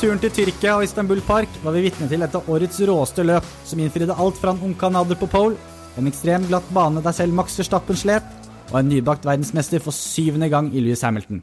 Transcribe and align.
Turen 0.00 0.16
til 0.16 0.30
Tyrkia 0.32 0.78
og 0.78 0.86
Istanbul 0.86 1.18
Park 1.20 1.56
var 1.60 1.74
vi 1.76 1.82
vitne 1.84 2.06
til 2.08 2.22
et 2.24 2.32
av 2.38 2.46
årets 2.48 2.78
råeste 2.88 3.20
løp, 3.20 3.44
som 3.68 3.80
innfridde 3.84 4.14
alt 4.16 4.38
fra 4.40 4.54
en 4.54 4.62
ungkanader 4.70 5.18
på 5.20 5.26
pole, 5.28 5.58
en 6.00 6.06
ekstremt 6.08 6.46
glatt 6.48 6.68
bane 6.72 7.02
der 7.04 7.12
selv 7.12 7.34
Max 7.36 7.58
Verstappen 7.60 7.98
slet, 8.00 8.30
og 8.70 8.78
en 8.78 8.86
nybakt 8.88 9.26
verdensmester 9.28 9.82
for 9.84 9.92
syvende 9.92 10.48
gang 10.48 10.70
i 10.72 10.80
Louis 10.80 11.02
Hamilton. 11.04 11.42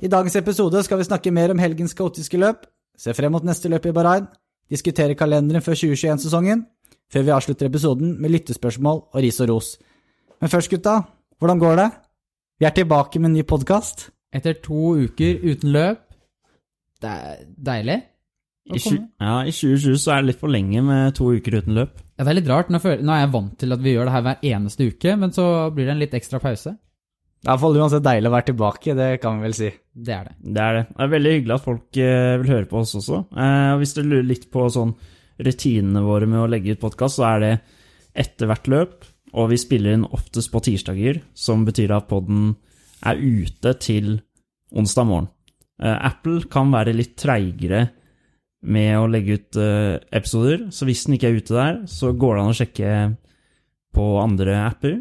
I 0.00 0.08
dagens 0.08 0.38
episode 0.40 0.80
skal 0.86 1.02
vi 1.02 1.04
snakke 1.04 1.32
mer 1.36 1.52
om 1.52 1.60
helgens 1.60 1.92
kaotiske 1.98 2.40
løp, 2.40 2.62
se 2.96 3.12
frem 3.12 3.34
mot 3.36 3.44
neste 3.44 3.68
løp 3.68 3.84
i 3.84 3.92
Bahrain, 3.92 4.24
diskutere 4.72 5.18
kalenderen 5.18 5.60
før 5.60 5.76
2021-sesongen, 5.76 6.62
før 7.12 7.26
vi 7.26 7.34
avslutter 7.36 7.68
episoden 7.68 8.14
med 8.22 8.32
lyttespørsmål 8.32 9.02
og 9.12 9.18
ris 9.20 9.42
og 9.44 9.50
ros. 9.52 9.74
Men 10.40 10.48
først, 10.48 10.72
gutta, 10.72 11.02
hvordan 11.36 11.60
går 11.60 11.76
det? 11.82 11.90
Vi 12.56 12.70
er 12.70 12.72
tilbake 12.72 13.20
med 13.20 13.34
en 13.34 13.36
ny 13.42 13.44
podkast. 13.44 14.08
Etter 14.32 14.56
to 14.64 14.94
uker 14.96 15.44
uten 15.44 15.76
løp 15.76 16.08
Det 17.02 17.10
er 17.12 17.42
deilig. 17.70 17.98
I, 18.72 18.78
tju- 18.78 19.00
ja, 19.18 19.40
I 19.42 19.50
2020 19.50 19.96
så 19.98 20.12
er 20.14 20.20
det 20.22 20.28
litt 20.30 20.38
for 20.40 20.52
lenge 20.54 20.82
med 20.86 21.16
to 21.18 21.32
uker 21.34 21.56
uten 21.58 21.74
løp. 21.74 21.96
Ja, 22.14 22.22
det 22.22 22.30
er 22.30 22.36
litt 22.38 22.50
rart. 22.52 22.68
Nå, 22.70 22.78
er 22.78 23.24
jeg 23.24 23.32
vant 23.34 23.56
til 23.58 23.74
at 23.74 23.82
vi 23.82 23.96
gjør 23.96 24.06
det 24.06 24.14
her 24.14 24.24
hver 24.28 24.44
eneste 24.52 24.86
uke, 24.86 25.14
men 25.18 25.32
så 25.34 25.46
blir 25.74 25.88
det 25.88 25.96
en 25.96 26.02
litt 26.04 26.14
ekstra 26.14 26.38
pause. 26.42 26.76
Det 27.42 27.48
er 27.50 27.56
iallfall 27.56 27.80
uansett 27.80 28.04
deilig 28.06 28.30
å 28.30 28.34
være 28.36 28.46
tilbake, 28.52 28.94
det 28.94 29.08
kan 29.24 29.40
vi 29.40 29.48
vel 29.48 29.56
si. 29.58 29.70
Det 29.92 30.14
er 30.14 30.28
det. 30.28 30.34
Det 30.54 30.62
er 30.62 30.76
det. 30.78 30.82
Det 30.92 31.02
er 31.02 31.10
veldig 31.16 31.32
hyggelig 31.34 31.56
at 31.56 31.64
folk 31.64 31.98
eh, 31.98 32.34
vil 32.38 32.52
høre 32.54 32.68
på 32.70 32.78
oss 32.84 32.94
også. 33.00 33.18
Eh, 33.34 33.70
og 33.74 33.80
hvis 33.82 33.94
du 33.96 34.02
lurer 34.04 34.28
litt 34.28 34.46
på 34.54 34.68
sånn 34.70 34.92
rutinene 35.42 36.04
våre 36.06 36.28
med 36.30 36.44
å 36.44 36.46
legge 36.52 36.76
ut 36.76 36.84
podkast, 36.84 37.18
så 37.18 37.26
er 37.32 37.42
det 37.42 37.52
etter 38.22 38.46
hvert 38.46 38.70
løp, 38.70 38.94
og 39.34 39.50
vi 39.50 39.58
spiller 39.58 39.96
inn 39.96 40.06
oftest 40.06 40.52
på 40.54 40.62
tirsdager, 40.68 41.18
som 41.34 41.64
betyr 41.66 41.96
at 41.96 42.06
podden 42.12 42.52
er 43.10 43.18
ute 43.18 43.74
til 43.82 44.20
onsdag 44.70 45.08
morgen. 45.10 45.30
Eh, 45.80 45.98
Apple 46.10 46.44
kan 46.52 46.72
være 46.72 46.94
litt 46.96 47.16
treigere 47.20 47.86
med 48.62 48.92
å 49.00 49.08
legge 49.10 49.38
ut 49.40 49.58
eh, 49.58 49.96
episoder, 50.14 50.68
så 50.70 50.86
hvis 50.86 51.06
den 51.06 51.16
ikke 51.16 51.32
er 51.32 51.40
ute 51.40 51.56
der, 51.56 51.80
så 51.90 52.12
går 52.14 52.36
det 52.36 52.42
an 52.42 52.52
å 52.52 52.58
sjekke 52.58 52.92
på 53.96 54.06
andre 54.22 54.60
apper. 54.68 55.00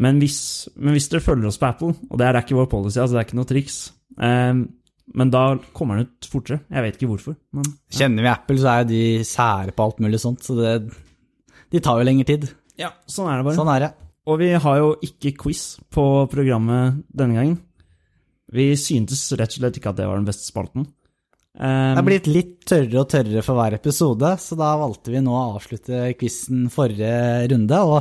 Men 0.00 0.18
hvis, 0.22 0.40
men 0.80 0.96
hvis 0.96 1.10
dere 1.12 1.22
følger 1.24 1.50
oss 1.50 1.60
på 1.60 1.68
Apple, 1.68 1.94
og 2.08 2.18
det 2.18 2.26
er 2.26 2.40
ikke 2.40 2.58
vår 2.58 2.70
policy, 2.72 2.98
altså 3.02 3.14
det 3.14 3.22
er 3.22 3.28
ikke 3.28 3.38
noe 3.38 3.50
triks, 3.50 3.78
eh, 4.18 4.64
men 5.10 5.32
da 5.34 5.44
kommer 5.76 5.98
den 5.98 6.08
ut 6.10 6.30
fortere. 6.30 6.62
Jeg 6.70 6.86
vet 6.86 6.98
ikke 6.98 7.10
hvorfor. 7.12 7.36
Men, 7.56 7.66
Kjenner 7.94 8.26
vi 8.26 8.30
Apple, 8.32 8.58
så 8.62 8.74
er 8.74 8.90
de 8.90 9.00
sære 9.26 9.74
på 9.76 9.86
alt 9.86 10.02
mulig 10.02 10.20
sånt, 10.22 10.42
så 10.46 10.56
det, 10.58 10.74
de 11.70 11.82
tar 11.82 12.00
jo 12.00 12.06
lengre 12.06 12.28
tid. 12.28 12.50
ja, 12.80 12.92
sånn 13.10 13.30
er 13.30 13.40
det 13.40 13.48
bare. 13.50 13.58
Sånn 13.58 13.74
er 13.74 13.86
det. 13.86 13.90
Og 14.30 14.38
vi 14.42 14.50
har 14.62 14.76
jo 14.78 14.92
ikke 15.02 15.32
quiz 15.40 15.64
på 15.90 16.04
programmet 16.30 17.00
denne 17.08 17.38
gangen. 17.38 17.58
Vi 18.54 18.72
syntes 18.78 19.22
rett 19.38 19.52
og 19.54 19.60
slett 19.60 19.78
ikke 19.78 19.92
at 19.92 20.00
det 20.00 20.08
var 20.10 20.18
den 20.18 20.26
beste 20.28 20.48
spalten. 20.48 20.88
Um, 21.60 21.94
Det 21.94 22.00
er 22.00 22.06
blitt 22.06 22.28
litt 22.30 22.52
tørrere 22.66 23.02
og 23.02 23.08
tørrere 23.10 23.42
for 23.44 23.58
hver 23.58 23.74
episode, 23.76 24.28
så 24.42 24.58
da 24.58 24.72
valgte 24.80 25.12
vi 25.12 25.22
nå 25.24 25.32
å 25.34 25.56
avslutte 25.56 26.12
quizen 26.18 26.68
forrige 26.72 27.10
runde. 27.52 27.80
Og 27.86 27.98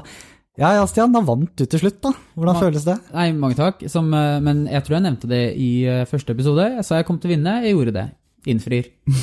ja, 0.60 0.74
ja, 0.76 0.86
Stian, 0.92 1.14
da 1.16 1.22
vant 1.24 1.54
du 1.56 1.64
til 1.66 1.80
slutt, 1.82 2.02
da. 2.04 2.12
Hvordan 2.36 2.58
Ma 2.58 2.62
føles 2.62 2.86
det? 2.88 2.98
Nei, 3.16 3.30
mange 3.38 3.56
takk. 3.56 3.84
Som, 3.92 4.10
eh, 4.14 4.40
men 4.44 4.66
jeg 4.68 4.84
tror 4.86 4.98
jeg 4.98 5.06
nevnte 5.06 5.30
det 5.32 5.44
i 5.56 5.70
eh, 5.88 6.06
første 6.10 6.36
episode. 6.36 6.66
Jeg 6.80 6.88
sa 6.88 7.00
jeg 7.00 7.08
kom 7.08 7.20
til 7.22 7.32
å 7.32 7.34
vinne. 7.36 7.54
Jeg 7.64 7.78
gjorde 7.78 7.96
det. 7.96 8.08
Innfrir. 8.52 8.90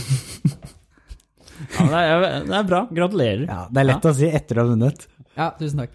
ja, 1.77 1.85
det, 1.93 2.01
er, 2.01 2.25
det 2.49 2.57
er 2.57 2.71
bra. 2.71 2.81
Gratulerer. 2.89 3.45
Ja, 3.51 3.61
Det 3.69 3.83
er 3.83 3.89
lett 3.91 4.09
å 4.09 4.15
si 4.17 4.31
etter 4.41 4.59
å 4.59 4.65
ha 4.65 4.71
vunnet. 4.73 5.07
Ja, 5.37 5.51
tusen 5.61 5.85
takk. 5.85 5.93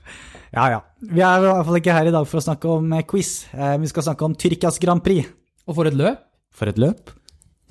Ja, 0.51 0.65
ja. 0.73 0.79
Vi 0.99 1.21
er 1.23 1.39
i 1.39 1.45
hvert 1.47 1.67
fall 1.67 1.79
ikke 1.79 1.93
her 1.95 2.09
i 2.09 2.13
dag 2.13 2.25
for 2.27 2.41
å 2.41 2.43
snakke 2.43 2.67
om 2.73 2.91
eh, 2.97 3.05
quiz. 3.07 3.45
Eh, 3.55 3.77
Vi 3.79 3.87
skal 3.91 4.03
snakke 4.09 4.27
om 4.27 4.35
Tyrkias 4.35 4.79
Grand 4.83 5.03
Prix. 5.03 5.29
Og 5.67 5.77
for 5.77 5.87
et 5.87 5.95
løp. 5.95 6.25
For 6.51 6.67
et 6.67 6.79
løp. 6.81 7.13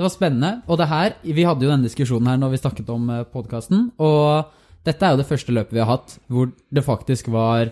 Det 0.00 0.06
var 0.06 0.12
spennende. 0.14 0.52
Og 0.70 0.78
det 0.80 0.88
her 0.88 1.12
Vi 1.22 1.44
hadde 1.44 1.66
jo 1.66 1.72
denne 1.72 1.84
diskusjonen 1.84 2.30
her 2.30 2.38
når 2.40 2.54
vi 2.54 2.62
snakket 2.62 2.88
om 2.94 3.10
podkasten, 3.34 3.90
og 4.00 4.48
dette 4.88 5.04
er 5.04 5.12
jo 5.12 5.20
det 5.20 5.28
første 5.28 5.52
løpet 5.52 5.76
vi 5.76 5.82
har 5.82 5.90
hatt 5.90 6.14
hvor 6.32 6.48
det 6.72 6.84
faktisk 6.86 7.28
var 7.28 7.68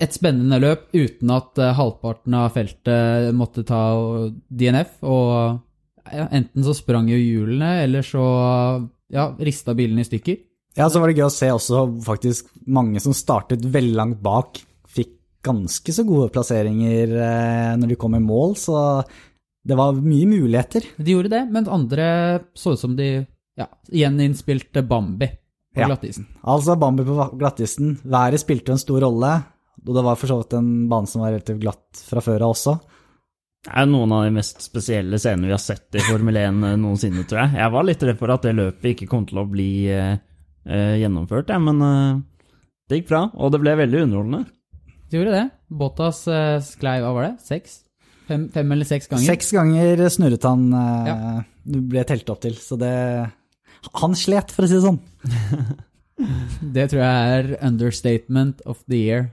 et 0.00 0.12
spennende 0.12 0.58
løp 0.60 0.84
uten 0.92 1.32
at 1.32 1.56
eh, 1.60 1.72
halvparten 1.76 2.36
av 2.36 2.52
feltet 2.52 3.32
måtte 3.36 3.64
ta 3.68 3.80
DNF, 4.52 4.98
og 5.00 5.58
ja, 6.12 6.28
enten 6.28 6.64
så 6.66 6.74
sprang 6.76 7.08
jo 7.08 7.16
hjulene, 7.16 7.72
eller 7.86 8.04
så 8.04 8.22
ja, 9.12 9.30
rista 9.40 9.72
bilene 9.76 10.04
i 10.04 10.08
stykker. 10.08 10.38
Ja, 10.78 10.86
så 10.88 11.00
var 11.02 11.10
det 11.12 11.18
gøy 11.20 11.26
å 11.28 11.32
se 11.34 11.50
også 11.52 11.82
faktisk 12.06 12.48
mange 12.72 13.00
som 13.04 13.12
startet 13.16 13.64
veldig 13.74 13.96
langt 13.98 14.22
bak, 14.24 14.62
fikk 14.88 15.10
ganske 15.44 15.92
så 15.92 16.04
gode 16.08 16.30
plasseringer 16.32 17.12
eh, 17.18 17.74
når 17.80 17.92
de 17.92 17.98
kom 18.00 18.14
i 18.16 18.22
mål, 18.22 18.54
så 18.56 18.76
det 19.68 19.76
var 19.78 19.92
mye 20.00 20.26
muligheter. 20.30 20.86
De 20.96 21.12
gjorde 21.14 21.32
det, 21.34 21.42
men 21.52 21.68
andre 21.70 22.06
så 22.58 22.72
ut 22.74 22.80
som 22.80 22.96
de 22.98 23.10
ja, 23.58 23.66
gjeninnspilte 23.92 24.82
Bambi 24.88 25.28
på 25.72 25.80
Ja. 25.84 25.86
glattisen. 25.90 26.26
Altså 26.44 26.74
Bambi 26.80 27.04
på 27.06 27.28
glattisen. 27.40 27.94
Været 28.04 28.40
spilte 28.42 28.72
en 28.74 28.80
stor 28.80 29.00
rolle, 29.04 29.34
og 29.86 29.92
det 29.96 30.02
var 30.08 30.16
for 30.20 30.30
så 30.32 30.40
vidt 30.40 30.56
en 30.58 30.72
bane 30.90 31.08
som 31.10 31.22
var 31.24 31.32
relativt 31.34 31.60
glatt 31.62 32.00
fra 32.08 32.20
før 32.24 32.46
av 32.48 32.56
også. 32.56 32.74
Det 33.62 33.76
er 33.78 33.86
noen 33.86 34.10
av 34.16 34.24
de 34.26 34.32
mest 34.34 34.64
spesielle 34.64 35.20
scenene 35.22 35.46
vi 35.46 35.54
har 35.54 35.62
sett 35.62 35.94
i 35.94 36.02
Formel 36.08 36.36
1 36.40 36.64
noensinne, 36.82 37.22
tror 37.30 37.44
jeg. 37.44 37.60
Jeg 37.60 37.72
var 37.76 37.86
litt 37.86 38.02
redd 38.08 38.18
for 38.18 38.32
at 38.34 38.42
det 38.48 38.56
løpet 38.58 38.88
ikke 38.96 39.08
kom 39.12 39.26
til 39.28 39.38
å 39.38 39.46
bli 39.46 39.70
eh, 39.94 40.16
eh, 40.66 40.96
gjennomført, 41.02 41.48
jeg, 41.52 41.62
men 41.64 41.82
eh, 41.86 42.20
det 42.90 43.00
gikk 43.02 43.08
bra, 43.12 43.22
og 43.34 43.52
det 43.54 43.60
ble 43.62 43.76
veldig 43.82 44.02
underholdende. 44.06 44.42
Det 45.10 45.18
gjorde 45.20 45.36
det. 45.36 45.46
Bottas 45.82 46.22
eh, 46.32 46.58
sklei, 46.64 46.98
hva 47.04 47.12
var 47.16 47.28
det, 47.30 47.34
seks? 47.46 47.80
Fem, 48.28 48.46
fem 48.54 48.70
eller 48.72 48.86
seks 48.88 49.08
ganger? 49.10 49.26
Seks 49.26 49.50
ganger 49.56 50.02
snurret 50.14 50.44
han, 50.48 50.68
eh, 50.72 51.08
Ja. 51.10 51.16
du 51.66 51.80
ble 51.92 52.04
telt 52.08 52.28
opp 52.32 52.40
til, 52.44 52.54
så 52.56 52.78
det 52.80 52.92
Han 53.98 54.14
slet, 54.14 54.52
for 54.54 54.62
å 54.64 54.68
si 54.70 54.76
det 54.78 54.84
sånn. 54.84 55.00
Det 56.76 56.84
tror 56.92 57.00
jeg 57.02 57.38
er 57.38 57.48
understatement 57.66 58.60
of 58.68 58.84
the 58.86 58.98
year. 59.00 59.24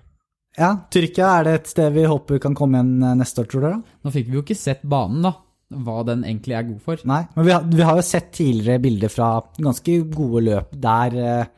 Ja, 0.57 0.72
Tyrkia, 0.89 1.28
er 1.39 1.44
det 1.45 1.53
et 1.59 1.68
sted 1.69 1.94
vi 1.94 2.07
håper 2.09 2.39
kan 2.41 2.56
komme 2.57 2.79
igjen 2.79 3.03
eh, 3.06 3.13
neste 3.19 3.44
år, 3.44 3.50
tror 3.51 3.62
dere? 3.68 3.81
Nå 4.03 4.13
fikk 4.16 4.31
vi 4.31 4.39
jo 4.39 4.41
ikke 4.41 4.57
sett 4.57 4.81
banen, 4.89 5.22
da. 5.28 5.35
Hva 5.69 6.02
den 6.07 6.24
egentlig 6.25 6.56
er 6.57 6.66
god 6.66 6.81
for. 6.81 7.02
Nei, 7.09 7.22
men 7.35 7.46
vi 7.46 7.53
har, 7.53 7.66
vi 7.69 7.85
har 7.85 8.00
jo 8.00 8.06
sett 8.06 8.31
tidligere 8.34 8.81
bilder 8.81 9.12
fra 9.13 9.30
ganske 9.59 9.97
gode 10.09 10.41
løp 10.47 10.72
der 10.81 11.18
eh, 11.22 11.52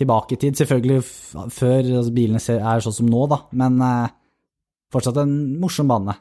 tilbake 0.00 0.36
i 0.36 0.40
tid. 0.40 0.56
Selvfølgelig 0.56 1.00
f 1.02 1.12
før 1.52 1.80
altså, 1.82 2.14
bilene 2.16 2.40
ser, 2.40 2.62
er 2.64 2.84
sånn 2.84 2.96
som 3.02 3.10
nå, 3.12 3.26
da, 3.28 3.42
men 3.60 3.76
eh, 3.84 4.14
fortsatt 4.92 5.20
en 5.20 5.34
morsom 5.60 5.90
bane. 5.92 6.16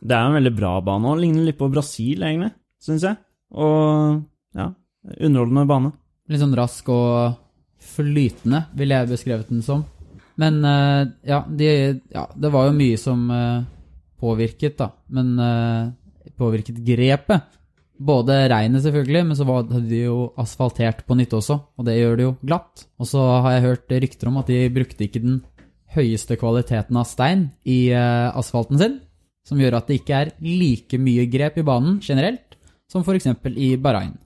Det 0.00 0.16
er 0.16 0.28
en 0.28 0.38
veldig 0.38 0.54
bra 0.56 0.76
bane, 0.84 1.10
og 1.10 1.20
ligner 1.20 1.48
litt 1.48 1.58
på 1.58 1.68
Brasil, 1.72 2.22
egentlig, 2.24 2.52
syns 2.80 3.04
jeg. 3.08 3.18
Og 3.50 4.20
ja, 4.56 4.70
underholdende 5.18 5.66
bane. 5.68 5.92
Litt 6.30 6.42
sånn 6.42 6.56
rask 6.56 6.88
og 6.94 7.34
flytende, 7.80 8.64
ville 8.78 8.96
jeg 8.96 9.10
beskrevet 9.10 9.50
den 9.50 9.64
som. 9.66 9.84
Men 10.40 10.62
eh, 10.64 11.02
ja, 11.28 11.42
de, 11.48 11.68
ja, 12.14 12.24
det 12.32 12.54
var 12.54 12.68
jo 12.68 12.76
mye 12.78 13.00
som 13.00 13.26
eh, 13.34 13.66
påvirket, 14.20 14.78
da. 14.78 14.90
Men 15.16 15.34
eh, 15.42 15.90
påvirket 16.40 16.80
grepet. 16.86 17.56
Både 18.00 18.46
regnet, 18.48 18.80
selvfølgelig, 18.80 19.22
men 19.28 19.36
så 19.36 19.44
hadde 19.44 19.82
de 19.90 19.98
jo 20.06 20.30
asfaltert 20.40 21.02
på 21.04 21.18
nytt 21.18 21.34
også, 21.36 21.58
og 21.76 21.84
det 21.84 21.98
gjør 21.98 22.14
det 22.16 22.24
jo 22.24 22.36
glatt. 22.40 22.86
Og 22.96 23.10
så 23.10 23.24
har 23.44 23.58
jeg 23.58 23.66
hørt 23.66 23.92
rykter 24.06 24.30
om 24.30 24.38
at 24.40 24.48
de 24.48 24.60
brukte 24.72 25.04
ikke 25.04 25.20
den 25.20 25.42
høyeste 25.92 26.38
kvaliteten 26.40 26.96
av 26.96 27.08
stein 27.10 27.50
i 27.68 27.90
eh, 27.92 28.30
asfalten 28.32 28.80
sin, 28.80 28.96
som 29.44 29.60
gjør 29.60 29.80
at 29.80 29.90
det 29.90 30.00
ikke 30.00 30.16
er 30.16 30.32
like 30.40 31.00
mye 31.02 31.26
grep 31.28 31.60
i 31.60 31.66
banen 31.66 31.98
generelt, 32.04 32.56
som 32.90 33.04
f.eks. 33.04 33.28
i 33.52 33.74
Bahrain. 33.76 34.16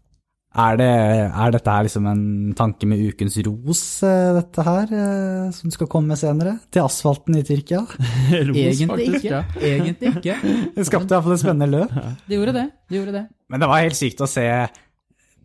Er, 0.54 0.76
det, 0.78 0.86
er 1.34 1.50
dette 1.50 1.72
her 1.74 1.82
liksom 1.82 2.04
en 2.06 2.20
tanke 2.54 2.86
med 2.86 3.00
ukens 3.10 3.34
ros, 3.42 3.80
eh, 4.06 4.28
dette 4.36 4.62
her, 4.62 4.92
eh, 4.94 5.48
som 5.56 5.72
skal 5.74 5.88
komme 5.90 6.14
senere? 6.16 6.52
Til 6.70 6.84
asfalten 6.84 7.34
i 7.40 7.42
Tyrkia? 7.42 7.80
Ros, 8.48 8.54
Egentlig 8.54 8.86
faktisk, 8.92 9.16
ikke. 9.18 9.32
ja. 9.32 9.40
Egentlig 9.58 10.12
ikke. 10.12 10.36
Det 10.76 10.86
skapte 10.86 11.10
i 11.10 11.16
hvert 11.16 11.26
fall 11.26 11.34
et 11.34 11.42
spennende 11.42 11.70
løp. 11.72 11.96
De 12.30 12.38
gjorde 12.38 12.54
det. 12.54 12.66
det 12.90 13.00
gjorde 13.00 13.16
det. 13.16 13.24
Men 13.50 13.64
det 13.64 13.70
var 13.72 13.82
helt 13.82 13.98
sykt 13.98 14.22
å 14.22 14.28
se 14.30 14.46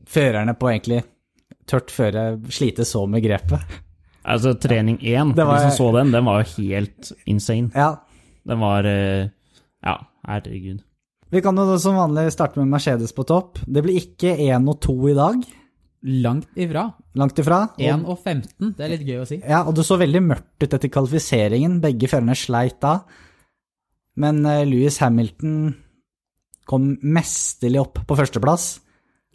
førerne 0.10 0.54
på 0.62 0.70
egentlig 0.76 1.02
tørt 1.70 1.92
føre 1.94 2.28
slite 2.54 2.86
så 2.86 3.04
med 3.10 3.26
grepet. 3.26 3.66
Altså, 4.30 4.54
trening 4.62 5.00
én, 5.02 5.34
var- 5.38 5.58
de 5.58 5.72
som 5.72 5.76
så 5.80 5.90
den, 5.98 6.12
den 6.14 6.26
var 6.30 6.44
jo 6.44 6.54
helt 6.62 7.12
insane. 7.30 7.72
Ja, 7.74 7.96
Den 8.50 8.62
var 8.62 8.86
eh, 8.86 9.26
Ja, 9.86 9.98
herregud. 10.28 10.84
Vi 11.30 11.42
kan 11.46 11.58
jo 11.62 11.78
som 11.78 11.98
vanlig 12.00 12.32
starte 12.34 12.58
med 12.62 12.72
Mercedes 12.72 13.14
på 13.14 13.26
topp. 13.30 13.60
Det 13.70 13.84
blir 13.86 14.00
ikke 14.02 14.32
1 14.50 14.70
og 14.72 14.80
2 14.82 14.96
i 15.12 15.18
dag, 15.18 15.44
Langt 16.24 16.48
ifra. 16.56 16.86
langt 17.20 17.38
ifra. 17.42 17.58
1 17.78 18.06
og 18.08 18.18
15, 18.24 18.70
det 18.78 18.86
er 18.86 18.92
litt 18.94 19.02
gøy 19.04 19.18
å 19.20 19.28
si. 19.28 19.42
Ja, 19.44 19.66
og 19.68 19.76
det 19.76 19.84
så 19.86 19.98
veldig 20.00 20.22
mørkt 20.24 20.64
ut 20.64 20.74
etter 20.74 20.88
kvalifiseringen. 20.90 21.82
Begge 21.84 22.08
førerne 22.08 22.38
sleit 22.40 22.80
da. 22.82 23.02
Men 24.20 24.40
eh, 24.48 24.64
Lewis 24.66 24.98
Hamilton 25.04 25.76
kom 26.70 26.94
mesterlig 27.04 27.82
opp 27.84 28.00
på 28.08 28.16
førsteplass. 28.18 28.80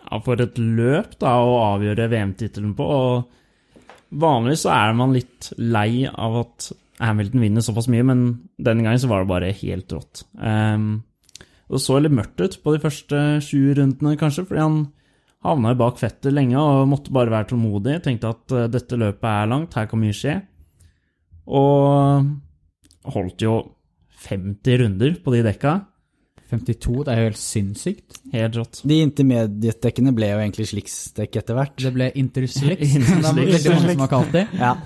Ja, 0.04 0.18
for 0.24 0.40
et 0.40 0.56
løp 0.58 1.18
da 1.20 1.36
å 1.44 1.54
avgjøre 1.76 2.08
VM-tittelen 2.12 2.72
på. 2.78 2.84
Og 2.88 3.78
vanligvis 4.24 4.64
så 4.64 4.72
er 4.74 4.96
man 4.96 5.12
litt 5.12 5.52
lei 5.60 6.06
av 6.08 6.40
at 6.46 6.72
Hamilton 7.04 7.44
vinner 7.44 7.64
såpass 7.64 7.88
mye, 7.92 8.04
men 8.08 8.24
denne 8.56 8.84
gangen 8.86 9.00
så 9.02 9.08
var 9.12 9.24
det 9.24 9.30
bare 9.36 9.52
helt 9.60 9.92
rått. 9.92 10.24
Ehm, 10.40 11.02
og 11.04 11.13
Det 11.74 11.82
så 11.82 11.98
litt 11.98 12.14
mørkt 12.14 12.38
ut 12.38 12.60
på 12.62 12.74
de 12.74 12.82
første 12.82 13.20
sju 13.42 13.74
rundene, 13.74 14.14
kanskje, 14.18 14.44
fordi 14.46 14.62
han 14.62 14.76
havna 15.44 15.72
jo 15.74 15.80
bak 15.80 15.98
fettet 16.00 16.32
lenge 16.32 16.60
og 16.60 16.86
måtte 16.88 17.12
bare 17.14 17.32
være 17.32 17.50
tålmodig. 17.50 17.98
Tenkte 18.04 18.30
at 18.30 18.54
eh, 18.54 18.68
dette 18.72 18.98
løpet 19.00 19.26
er 19.30 19.50
langt, 19.50 19.74
her 19.74 19.88
kan 19.90 20.00
mye 20.00 20.14
skje. 20.16 20.38
Og 21.50 23.10
holdt 23.14 23.44
jo 23.44 23.58
50 24.24 24.80
runder 24.84 25.18
på 25.24 25.34
de 25.34 25.42
dekka. 25.44 25.74
52, 26.54 26.94
det 27.04 27.12
er 27.12 27.18
jo 27.18 27.28
helt 27.28 27.40
sinnssykt. 27.40 28.20
Helt 28.32 28.58
rått. 28.60 28.80
De 28.86 29.00
intermediate-dekkene 29.02 30.12
ble 30.14 30.30
jo 30.30 30.40
egentlig 30.44 30.68
sliksdekk 30.70 31.40
etter 31.40 31.58
hvert. 31.58 31.74
Det 31.80 31.92
ble 31.96 32.10
interslicks, 32.20 32.94
som 33.08 33.24
det 33.40 33.48
er 33.48 33.52
veldig 33.56 33.74
mange 33.74 33.96
som 33.96 34.04
har 34.04 34.12
kalt 34.12 34.32
det. 34.36 34.44
Ja. 34.60 34.76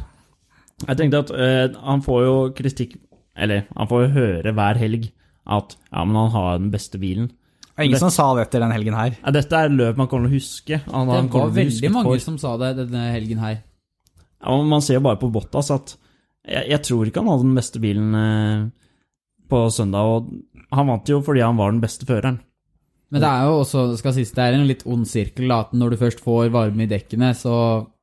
Jeg 0.86 1.00
tenkte 1.00 1.22
at 1.26 1.32
uh, 1.34 1.78
han 1.90 2.02
får 2.06 2.20
jo 2.22 2.34
kritikk 2.54 2.92
Eller 3.34 3.64
han 3.74 3.88
får 3.90 4.04
jo 4.04 4.10
høre 4.14 4.52
hver 4.54 4.78
helg 4.78 5.08
at 5.48 5.76
ja, 5.90 6.04
men 6.04 6.16
han 6.18 6.32
har 6.34 6.58
den 6.60 6.70
beste 6.72 7.00
bilen. 7.00 7.30
Det 7.78 7.84
er 7.84 7.88
ingen 7.88 8.02
som 8.02 8.10
sa 8.12 8.26
det 8.34 8.48
etter 8.48 8.64
den 8.64 8.74
helgen 8.74 8.96
her. 8.98 9.14
Ja, 9.22 9.32
dette 9.34 9.54
er 9.54 9.70
løp 9.70 9.98
man 10.00 10.08
kommer 10.10 10.26
til 10.28 10.34
å 10.34 10.40
huske. 10.40 10.80
Han, 10.90 11.06
Det 11.08 11.18
han 11.20 11.28
var 11.30 11.52
veldig 11.54 11.90
mange 11.94 12.10
for. 12.10 12.24
som 12.24 12.38
sa 12.42 12.56
det 12.58 12.72
denne 12.80 13.04
helgen 13.14 13.38
her. 13.42 13.60
Ja, 14.42 14.56
men 14.56 14.68
Man 14.70 14.82
ser 14.82 14.98
jo 14.98 15.04
bare 15.06 15.20
på 15.20 15.30
Bottas 15.34 15.70
at 15.74 15.94
jeg, 16.48 16.64
jeg 16.72 16.82
tror 16.86 17.06
ikke 17.06 17.22
han 17.22 17.30
hadde 17.30 17.46
den 17.46 17.58
beste 17.58 17.80
bilen 17.82 18.14
eh, 18.18 18.66
på 19.48 19.62
søndag. 19.74 20.10
Og 20.10 20.74
han 20.74 20.90
vant 20.90 21.08
jo 21.12 21.20
fordi 21.24 21.44
han 21.44 21.58
var 21.58 21.70
den 21.72 21.82
beste 21.84 22.08
føreren. 22.08 22.40
Men 23.08 23.22
det 23.24 23.28
er 23.30 23.46
jo 23.48 23.60
også, 23.62 23.84
skal 23.96 24.12
sies, 24.18 24.34
det 24.36 24.42
er 24.44 24.52
en 24.58 24.66
litt 24.68 24.82
ond 24.84 25.06
sirkel, 25.08 25.48
at 25.54 25.70
når 25.72 25.94
du 25.94 26.00
først 26.02 26.20
får 26.20 26.50
varme 26.52 26.84
i 26.84 26.90
dekkene, 26.90 27.30
så 27.32 27.54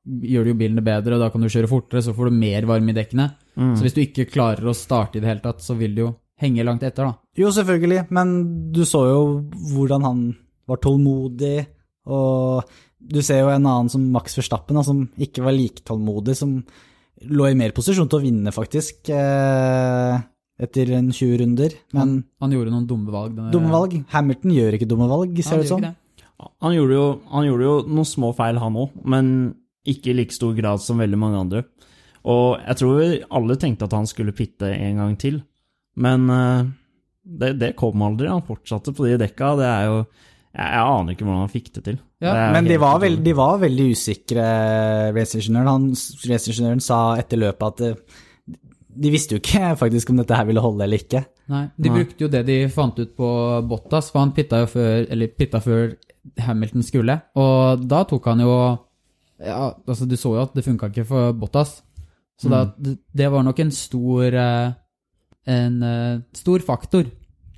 gjør 0.06 0.48
det 0.48 0.54
jo 0.56 0.58
bilene 0.64 0.82
bedre, 0.86 1.18
og 1.18 1.22
da 1.22 1.28
kan 1.34 1.44
du 1.46 1.50
kjøre 1.52 1.70
fortere, 1.70 2.02
så 2.02 2.14
får 2.16 2.32
du 2.32 2.40
mer 2.40 2.66
varme 2.70 2.90
i 2.90 2.96
dekkene. 2.98 3.28
Mm. 3.54 3.76
Så 3.78 3.86
hvis 3.86 3.94
du 3.94 4.02
ikke 4.02 4.26
klarer 4.32 4.66
å 4.66 4.74
starte 4.74 5.20
i 5.20 5.22
det 5.22 5.30
hele 5.30 5.44
tatt, 5.46 5.62
så 5.62 5.78
vil 5.78 5.94
du 5.94 6.02
jo 6.08 6.10
henge 6.42 6.66
langt 6.68 6.84
etter, 6.84 7.06
da. 7.08 7.16
Jo, 7.40 7.50
selvfølgelig, 7.56 8.08
men 8.12 8.72
du 8.76 8.82
så 8.88 9.06
jo 9.08 9.22
hvordan 9.74 10.04
han 10.04 10.24
var 10.68 10.78
tålmodig, 10.84 11.66
og 12.08 12.64
du 13.00 13.22
ser 13.22 13.42
jo 13.44 13.50
en 13.54 13.66
annen 13.66 13.90
som 13.92 14.04
Max 14.12 14.36
Verstappen, 14.38 14.76
da, 14.78 14.84
som 14.84 15.06
ikke 15.22 15.44
var 15.46 15.54
like 15.56 15.84
tålmodig, 15.86 16.36
som 16.38 16.58
lå 17.26 17.48
i 17.52 17.56
mer 17.58 17.72
posisjon 17.72 18.10
til 18.12 18.20
å 18.20 18.24
vinne, 18.26 18.52
faktisk, 18.54 19.10
eh, 19.10 20.16
etter 20.60 20.92
en 20.98 21.12
20 21.12 21.38
runder. 21.42 21.74
Men 21.94 22.00
Han, 22.02 22.16
han 22.42 22.52
gjorde 22.56 22.72
noen 22.74 22.88
dumme 22.88 23.12
valg. 23.12 23.36
denne- 23.36 23.52
dumme 23.52 23.72
valg. 23.72 23.96
Hamilton 24.10 24.52
gjør 24.52 24.74
ikke 24.78 24.88
dumme 24.92 25.08
valg, 25.10 25.44
ser 25.44 25.58
det 25.62 25.66
ut 25.66 25.68
som. 25.68 25.96
Han 26.62 26.74
gjorde, 26.76 26.92
jo, 26.98 27.22
han 27.32 27.46
gjorde 27.48 27.64
jo 27.64 27.76
noen 27.88 28.06
små 28.06 28.34
feil, 28.36 28.58
han 28.60 28.74
òg, 28.76 28.92
men 29.06 29.56
ikke 29.88 30.12
i 30.12 30.14
like 30.18 30.34
stor 30.36 30.54
grad 30.58 30.82
som 30.82 30.98
veldig 31.00 31.18
mange 31.18 31.40
andre. 31.40 31.64
Og 32.26 32.60
jeg 32.66 32.76
tror 32.78 32.98
vi 33.00 33.24
alle 33.32 33.56
tenkte 33.62 33.84
at 33.86 33.94
han 33.94 34.06
skulle 34.10 34.34
pitte 34.36 34.64
en 34.74 34.98
gang 34.98 35.16
til, 35.18 35.44
men 35.96 36.30
eh, 36.30 36.66
det, 37.26 37.54
det 37.60 37.76
kom 37.80 38.02
aldri. 38.06 38.28
Han 38.30 38.44
fortsatte 38.46 38.94
på 38.96 39.06
de 39.08 39.18
dekka. 39.22 39.56
Det 39.60 39.66
er 39.70 39.86
jo 39.90 39.98
Jeg, 40.56 40.68
jeg 40.72 40.84
aner 40.88 41.12
ikke 41.16 41.26
hvordan 41.26 41.42
han 41.44 41.52
fikk 41.52 41.72
det 41.76 41.82
til. 41.84 41.96
Ja, 42.24 42.34
Det 42.34 42.52
Men 42.56 42.68
de 42.70 42.78
var, 42.80 43.00
veld, 43.04 43.24
de 43.26 43.34
var 43.36 43.58
veldig 43.60 43.88
usikre, 43.92 44.44
raceingeniøren. 45.16 45.68
Han- 45.68 46.30
Raceingeniøren 46.32 46.80
sa 46.84 47.00
etter 47.20 47.42
løpet 47.42 47.66
at 47.68 47.82
eh, 47.90 48.22
de 48.96 49.12
visste 49.12 49.36
jo 49.36 49.42
ikke 49.42 49.74
faktisk 49.84 50.10
om 50.14 50.22
dette 50.22 50.38
her 50.38 50.46
ville 50.48 50.64
holde 50.64 50.86
eller 50.86 51.02
ikke. 51.04 51.26
Nei, 51.52 51.66
de 51.78 51.90
Nei. 51.92 51.98
brukte 52.00 52.24
jo 52.24 52.30
det 52.32 52.46
de 52.48 52.56
fant 52.74 52.98
ut 53.04 53.12
på 53.18 53.28
Bottas, 53.70 54.08
for 54.14 54.24
han 54.24 54.32
pitta 54.38 54.64
jo 54.64 54.70
før, 54.72 55.04
eller 55.12 55.28
pitta 55.38 55.60
før 55.62 55.92
Hamilton 56.42 56.84
skulle. 56.88 57.20
Og 57.38 57.84
da 57.86 58.04
tok 58.10 58.32
han 58.32 58.40
jo 58.46 58.54
Ja, 59.44 59.74
altså 59.86 60.08
du 60.08 60.16
så 60.16 60.32
jo 60.38 60.42
at 60.46 60.54
det 60.56 60.64
funka 60.64 60.88
ikke 60.90 61.04
for 61.10 61.34
Bottas. 61.36 61.82
Så 62.40 62.50
da, 62.50 62.64
det- 62.80 62.98
det 63.14 63.28
var 63.32 63.44
nok 63.44 63.60
en 63.60 63.72
stor 63.72 64.24
eh, 64.32 64.72
En 65.48 65.82
eh, 65.84 66.20
stor 66.34 66.60
faktor 66.66 67.06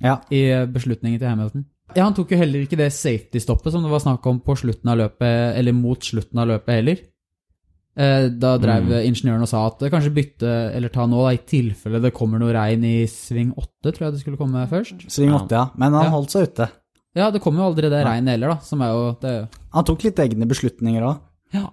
Ja, 0.00 0.18
i 0.30 0.42
beslutningen 0.70 1.18
til 1.18 1.28
Hamilton. 1.28 1.64
Ja, 1.96 2.04
Han 2.04 2.14
tok 2.14 2.30
jo 2.30 2.36
heller 2.36 2.60
ikke 2.62 2.76
det 2.76 2.92
safety-stoppet 2.92 3.72
som 3.72 3.82
det 3.82 3.90
var 3.90 3.98
snakk 4.04 4.26
om 4.26 4.40
på 4.44 4.54
slutten 4.60 4.90
av 4.92 4.98
løpet, 5.00 5.56
eller 5.58 5.72
mot 5.72 5.98
slutten 6.04 6.38
av 6.38 6.46
løpet 6.48 6.74
heller. 6.76 6.98
Eh, 7.96 8.28
Da 8.28 8.56
drev 8.58 8.84
Mm. 8.86 9.06
ingeniøren 9.08 9.42
og 9.42 9.48
sa 9.48 9.66
at 9.66 9.78
det 9.80 9.90
kanskje 9.90 10.14
bytte, 10.14 10.74
eller 10.76 10.88
ta 10.88 11.06
nå, 11.06 11.16
da, 11.24 11.32
i 11.32 11.38
tilfelle 11.38 12.00
det 12.00 12.12
kommer 12.14 12.38
noe 12.38 12.52
regn 12.52 12.84
i 12.84 13.06
sving 13.06 13.52
8, 13.56 13.90
tror 13.92 13.98
jeg 14.06 14.12
det 14.12 14.20
skulle 14.20 14.36
komme 14.36 14.68
først. 14.68 15.08
sving 15.10 15.30
Ja. 15.30 15.38
åtte, 15.38 15.50
ja. 15.50 15.70
Men 15.76 15.92
han 15.94 16.04
Ja. 16.04 16.10
holdt 16.10 16.30
seg 16.30 16.42
ute. 16.54 16.70
Ja, 17.16 17.30
det 17.30 17.40
kom 17.40 17.56
jo 17.56 17.62
aldri 17.62 17.88
det 17.90 18.04
regnet 18.06 18.28
heller, 18.28 18.48
da, 18.50 18.56
som 18.58 18.80
er 18.82 18.92
jo 18.92 19.16
det, 19.20 19.48
Han 19.72 19.84
tok 19.84 20.04
litt 20.04 20.16
egne 20.16 20.46
beslutninger 20.46 21.02
òg. 21.02 21.18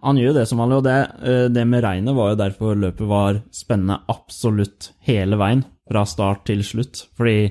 Han 0.01 0.15
gjør 0.15 0.27
jo 0.27 0.33
det 0.33 0.47
som 0.47 0.57
vanlig, 0.57 0.77
og 0.77 0.83
det, 0.85 1.12
eh, 1.23 1.47
det 1.50 1.67
med 1.67 1.83
regnet 1.83 2.15
var 2.15 2.29
jo 2.29 2.35
derfor 2.38 2.75
løpet 2.75 3.07
var 3.07 3.44
spennende 3.51 4.00
absolutt 4.09 4.91
hele 5.01 5.35
veien, 5.38 5.63
fra 5.89 6.05
start 6.09 6.45
til 6.49 6.63
slutt. 6.65 7.05
Fordi 7.17 7.49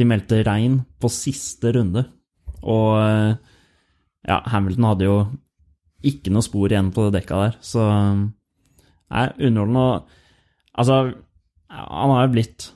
de 0.00 0.08
meldte 0.08 0.42
regn 0.46 0.80
på 1.00 1.10
siste 1.12 1.74
runde. 1.76 2.06
Og 2.60 2.90
eh, 3.00 3.32
ja, 4.28 4.40
Hamilton 4.52 4.88
hadde 4.90 5.08
jo 5.08 5.20
ikke 6.06 6.32
noe 6.32 6.44
spor 6.44 6.72
igjen 6.72 6.92
på 6.94 7.08
det 7.08 7.20
dekka 7.20 7.44
der, 7.44 7.56
så 7.64 7.86
Nei, 9.10 9.24
underholdende 9.42 10.04
Altså, 10.78 10.96
han 11.66 12.12
har 12.14 12.22
jo 12.24 12.34
blitt 12.36 12.66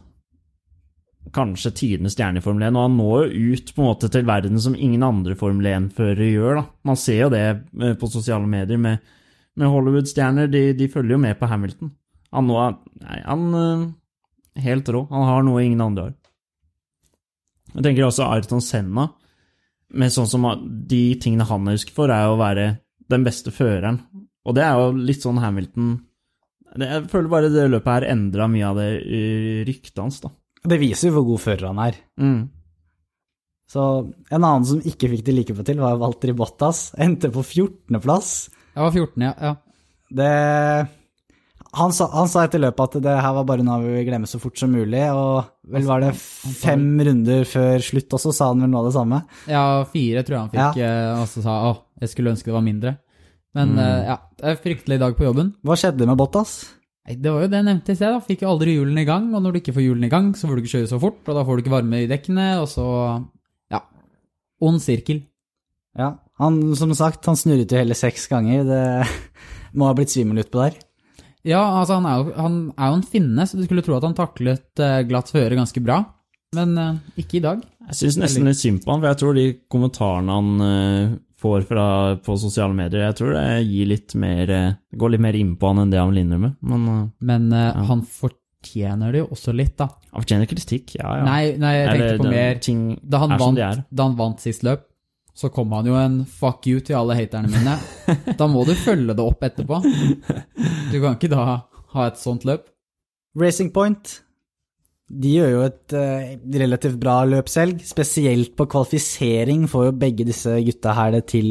kanskje 1.34 1.70
tidenes 1.78 2.16
stjerne 2.16 2.40
i 2.40 2.44
Formel 2.44 2.66
1, 2.66 2.76
og 2.76 2.84
han 2.84 2.96
når 2.98 3.28
jo 3.32 3.54
ut 3.54 3.70
på 3.74 3.82
en 3.82 3.88
måte 3.88 4.10
til 4.12 4.26
verden 4.28 4.60
som 4.60 4.74
ingen 4.74 5.02
andre 5.06 5.36
Formel 5.38 5.68
1-førere 5.70 6.30
gjør. 6.32 6.58
da. 6.58 6.64
Man 6.90 6.98
ser 7.00 7.20
jo 7.22 7.30
det 7.32 7.44
eh, 7.46 7.94
på 7.98 8.10
sosiale 8.10 8.50
medier 8.50 8.80
med, 8.82 9.02
med 9.56 9.70
Hollywood-stjerner, 9.70 10.50
de, 10.50 10.66
de 10.76 10.90
følger 10.90 11.16
jo 11.16 11.22
med 11.22 11.38
på 11.38 11.48
Hamilton. 11.50 11.94
Han 12.34 12.50
nå 12.50 12.58
Nei, 13.04 13.20
han 13.24 13.46
eh, 13.62 13.86
Helt 14.62 14.88
rå. 14.88 15.04
Han 15.10 15.26
har 15.28 15.44
noe 15.46 15.64
ingen 15.64 15.82
andre 15.82 16.08
har. 16.08 16.16
Jeg 17.74 17.86
tenker 17.88 18.06
også 18.06 18.28
Ayrton 18.30 18.62
Senna, 18.62 19.08
med 19.94 20.12
sånn 20.14 20.28
som 20.30 20.46
de 20.90 21.02
tingene 21.22 21.46
han 21.48 21.66
er 21.66 21.76
husket 21.76 21.94
for, 21.96 22.10
er 22.10 22.30
å 22.30 22.38
være 22.38 22.68
den 23.10 23.26
beste 23.26 23.50
føreren. 23.54 23.98
Og 24.44 24.56
det 24.56 24.64
er 24.66 24.78
jo 24.78 24.90
litt 24.94 25.24
sånn 25.24 25.40
Hamilton 25.40 25.94
Jeg 26.80 27.04
føler 27.08 27.30
bare 27.32 27.48
det 27.52 27.68
løpet 27.70 27.92
her 27.92 28.06
endra 28.10 28.48
mye 28.50 28.66
av 28.66 28.78
det 28.80 28.88
eh, 28.98 29.60
ryktet 29.66 30.00
hans, 30.02 30.18
da. 30.24 30.32
Det 30.64 30.78
viser 30.80 31.10
jo 31.10 31.18
hvor 31.18 31.26
god 31.28 31.42
fører 31.44 31.68
han 31.68 31.80
er. 31.84 31.98
Mm. 32.18 32.40
Så 33.70 33.84
en 34.30 34.40
annen 34.40 34.66
som 34.68 34.80
ikke 34.82 35.10
fikk 35.12 35.22
det 35.26 35.36
like 35.36 35.56
på 35.56 35.66
til, 35.66 35.80
var 35.82 36.00
Walter 36.00 36.32
Bottas. 36.36 36.88
Endte 37.00 37.30
på 37.34 37.44
14.-plass. 37.44 38.32
Jeg 38.74 38.82
var 38.82 38.94
14, 38.94 39.24
ja. 39.24 39.32
ja. 39.38 39.54
Det 40.14 40.32
han 41.76 41.92
sa, 41.96 42.06
han 42.12 42.28
sa 42.30 42.44
etter 42.46 42.60
løpet 42.62 42.96
at 42.96 43.02
det 43.04 43.14
her 43.24 43.34
var 43.36 43.44
bare 43.48 43.64
noe 43.66 43.80
vi 43.82 43.92
vil 43.98 44.06
glemme 44.08 44.28
så 44.30 44.38
fort 44.42 44.58
som 44.60 44.70
mulig, 44.74 45.02
og 45.12 45.44
vel 45.74 45.86
var 45.88 46.04
det 46.04 46.12
fem 46.18 46.84
runder 47.08 47.44
før 47.48 47.82
slutt 47.84 48.14
også, 48.18 48.32
sa 48.36 48.48
han 48.52 48.62
vel 48.64 48.70
noe 48.72 48.82
av 48.84 48.88
det 48.90 48.94
samme. 48.98 49.20
Ja, 49.50 49.64
fire 49.90 50.22
tror 50.26 50.36
jeg 50.36 50.42
han 50.44 50.52
fikk, 50.54 50.80
ja. 50.82 50.92
og 51.20 51.26
så 51.32 51.42
sa 51.44 51.56
å, 51.70 51.74
jeg 52.02 52.12
skulle 52.14 52.32
ønske 52.34 52.50
det 52.52 52.56
var 52.58 52.64
mindre. 52.66 52.94
Men 53.54 53.74
Mm. 53.74 53.78
eh, 53.78 54.06
ja, 54.08 54.16
det 54.40 54.48
er 54.50 54.56
fryktelig 54.64 54.98
dag 54.98 55.12
på 55.18 55.26
jobben. 55.28 55.52
Hva 55.62 55.76
skjedde 55.78 56.06
med 56.10 56.18
Bottas? 56.18 56.54
Nei, 57.06 57.14
Det 57.20 57.30
var 57.30 57.42
jo 57.44 57.48
det 57.52 57.58
jeg 57.60 57.66
nevnte 57.68 57.92
i 57.92 57.98
sted, 57.98 58.10
da. 58.16 58.20
Fikk 58.24 58.42
jo 58.42 58.48
aldri 58.50 58.74
hjulene 58.78 59.02
i 59.04 59.06
gang, 59.06 59.28
og 59.34 59.42
når 59.44 59.52
du 59.52 59.58
ikke 59.60 59.74
får 59.76 59.84
hjulene 59.84 60.08
i 60.08 60.12
gang, 60.14 60.32
så 60.34 60.48
får 60.48 60.56
du 60.56 60.62
ikke 60.64 60.72
kjøre 60.78 60.88
så 60.90 60.98
fort, 61.02 61.20
og 61.28 61.34
da 61.36 61.44
får 61.44 61.56
du 61.56 61.62
ikke 61.62 61.74
varme 61.76 62.00
i 62.02 62.08
dekkene, 62.10 62.46
og 62.62 62.66
så 62.72 62.86
ja. 63.70 63.80
Ond 64.64 64.80
sirkel. 64.82 65.20
Ja, 65.98 66.16
han, 66.40 66.56
som 66.74 66.90
sagt, 66.98 67.22
han 67.30 67.36
snurret 67.38 67.70
jo 67.70 67.78
hele 67.78 67.94
seks 67.94 68.26
ganger. 68.32 68.64
Det 68.66 68.82
må 69.78 69.86
ha 69.86 69.94
blitt 69.94 70.10
svimmel 70.10 70.42
utpå 70.42 70.64
der. 70.64 70.80
Ja, 71.44 71.60
altså 71.80 71.98
han 71.98 72.06
er, 72.08 72.20
jo, 72.22 72.32
han 72.40 72.54
er 72.72 72.90
jo 72.92 72.98
en 72.98 73.06
finne, 73.08 73.44
så 73.46 73.58
du 73.58 73.64
skulle 73.66 73.84
tro 73.84 73.98
at 73.98 74.06
han 74.06 74.16
taklet 74.16 74.80
eh, 74.80 75.02
glatt 75.08 75.28
føre 75.32 75.58
ganske 75.58 75.82
bra. 75.84 75.98
Men 76.56 76.72
eh, 76.80 76.94
ikke 77.20 77.40
i 77.40 77.44
dag. 77.44 77.60
Jeg 77.90 77.98
syns 78.00 78.16
nesten 78.22 78.48
litt 78.48 78.60
synd 78.60 78.80
på 78.84 78.94
han, 78.94 79.02
for 79.02 79.10
jeg 79.10 79.20
tror 79.20 79.36
de 79.36 79.44
kommentarene 79.72 80.38
han 80.38 80.64
eh, 80.68 81.16
får 81.44 81.66
fra, 81.68 81.86
på 82.24 82.38
sosiale 82.40 82.72
medier, 82.72 83.02
jeg 83.10 83.18
tror 83.18 83.34
det 83.36 83.44
gir 83.68 83.90
litt 83.90 84.14
mer 84.16 84.52
går 84.96 85.12
litt 85.12 85.20
mer 85.26 85.36
innpå 85.36 85.68
han 85.74 85.82
enn 85.82 85.92
det 85.92 86.00
han 86.00 86.14
vil 86.14 86.22
innrømme. 86.22 86.54
Men 86.64 86.86
Men 87.20 87.50
Ja. 87.52 87.82
han 87.90 88.00
fortjener 88.08 89.12
det 89.12 89.20
jo 89.20 89.28
også 89.36 89.52
litt, 89.52 89.74
da. 89.76 89.90
han 90.14 90.24
fortjener 90.24 90.48
kritikk, 90.48 90.94
ja 90.96 91.18
ja. 91.18 91.26
Nei, 91.28 91.42
nei, 91.60 91.74
jeg 91.82 91.90
tenkte 91.90 92.16
på 92.22 92.30
mer 92.32 92.58
Ting 92.64 92.80
da 93.02 93.20
han, 93.26 93.36
vant, 93.36 93.60
da 93.92 94.06
han 94.08 94.16
vant 94.16 94.40
sist 94.40 94.64
løp, 94.64 94.86
så 95.34 95.50
kom 95.50 95.72
han 95.74 95.88
jo 95.90 95.96
en 95.98 96.20
fuck 96.30 96.66
you 96.70 96.80
til 96.84 96.94
alle 96.98 97.16
haterne 97.18 97.50
mine. 97.50 97.78
da 98.38 98.46
må 98.50 98.62
du 98.68 98.74
følge 98.78 99.16
det 99.18 99.24
opp 99.24 99.42
etterpå. 99.42 99.80
Du 100.92 100.98
kan 101.02 101.16
ikke 101.16 101.32
da 101.32 101.46
ha 101.94 102.06
et 102.06 102.20
sånt 102.22 102.46
løp. 102.46 102.68
Racing 103.38 103.72
Point 103.74 104.20
de 105.14 105.34
gjør 105.36 105.50
jo 105.52 105.58
et 105.66 105.94
eh, 105.98 106.30
relativt 106.58 106.96
bra 107.02 107.18
løp 107.28 107.50
selv. 107.52 107.82
Spesielt 107.84 108.54
på 108.56 108.64
kvalifisering 108.72 109.66
får 109.70 109.90
jo 109.90 109.96
begge 110.00 110.24
disse 110.26 110.54
gutta 110.64 110.94
her 110.96 111.12
det 111.18 111.26
til 111.34 111.50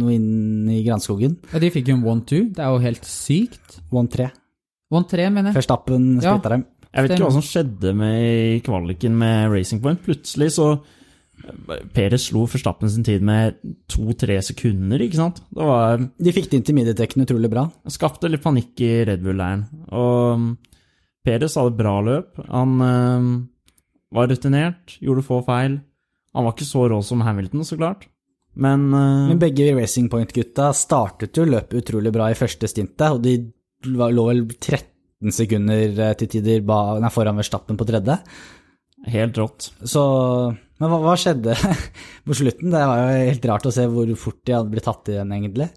noe 0.00 0.16
inn 0.16 0.66
i 0.72 0.80
granskogen. 0.86 1.36
Ja, 1.52 1.60
de 1.62 1.70
fikk 1.72 1.92
jo 1.92 1.98
en 2.00 2.02
1-2. 2.02 2.40
Det 2.56 2.64
er 2.64 2.74
jo 2.74 2.82
helt 2.82 3.06
sykt. 3.08 3.78
1-3. 3.94 4.28
1-3, 4.90 5.28
mener 5.30 5.52
jeg. 5.52 5.60
Førstappen 5.60 6.08
Ja. 6.24 6.36
dem. 6.42 6.66
Jeg 6.88 7.04
vet 7.04 7.14
ikke 7.14 7.28
hva 7.28 7.36
som 7.36 7.44
skjedde 7.44 7.94
med 7.94 8.18
i 8.56 8.60
kvaliken 8.66 9.14
med 9.20 9.52
Racing 9.52 9.82
Point. 9.84 10.02
Plutselig 10.02 10.50
så 10.56 10.68
Perez 11.94 12.28
slo 12.28 12.44
Forstappen 12.50 12.90
sin 12.92 13.04
tid 13.06 13.22
med 13.24 13.58
to-tre 13.90 14.38
sekunder, 14.44 15.02
ikke 15.04 15.20
sant? 15.20 15.42
Det 15.54 15.64
var 15.64 16.00
De 16.00 16.34
fikk 16.34 16.50
det 16.50 16.58
inn 16.58 16.66
til 16.66 16.76
midjetekken 16.78 17.24
utrolig 17.24 17.50
bra. 17.52 17.68
skapte 17.92 18.30
litt 18.30 18.44
panikk 18.44 18.80
i 18.84 18.92
Red 19.08 19.22
Bull-leiren. 19.24 19.66
Og 19.92 20.56
Peres 21.26 21.58
hadde 21.58 21.76
bra 21.78 21.98
løp. 22.04 22.38
Han 22.48 22.78
øh, 22.84 23.26
var 24.14 24.30
rutinert, 24.30 24.98
gjorde 25.04 25.26
få 25.26 25.42
feil. 25.46 25.80
Han 26.36 26.46
var 26.46 26.54
ikke 26.54 26.68
så 26.68 26.86
rå 26.90 27.00
som 27.04 27.24
Hamilton, 27.24 27.64
så 27.66 27.78
klart. 27.80 28.06
Men, 28.58 28.88
øh, 28.94 29.28
Men 29.30 29.40
begge 29.40 29.70
Racing 29.76 30.08
Point-gutta 30.10 30.72
startet 30.74 31.36
jo 31.36 31.46
løpet 31.46 31.82
utrolig 31.82 32.12
bra 32.14 32.30
i 32.30 32.38
første 32.38 32.68
stintet, 32.70 33.08
og 33.10 33.22
de 33.22 33.52
lå 33.86 34.28
vel 34.30 34.46
13 34.48 35.34
sekunder 35.34 36.00
eh, 36.08 36.14
til 36.18 36.32
tider 36.36 36.64
ba, 36.66 36.98
nei, 37.02 37.10
foran 37.14 37.38
Verstappen 37.38 37.78
på 37.78 37.86
tredje. 37.88 38.18
helt 39.06 39.38
rått. 39.38 39.70
Så 39.84 40.02
Men 40.78 40.92
hva, 40.92 40.98
hva 41.02 41.14
skjedde 41.18 41.56
på 42.26 42.36
slutten? 42.38 42.72
Det 42.74 42.82
var 42.90 43.02
jo 43.02 43.28
helt 43.30 43.48
rart 43.50 43.68
å 43.68 43.74
se 43.74 43.86
hvor 43.90 44.10
fort 44.20 44.40
de 44.46 44.54
hadde 44.56 44.72
blitt 44.72 44.86
tatt 44.86 45.10
igjen, 45.12 45.32
egentlig. 45.34 45.68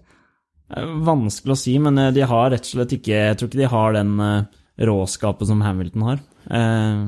Eh, 0.72 0.92
Vanskelig 1.08 1.56
å 1.56 1.58
si, 1.58 1.76
men 1.82 1.98
eh, 1.98 2.12
de 2.14 2.26
har 2.28 2.52
rett 2.54 2.66
og 2.68 2.74
slett 2.76 2.94
ikke 2.98 3.16
Jeg 3.18 3.38
tror 3.40 3.50
ikke 3.50 3.62
de 3.64 3.72
har 3.74 3.98
den 3.98 4.14
eh, 4.22 4.62
råskapet 4.88 5.50
som 5.50 5.64
Hamilton 5.66 6.06
har. 6.06 6.22
Eh, 6.46 7.02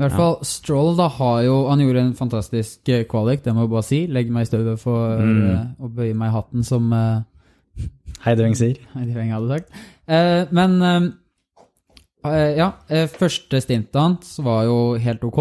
I 0.00 0.04
hvert 0.04 0.16
fall 0.16 0.38
Stroll 0.48 0.96
da 0.98 1.06
har 1.12 1.42
jo 1.46 1.54
Han 1.70 1.80
gjorde 1.84 2.02
en 2.08 2.16
fantastisk 2.18 2.88
eh, 2.92 3.04
kvalik, 3.08 3.44
det 3.44 3.54
må 3.56 3.66
jeg 3.66 3.74
bare 3.74 3.88
si. 3.90 4.00
Legge 4.08 4.34
meg 4.34 4.48
i 4.48 4.50
støvet 4.50 4.80
for 4.82 5.20
eh, 5.20 5.66
å 5.80 5.92
bøye 5.92 6.16
meg 6.16 6.32
i 6.32 6.36
hatten, 6.38 6.64
som 6.66 6.88
uh, 6.96 7.20
Heideveng 8.24 8.56
sier. 8.58 8.80
Heideveng 8.96 9.32
hadde 9.34 9.56
sagt. 9.56 9.80
Eh, 10.10 10.42
men 10.56 10.76
eh, 10.84 11.00
eh, 12.28 12.50
ja, 12.58 12.72
eh, 12.92 13.08
første 13.12 13.62
stintet 13.64 14.00
hans 14.00 14.34
var 14.44 14.64
jo 14.68 14.78
helt 15.00 15.24
ok. 15.28 15.40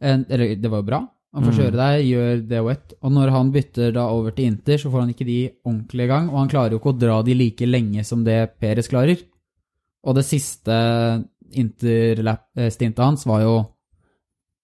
En, 0.00 0.24
eller 0.28 0.54
det 0.56 0.70
var 0.70 0.82
jo 0.82 0.88
bra. 0.90 1.00
Han 1.30 1.46
får 1.46 1.58
kjøre 1.60 1.78
der, 1.78 1.96
gjør 2.02 2.40
det 2.50 2.60
wet. 2.66 2.94
Og 3.06 3.12
når 3.14 3.30
han 3.30 3.50
bytter 3.54 3.92
da 3.94 4.08
over 4.10 4.34
til 4.34 4.48
Inter, 4.50 4.80
så 4.82 4.90
får 4.90 5.04
han 5.04 5.12
ikke 5.12 5.26
de 5.28 5.40
ordentlig 5.62 6.06
i 6.06 6.10
gang. 6.10 6.30
Og 6.32 6.40
han 6.40 6.50
klarer 6.50 6.74
jo 6.74 6.80
ikke 6.80 6.94
å 6.94 6.98
dra 6.98 7.18
de 7.26 7.36
like 7.38 7.68
lenge 7.68 8.02
som 8.06 8.24
det 8.26 8.38
Peres 8.58 8.90
klarer. 8.90 9.20
Og 10.02 10.16
det 10.16 10.24
siste 10.26 10.74
Inter-stintet 11.60 13.04
hans 13.04 13.26
var 13.28 13.44
jo 13.44 13.54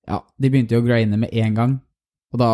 Ja, 0.07 0.21
de 0.39 0.51
begynte 0.51 0.77
jo 0.77 0.83
å 0.83 0.87
graine 0.87 1.19
med 1.19 1.33
en 1.35 1.55
gang. 1.55 1.79
Og 2.35 2.43
da 2.43 2.51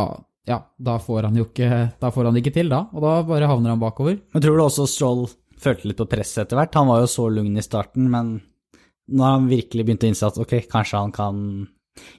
ja, 0.48 0.58
da 0.76 0.96
får 0.98 1.28
han 1.28 1.36
jo 1.38 1.44
ikke 1.46 1.68
Da 2.00 2.10
får 2.10 2.26
han 2.26 2.34
det 2.34 2.42
ikke 2.42 2.56
til, 2.56 2.72
da. 2.72 2.84
Og 2.92 3.04
da 3.04 3.18
bare 3.28 3.48
havner 3.48 3.72
han 3.74 3.82
bakover. 3.82 4.18
Men 4.34 4.44
tror 4.44 4.58
du 4.58 4.64
også 4.64 4.88
Stroll 4.90 5.28
følte 5.62 5.88
litt 5.88 6.00
på 6.00 6.08
press 6.10 6.34
etter 6.42 6.58
hvert? 6.58 6.74
Han 6.76 6.90
var 6.90 7.04
jo 7.04 7.12
så 7.12 7.28
lugn 7.30 7.56
i 7.56 7.64
starten, 7.64 8.08
men 8.10 8.34
når 9.12 9.36
han 9.36 9.48
virkelig 9.50 9.84
begynte 9.86 10.08
å 10.08 10.12
innse 10.12 10.28
at 10.28 10.40
ok, 10.42 10.56
kanskje 10.70 11.00
han 11.00 11.14
kan 11.14 11.38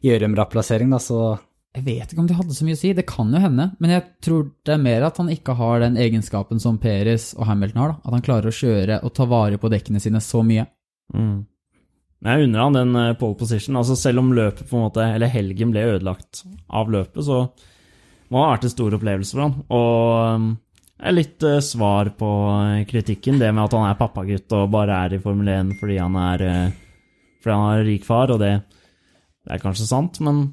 gjøre 0.04 0.28
en 0.28 0.36
bra 0.36 0.46
plassering, 0.50 0.92
da, 0.94 1.00
så 1.02 1.40
Jeg 1.74 1.86
vet 1.88 2.12
ikke 2.12 2.22
om 2.22 2.28
det 2.30 2.36
hadde 2.38 2.54
så 2.54 2.66
mye 2.68 2.78
å 2.78 2.80
si, 2.84 2.92
det 2.94 3.08
kan 3.10 3.32
jo 3.34 3.40
hende. 3.42 3.72
Men 3.82 3.96
jeg 3.96 4.04
tror 4.22 4.44
det 4.62 4.76
er 4.76 4.84
mer 4.84 5.08
at 5.08 5.18
han 5.18 5.32
ikke 5.34 5.56
har 5.58 5.80
den 5.82 5.96
egenskapen 5.98 6.60
som 6.62 6.78
Peres 6.78 7.32
og 7.34 7.48
Hamilton 7.50 7.82
har. 7.82 7.96
da. 7.96 8.02
At 8.06 8.14
han 8.14 8.26
klarer 8.28 8.52
å 8.52 8.54
kjøre 8.54 9.00
og 9.02 9.14
ta 9.18 9.26
vare 9.26 9.58
på 9.58 9.72
dekkene 9.74 10.04
sine 10.04 10.22
så 10.22 10.44
mye. 10.46 10.68
mm. 11.16 11.42
Men 12.24 12.38
Jeg 12.38 12.48
unner 12.48 12.64
han 12.64 12.78
den 12.78 12.96
eh, 12.96 13.16
pole 13.20 13.36
position. 13.36 13.78
Altså 13.80 13.98
Selv 14.00 14.24
om 14.24 14.32
løpet 14.36 14.70
på 14.70 14.78
en 14.78 14.86
måte, 14.86 15.08
eller 15.16 15.32
helgen 15.32 15.74
ble 15.74 15.88
ødelagt 15.96 16.46
av 16.72 16.92
løpet, 16.92 17.26
så 17.26 17.42
må 18.30 18.38
det 18.38 18.46
ha 18.46 18.54
vært 18.54 18.68
en 18.70 18.74
stor 18.74 18.96
opplevelse 18.98 19.36
for 19.36 19.44
han. 19.44 19.58
Og 19.76 20.38
um, 20.38 20.46
er 21.04 21.18
litt 21.18 21.44
eh, 21.44 21.60
svar 21.66 22.14
på 22.20 22.30
eh, 22.54 22.86
kritikken, 22.90 23.42
det 23.42 23.52
med 23.52 23.66
at 23.66 23.76
han 23.76 23.90
er 23.90 24.00
pappagutt 24.00 24.56
og 24.56 24.72
bare 24.72 25.02
er 25.04 25.18
i 25.18 25.22
Formel 25.26 25.52
1 25.52 25.76
fordi 25.82 26.00
han 26.00 26.16
er, 26.22 26.46
fordi 27.44 27.58
han 27.58 27.68
har 27.68 27.86
rik 27.90 28.08
far, 28.08 28.32
og 28.32 28.40
det, 28.40 28.54
det 29.44 29.56
er 29.56 29.64
kanskje 29.64 29.88
sant, 29.90 30.20
men 30.24 30.46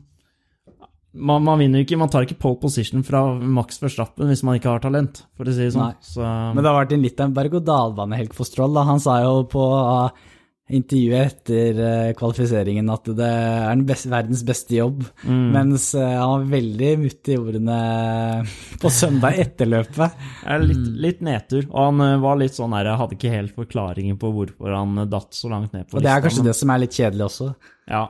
man, 1.13 1.43
man 1.43 1.59
vinner 1.59 1.83
ikke, 1.83 1.99
man 1.99 2.11
tar 2.11 2.27
ikke 2.27 2.39
pole 2.43 2.61
position 2.63 3.03
fra 3.07 3.25
Max 3.39 3.81
Verstappen 3.83 4.31
hvis 4.31 4.45
man 4.47 4.59
ikke 4.59 4.75
har 4.77 4.83
talent, 4.85 5.25
for 5.39 5.49
å 5.49 5.55
si 5.55 5.67
det 5.67 5.75
sånn. 5.75 5.97
Så, 6.07 6.23
Men 6.23 6.63
det 6.63 6.71
har 6.71 6.83
vært 6.85 6.95
en 6.95 7.07
litt 7.07 7.19
av 7.23 7.31
en 7.31 7.39
berg-og-dal-bane-helg 7.39 8.37
for 8.37 8.47
Stroll. 8.47 8.77
Da. 8.77 8.87
Han 8.87 9.03
sa 9.03 9.17
jo 9.25 9.41
på 9.51 9.65
uh, 9.75 10.29
intervjuet 10.71 11.33
etter 11.33 11.81
uh, 11.83 12.13
kvalifiseringen 12.19 12.93
at 12.95 13.11
det 13.19 13.27
er 13.27 13.73
den 13.73 13.83
beste, 13.89 14.11
verdens 14.13 14.45
beste 14.47 14.77
jobb, 14.79 15.03
mm. 15.25 15.49
mens 15.57 15.89
uh, 15.99 16.05
han 16.05 16.35
var 16.37 16.47
veldig 16.53 16.93
mutt 17.03 17.33
i 17.35 17.39
ordene 17.41 17.81
på 18.81 18.93
søndag 18.95 19.41
etter 19.43 19.67
løpet. 19.67 20.23
litt, 20.63 20.87
litt 21.09 21.27
nedtur, 21.27 21.67
og 21.73 21.89
han 21.89 22.07
eh, 22.07 22.17
var 22.23 22.39
litt 22.41 22.55
sånn 22.57 22.75
her, 22.77 22.93
jeg 22.93 23.03
hadde 23.03 23.19
ikke 23.19 23.35
helt 23.35 23.59
forklaringen 23.59 24.21
på 24.21 24.31
hvorfor 24.37 24.79
han 24.79 25.03
eh, 25.03 25.11
datt 25.11 25.35
så 25.37 25.51
langt 25.53 25.75
ned 25.75 25.91
på 25.91 25.99
Og 25.99 26.07
det 26.07 26.15
er 26.15 26.23
kanskje 26.23 26.45
men- 26.45 26.53
det 26.53 26.57
som 26.63 26.73
er 26.73 26.83
litt 26.85 26.97
kjedelig 26.97 27.27
også. 27.27 27.51
Ja, 27.91 28.07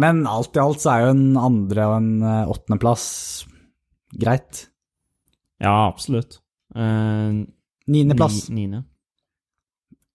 Men 0.00 0.22
alt 0.30 0.56
i 0.56 0.62
alt 0.62 0.80
så 0.82 0.92
er 0.94 1.06
jo 1.06 1.14
en 1.14 1.24
andre- 1.36 1.86
og 1.90 1.96
en 1.98 2.10
uh, 2.24 2.50
åttendeplass 2.54 3.06
greit. 4.16 4.66
ja 5.60 5.74
absolutt. 5.90 6.38
Uh, 6.74 7.44
Niendeplass. 7.90 8.48
ni- 8.48 8.62
Niende. 8.62 8.84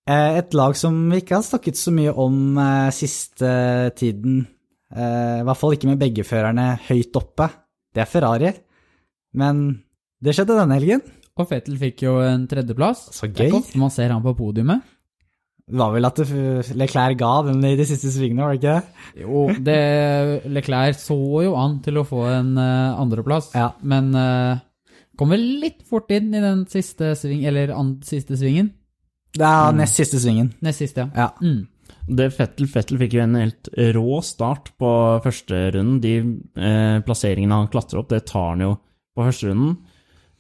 Eh, 0.08 0.38
Et 0.38 0.54
lag 0.54 0.76
som 0.78 0.94
vi 1.10 1.18
ikke 1.22 1.36
har 1.40 1.44
snakket 1.44 1.78
så 1.80 1.92
mye 1.92 2.12
om 2.14 2.58
eh, 2.62 2.92
siste 2.94 3.50
tiden, 3.98 4.44
eh, 4.94 5.40
i 5.42 5.44
hvert 5.48 5.58
fall 5.58 5.74
ikke 5.74 5.90
med 5.90 5.98
begge 6.00 6.24
førerne 6.24 6.68
høyt 6.88 7.18
oppe, 7.18 7.48
det 7.94 8.04
er 8.04 8.10
Ferrari. 8.12 8.52
Men 9.34 9.64
det 10.22 10.36
skjedde 10.38 10.60
denne 10.60 10.78
helgen. 10.78 11.02
Og 11.36 11.50
Fettel 11.50 11.76
fikk 11.82 12.04
jo 12.06 12.20
en 12.24 12.46
tredjeplass. 12.48 13.10
Så 13.18 13.28
Det 13.28 13.34
er 13.34 13.44
gøy. 13.44 13.48
ikke 13.50 13.64
ofte 13.64 13.82
man 13.82 13.90
ser 13.92 14.14
han 14.14 14.22
på 14.24 14.36
podiumet. 14.38 14.82
Det 15.66 15.80
var 15.82 15.94
vel 15.96 16.06
at 16.06 16.20
Leclerc 16.78 17.18
ga 17.18 17.32
den 17.48 17.64
i 17.66 17.74
de 17.80 17.86
siste 17.90 18.12
svingene, 18.14 18.46
var 18.46 18.54
det 18.54 18.60
ikke 18.60 18.74
det? 18.76 19.24
Jo, 19.24 19.46
det 19.66 19.80
Leclerc 20.54 21.00
så 21.02 21.18
jo 21.42 21.56
an 21.58 21.80
til 21.86 21.98
å 21.98 22.06
få 22.06 22.22
en 22.30 22.52
uh, 22.60 23.00
andreplass, 23.02 23.50
Ja. 23.58 23.72
men 23.82 24.12
uh, 24.14 24.60
kom 25.18 25.34
vel 25.34 25.42
litt 25.64 25.82
fort 25.90 26.12
inn 26.14 26.30
i 26.36 26.44
den 26.44 26.68
siste 26.70 27.16
sving, 27.18 27.48
eller 27.50 27.74
an, 27.74 27.96
siste 28.06 28.38
svingen. 28.38 28.70
Det 29.36 29.48
er 29.48 29.74
nest 29.76 29.98
siste 29.98 30.22
svingen. 30.22 30.54
Nest 30.64 30.84
siste, 30.84 31.08
ja. 31.10 31.26
Ja. 31.26 31.32
Mm. 31.42 31.66
Det 32.06 32.30
Fettel, 32.38 32.70
Fettel 32.70 33.00
fikk 33.02 33.16
jo 33.18 33.24
en 33.24 33.36
helt 33.40 33.68
rå 33.98 34.20
start 34.24 34.70
på 34.78 34.90
første 35.26 35.58
runden. 35.74 35.98
De 36.04 36.14
eh, 36.62 37.02
plasseringene 37.06 37.58
han 37.64 37.72
klatrer 37.74 38.04
opp, 38.04 38.12
det 38.14 38.22
tar 38.30 38.52
han 38.54 38.62
jo 38.62 38.72
på 39.18 39.26
første 39.26 39.50
runden. 39.50 39.74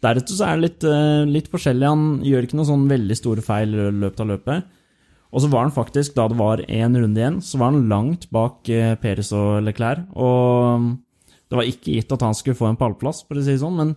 Deretter 0.05 0.37
så 0.37 0.45
er 0.51 0.59
det 0.59 0.67
litt, 0.67 0.85
eh, 0.85 1.25
litt 1.25 1.49
forskjellig. 1.49 1.89
Han 1.89 2.05
gjør 2.25 2.45
ikke 2.45 2.59
noen 2.59 2.69
sånn 2.69 2.85
veldig 2.91 3.17
store 3.17 3.43
feil 3.45 3.73
i 3.73 3.87
løpet 3.97 4.21
av 4.21 4.31
løpet. 4.35 4.69
Og 5.35 5.43
så 5.43 5.49
var 5.51 5.65
han 5.65 5.75
faktisk, 5.75 6.13
da 6.15 6.29
det 6.31 6.37
var 6.39 6.63
én 6.63 6.95
runde 6.95 7.19
igjen, 7.19 7.41
så 7.43 7.59
var 7.59 7.73
han 7.73 7.89
langt 7.91 8.29
bak 8.31 8.69
eh, 8.71 8.93
Peres 9.01 9.33
og 9.35 9.65
Leclerc. 9.65 10.05
Og 10.15 10.79
mm, 10.79 10.91
det 11.51 11.59
var 11.59 11.67
ikke 11.67 11.97
gitt 11.97 12.13
at 12.15 12.23
han 12.23 12.37
skulle 12.37 12.55
få 12.55 12.69
en 12.69 12.79
pallplass, 12.79 13.25
for 13.27 13.35
å 13.35 13.43
si 13.43 13.51
det 13.51 13.63
sånn, 13.63 13.75
men 13.81 13.91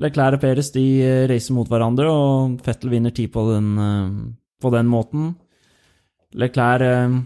Leclerc 0.00 0.38
og 0.38 0.44
Peres 0.46 0.72
de 0.72 0.84
reiser 1.04 1.28
racer 1.34 1.56
mot 1.58 1.68
hverandre, 1.68 2.08
og 2.08 2.62
Fettel 2.64 2.94
vinner 2.94 3.12
tid 3.12 3.28
på 3.34 3.44
den, 3.50 3.74
eh, 3.76 4.14
på 4.64 4.72
den 4.72 4.88
måten. 4.88 5.34
Leclerc 6.40 6.86
eh, 6.86 7.18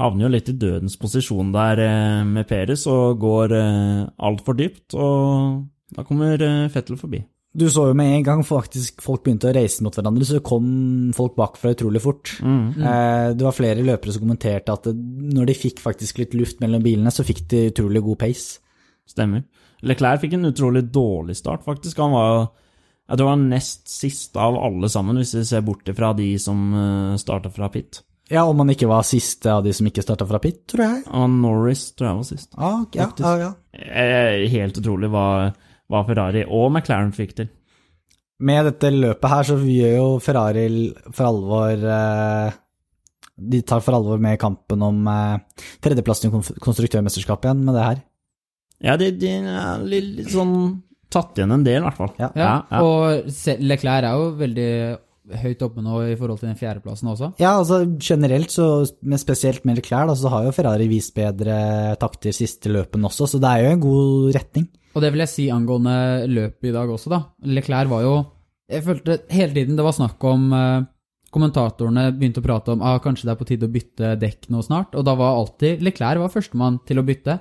havner 0.00 0.26
jo 0.26 0.32
litt 0.32 0.48
i 0.48 0.56
dødens 0.56 0.96
posisjon 1.00 1.52
der 1.52 1.84
eh, 1.84 2.22
med 2.24 2.48
Peres 2.48 2.86
og 2.88 3.20
går 3.20 3.56
eh, 3.58 4.08
altfor 4.30 4.56
dypt, 4.56 4.96
og 4.96 5.66
da 5.92 6.06
kommer 6.08 6.40
eh, 6.40 6.70
Fettel 6.72 6.96
forbi. 7.00 7.20
Du 7.52 7.64
så 7.66 7.88
jo 7.88 7.94
med 7.98 8.12
en 8.14 8.22
gang 8.26 8.42
faktisk 8.46 9.02
folk 9.02 9.24
begynte 9.24 9.48
å 9.50 9.54
reise 9.56 9.82
mot 9.82 9.96
hverandre, 9.96 10.26
så 10.26 10.38
kom 10.44 11.10
folk 11.16 11.34
bakfra 11.38 11.72
utrolig 11.74 12.02
fort. 12.04 12.36
Mm. 12.38 12.76
Eh, 12.78 13.32
Det 13.34 13.46
var 13.46 13.56
flere 13.56 13.82
løpere 13.86 14.14
som 14.14 14.22
kommenterte 14.22 14.72
at 14.76 14.86
når 14.94 15.50
de 15.50 15.56
fikk 15.58 15.82
faktisk 15.82 16.18
litt 16.22 16.36
luft 16.38 16.60
mellom 16.62 16.82
bilene, 16.84 17.10
så 17.10 17.26
fikk 17.26 17.48
de 17.50 17.64
utrolig 17.72 18.04
god 18.06 18.20
pace. 18.22 18.60
Stemmer. 19.10 19.42
Leclerc 19.82 20.20
fikk 20.22 20.36
en 20.38 20.52
utrolig 20.52 20.84
dårlig 20.92 21.34
start, 21.36 21.64
faktisk. 21.66 21.98
Han 21.98 22.14
var 22.14 22.28
jo 22.30 22.48
jeg 23.10 23.18
tror 23.18 23.32
han 23.32 23.40
var 23.42 23.56
nest 23.56 23.88
sist 23.90 24.36
av 24.38 24.54
alle 24.54 24.86
sammen, 24.86 25.16
hvis 25.18 25.34
vi 25.34 25.42
ser 25.48 25.64
bort 25.66 25.88
fra 25.98 26.12
de 26.14 26.28
som 26.38 27.16
starta 27.18 27.50
fra 27.50 27.66
pit. 27.74 28.04
Ja, 28.30 28.44
om 28.46 28.60
han 28.62 28.70
ikke 28.70 28.86
var 28.86 29.02
siste 29.02 29.50
av 29.50 29.64
de 29.66 29.72
som 29.74 29.88
ikke 29.90 30.04
starta 30.04 30.22
fra 30.30 30.38
pit, 30.38 30.60
tror 30.70 30.84
jeg. 30.84 31.00
Og 31.18 31.26
Norris 31.32 31.88
tror 31.98 32.06
jeg 32.06 32.18
var 32.20 32.28
sist. 32.28 32.52
Ah, 32.54 32.84
ja, 32.94 33.08
ah, 33.26 33.40
ja. 33.42 33.48
Eh, 33.74 34.46
Helt 34.52 34.78
utrolig 34.78 35.10
hva, 35.10 35.24
hva 35.90 36.04
Ferrari 36.08 36.44
og 36.46 36.68
McLaren 36.70 37.12
fikk 37.16 37.36
til. 37.40 37.48
Med 38.40 38.64
dette 38.70 38.88
løpet 38.94 39.32
her 39.34 39.48
så 39.50 39.56
gjør 39.60 39.96
jo 39.98 40.04
Ferrari 40.24 40.66
for 41.12 41.26
alvor 41.28 41.82
eh, 41.92 42.54
De 43.52 43.60
tar 43.68 43.82
for 43.84 43.98
alvor 43.98 44.22
med 44.22 44.38
kampen 44.40 44.80
om 44.86 45.02
eh, 45.12 45.66
tredjeplassen 45.84 46.30
i 46.30 46.40
konstruktørmesterskapet 46.64 47.50
igjen 47.50 47.66
med 47.66 47.76
det 47.76 47.84
her. 47.84 48.00
Ja, 48.80 48.96
de, 48.96 49.10
de 49.12 49.34
er 49.42 49.84
litt, 49.84 50.08
litt 50.22 50.32
sånn 50.32 50.54
tatt 51.12 51.36
igjen 51.36 51.52
en 51.52 51.66
del, 51.66 51.82
i 51.82 51.86
hvert 51.88 51.98
fall. 51.98 52.14
Ja. 52.22 52.30
Ja, 52.38 52.48
Ja, 52.48 52.56
ja. 52.70 52.80
og 52.80 53.60
Leclerc 53.66 54.06
er 54.08 54.16
jo 54.16 54.28
veldig 54.40 54.70
høyt 55.42 55.60
oppe 55.62 55.82
nå 55.84 56.00
i 56.08 56.16
forhold 56.18 56.40
til 56.40 56.48
den 56.48 56.58
fjerdeplassen 56.58 57.10
også. 57.12 57.32
Ja, 57.42 57.52
altså 57.60 57.82
generelt, 58.02 58.50
så, 58.54 58.86
men 59.04 59.20
spesielt 59.20 59.66
med 59.68 59.78
Leclerc, 59.78 60.08
da, 60.10 60.16
så 60.18 60.32
har 60.32 60.46
jo 60.48 60.54
Ferrari 60.56 60.88
vist 60.90 61.12
bedre 61.14 61.58
takter 62.00 62.34
siste 62.34 62.72
løpen 62.72 63.04
også, 63.06 63.28
så 63.34 63.42
det 63.42 63.50
er 63.52 63.66
jo 63.66 63.74
en 63.76 63.84
god 63.84 64.38
retning. 64.38 64.70
Og 64.94 65.04
det 65.04 65.12
vil 65.14 65.22
jeg 65.22 65.32
si 65.32 65.48
angående 65.52 66.26
løpet 66.30 66.70
i 66.70 66.74
dag 66.74 66.90
også, 66.90 67.12
da. 67.12 67.20
Leclerc 67.46 67.90
var 67.90 68.06
jo 68.06 68.14
Jeg 68.70 68.84
følte 68.86 69.20
hele 69.30 69.54
tiden 69.54 69.78
det 69.78 69.86
var 69.86 69.94
snakk 69.96 70.22
om 70.26 70.50
eh, 70.54 70.88
Kommentatorene 71.30 72.08
begynte 72.14 72.42
å 72.42 72.46
prate 72.46 72.74
om 72.74 72.82
ah, 72.82 72.98
kanskje 73.02 73.28
det 73.28 73.32
er 73.34 73.38
på 73.38 73.46
tide 73.46 73.68
å 73.68 73.70
bytte 73.70 74.16
dekk 74.18 74.48
nå 74.50 74.64
snart, 74.66 74.96
og 74.98 75.04
da 75.06 75.14
var 75.18 75.36
alltid 75.38 75.82
Leclerc 75.86 76.18
var 76.18 76.32
førstemann 76.32 76.80
til 76.88 76.98
å 76.98 77.06
bytte. 77.06 77.38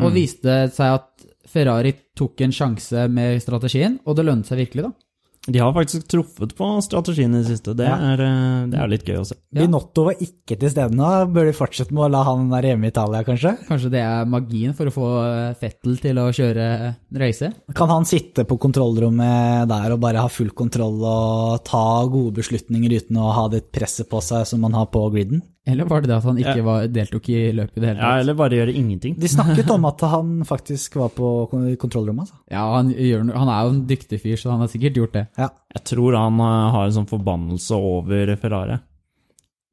Og 0.00 0.12
viste 0.12 0.54
seg 0.72 0.94
at 0.98 1.26
Ferrari 1.48 1.92
tok 2.16 2.40
en 2.44 2.52
sjanse 2.52 3.06
med 3.12 3.40
strategien, 3.44 3.98
og 4.04 4.16
det 4.16 4.26
lønnet 4.26 4.48
seg 4.48 4.60
virkelig, 4.60 4.88
da. 4.88 5.05
De 5.46 5.60
har 5.62 5.72
faktisk 5.76 6.08
truffet 6.10 6.54
på 6.58 6.68
strategien 6.82 7.34
i 7.34 7.38
det 7.42 7.46
siste. 7.52 7.74
Det, 7.78 7.86
Ja. 7.86 7.96
er, 8.12 8.20
eh, 8.20 8.66
det 8.72 8.78
er 8.82 8.88
litt 8.90 9.04
gøy 9.06 9.20
å 9.20 9.26
se. 9.26 9.36
Ja. 9.54 9.62
Binotto 9.62 10.04
var 10.08 10.14
ikke 10.18 10.58
til 10.58 10.70
stede 10.72 10.90
nå. 10.98 11.10
Bør 11.32 11.46
de 11.46 11.52
fortsette 11.54 11.92
med 11.94 12.02
å 12.06 12.10
la 12.10 12.22
han 12.24 12.48
være 12.50 12.72
hjemme 12.74 12.84
i 12.88 12.92
Italia, 12.92 13.22
kanskje? 13.24 13.52
Kanskje 13.68 13.90
det 13.94 14.00
er 14.02 14.24
magien 14.26 14.74
for 14.74 14.86
å 14.90 14.94
få 14.94 15.06
eh, 15.22 15.54
Fettel 15.60 15.96
til 16.02 16.16
å 16.18 16.26
kjøre 16.34 16.96
reise? 17.14 17.52
Kan 17.74 17.88
han 17.88 18.04
sitte 18.04 18.44
på 18.44 18.58
kontrollrommet 18.58 19.68
der 19.70 19.92
og 19.94 20.00
bare 20.02 20.20
ha 20.24 20.28
full 20.28 20.50
kontroll 20.50 20.98
og 21.04 21.62
ta 21.64 22.06
gode 22.10 22.34
beslutninger 22.40 22.90
uten 22.98 23.16
å 23.22 23.32
ha 23.32 23.46
det 23.48 23.70
presset 23.72 24.08
på 24.10 24.20
seg 24.22 24.46
som 24.46 24.60
man 24.60 24.72
har 24.74 24.86
på 24.86 25.04
griden? 25.14 25.42
Eller 25.66 25.88
var 25.90 26.02
det 26.02 26.12
det 26.12 26.16
at 26.16 26.26
han 26.28 26.36
ikke 26.38 26.62
var, 26.62 26.84
deltok 26.94 27.28
i 27.34 27.38
løpet 27.50 27.74
i 27.74 27.82
det 27.82 27.88
hele 27.88 27.98
tatt? 27.98 28.06
Ja, 28.06 28.22
eller 28.22 28.36
bare 28.38 28.58
gjøre 28.60 28.74
ingenting. 28.78 29.16
De 29.18 29.30
snakket 29.30 29.70
om 29.74 29.86
at 29.88 30.04
han 30.12 30.28
faktisk 30.46 30.94
var 31.00 31.10
på 31.16 31.30
kontrollrommet. 31.50 32.28
Altså. 32.28 32.38
Ja, 32.54 32.62
han, 32.76 32.92
gjør, 32.94 33.24
han 33.34 33.50
er 33.50 33.64
jo 33.64 33.72
en 33.72 33.80
dyktig 33.90 34.20
fyr, 34.22 34.36
så 34.38 34.52
han 34.52 34.62
har 34.62 34.70
sikkert 34.70 35.00
gjort 35.00 35.16
det. 35.18 35.24
Ja. 35.40 35.48
Jeg 35.74 35.82
tror 35.90 36.14
han 36.20 36.38
eh, 36.38 36.68
har 36.76 36.86
en 36.86 36.94
sånn 37.00 37.10
forbannelse 37.10 37.80
over 37.82 38.30
Ferrari. 38.38 38.78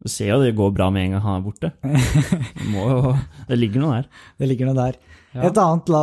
Du 0.03 0.09
ser 0.11 0.33
jo 0.33 0.41
det 0.41 0.55
går 0.57 0.73
bra 0.75 0.89
med 0.91 1.05
en 1.05 1.15
gang 1.15 1.23
han 1.23 1.37
er 1.39 1.45
borte. 1.45 1.69
Det, 1.79 2.65
må 2.73 2.89
jo, 2.89 3.13
det 3.47 3.59
ligger 3.61 3.85
noe 3.85 4.01
der. 4.01 4.09
Det 4.41 4.49
ligger 4.49 4.71
noe 4.71 4.79
der. 4.81 4.97
Ja. 5.31 5.45
Et 5.47 5.61
annet 5.61 5.93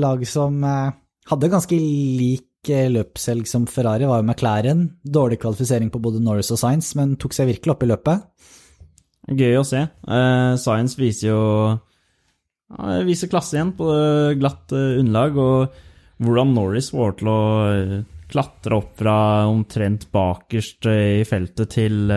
lag 0.00 0.24
som 0.30 0.62
eh, 0.64 0.94
hadde 1.34 1.52
ganske 1.52 1.76
lik 1.76 2.70
eh, 2.70 2.86
løpshelg 2.94 3.50
som 3.50 3.66
Ferrari, 3.68 4.06
var 4.08 4.22
jo 4.22 4.30
McLaren. 4.30 4.86
Dårlig 5.02 5.42
kvalifisering 5.42 5.90
på 5.90 6.00
både 6.06 6.22
Norris 6.22 6.54
og 6.54 6.62
Science, 6.62 6.94
men 6.98 7.18
tok 7.20 7.36
seg 7.36 7.50
virkelig 7.50 7.74
opp 7.74 7.84
i 7.84 7.90
løpet. 7.90 8.29
Gøy 9.28 9.58
å 9.60 9.66
se. 9.66 9.84
Uh, 10.08 10.56
Science 10.60 10.98
viser 10.98 11.28
jo 11.30 11.42
ja, 12.70 13.00
viser 13.06 13.30
klasse 13.30 13.56
igjen 13.56 13.74
på 13.78 13.86
glatt 14.38 14.72
eh, 14.76 15.00
underlag, 15.00 15.38
og 15.42 16.22
hvordan 16.22 16.52
Norris 16.54 16.92
får 16.94 17.16
til 17.18 17.30
å 17.32 17.40
eh, 17.66 17.94
klatre 18.30 18.78
opp 18.78 18.92
fra 19.00 19.16
omtrent 19.50 20.06
bakerst 20.14 20.86
i 20.86 21.24
feltet 21.26 21.72
til 21.74 22.12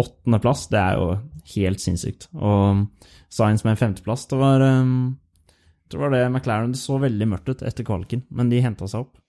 åttendeplass, 0.00 0.62
det 0.72 0.80
er 0.80 0.96
jo 0.96 1.10
helt 1.58 1.82
sinnssykt. 1.84 2.30
Og 2.40 2.86
Science 3.28 3.66
med 3.66 3.74
en 3.74 3.82
femteplass, 3.82 4.24
det 4.30 4.38
var 4.40 4.64
det 4.64 6.00
var 6.00 6.14
det 6.14 6.22
McLaren 6.30 6.72
så 6.78 6.96
veldig 7.02 7.28
mørkt 7.28 7.52
ut 7.52 7.66
etter 7.68 7.84
kvaliken, 7.84 8.24
men 8.32 8.48
de 8.48 8.64
henta 8.64 8.88
seg 8.88 9.04
opp. 9.04 9.20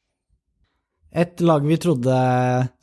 Et 1.16 1.42
lag 1.48 1.64
vi 1.64 1.78
trodde 1.80 2.16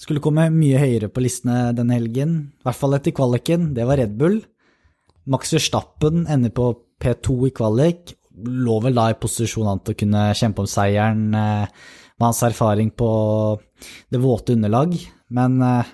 skulle 0.01 0.23
komme 0.25 0.47
mye 0.55 0.79
høyere 0.81 1.11
på 1.13 1.21
listene 1.21 1.75
denne 1.77 1.99
helgen, 1.99 2.37
i 2.49 2.65
hvert 2.65 2.79
fall 2.79 2.97
etter 2.97 3.13
kvaliken, 3.13 3.75
det 3.77 3.85
var 3.85 4.01
Red 4.01 4.15
Bull. 4.17 4.39
Max 5.29 5.53
Verstappen 5.53 6.25
ender 6.33 6.55
på 6.57 6.71
P2 7.03 7.37
i 7.51 7.53
kvalik, 7.53 8.15
lå 8.33 8.79
vel 8.87 8.97
da 8.97 9.11
i 9.13 9.19
posisjon 9.21 9.69
an 9.69 9.83
til 9.85 9.93
å 9.93 10.01
kunne 10.01 10.25
kjempe 10.39 10.65
om 10.65 10.71
seieren 10.71 11.27
eh, 11.37 11.67
med 12.17 12.25
hans 12.25 12.41
erfaring 12.49 12.95
på 12.97 13.11
det 14.09 14.23
våte 14.23 14.57
underlag, 14.57 14.97
men 15.37 15.61
eh, 15.69 15.93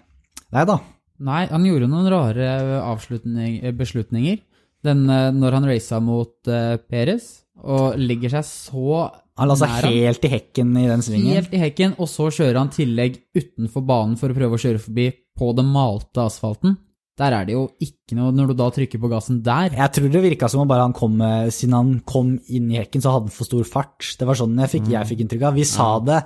nei 0.55 0.67
da. 0.71 0.79
Nei, 1.19 1.43
han 1.51 1.67
gjorde 1.67 1.91
noen 1.91 2.11
rare 2.15 3.73
beslutninger 3.75 4.39
den, 4.87 5.09
eh, 5.11 5.33
når 5.35 5.59
han 5.59 5.73
raca 5.73 5.99
mot 5.99 6.55
Perez, 6.87 7.33
og 7.59 7.99
ligger 7.99 8.39
seg 8.39 8.47
så 8.47 9.01
Han 9.39 9.51
la 9.51 9.57
seg 9.59 9.87
helt 9.87 10.27
i 10.27 10.33
hekken 10.33 10.75
i 10.81 10.89
den 10.91 11.05
svingen. 11.07 11.39
Helt 11.39 11.55
i 11.55 11.63
hekken, 11.63 11.95
og 12.03 12.11
så 12.11 12.29
kjører 12.35 12.59
han 12.61 12.75
tillegg 12.75 13.21
utenfor 13.39 13.87
banen 13.87 14.19
for 14.21 14.33
å 14.33 14.37
prøve 14.37 14.59
å 14.59 14.63
kjøre 14.63 14.83
forbi 14.83 15.09
på 15.39 15.55
den 15.55 15.71
malte 15.71 16.25
asfalten. 16.27 16.77
Der 17.19 17.35
er 17.35 17.47
det 17.49 17.55
jo 17.57 17.65
ikke 17.83 18.15
noe 18.15 18.31
Når 18.35 18.53
du 18.53 18.55
da 18.61 18.69
trykker 18.71 19.01
på 19.03 19.11
gassen 19.11 19.41
der 19.43 19.75
Jeg 19.75 19.91
tror 19.97 20.13
det 20.13 20.21
virka 20.23 20.47
som 20.51 20.63
om 20.63 20.69
bare 20.71 20.85
han 20.87 20.95
kom, 20.95 21.17
eh, 21.25 21.49
siden 21.55 21.75
han 21.75 21.91
kom 22.07 22.37
inn 22.47 22.69
i 22.71 22.79
hekken, 22.79 23.03
så 23.03 23.15
hadde 23.15 23.29
han 23.29 23.35
for 23.35 23.49
stor 23.49 23.67
fart. 23.67 24.07
Det 24.21 24.29
var 24.29 24.39
sånn 24.39 24.55
jeg 24.63 24.73
fikk, 24.77 24.87
jeg 24.95 25.11
fikk 25.11 25.25
inntrykk 25.25 25.49
av. 25.49 25.59
Vi 25.59 25.67
sa 25.69 25.89
det 26.05 26.21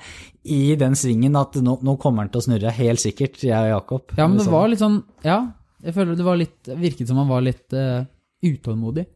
i 0.53 0.77
den 0.77 0.97
svingen 0.99 1.39
at 1.41 1.57
nå, 1.65 1.79
nå 1.81 1.97
kommer 2.03 2.25
han 2.25 2.33
til 2.33 2.43
å 2.43 2.47
snurre, 2.49 2.75
helt 2.77 3.01
sikkert, 3.03 3.41
jeg 3.41 3.57
og 3.57 3.73
Jakob. 3.73 4.15
Ja, 4.19 4.29
men 4.29 4.41
det 4.41 4.49
var 4.53 4.69
litt 4.69 4.83
sånn 4.83 5.01
Ja, 5.25 5.41
jeg 5.83 5.97
føler 5.97 6.19
det 6.19 6.27
var 6.27 6.39
litt 6.39 6.69
Virket 6.69 7.09
som 7.09 7.19
han 7.23 7.31
var 7.31 7.43
litt 7.47 7.75
uh, 7.75 8.05
utålmodig. 8.45 9.07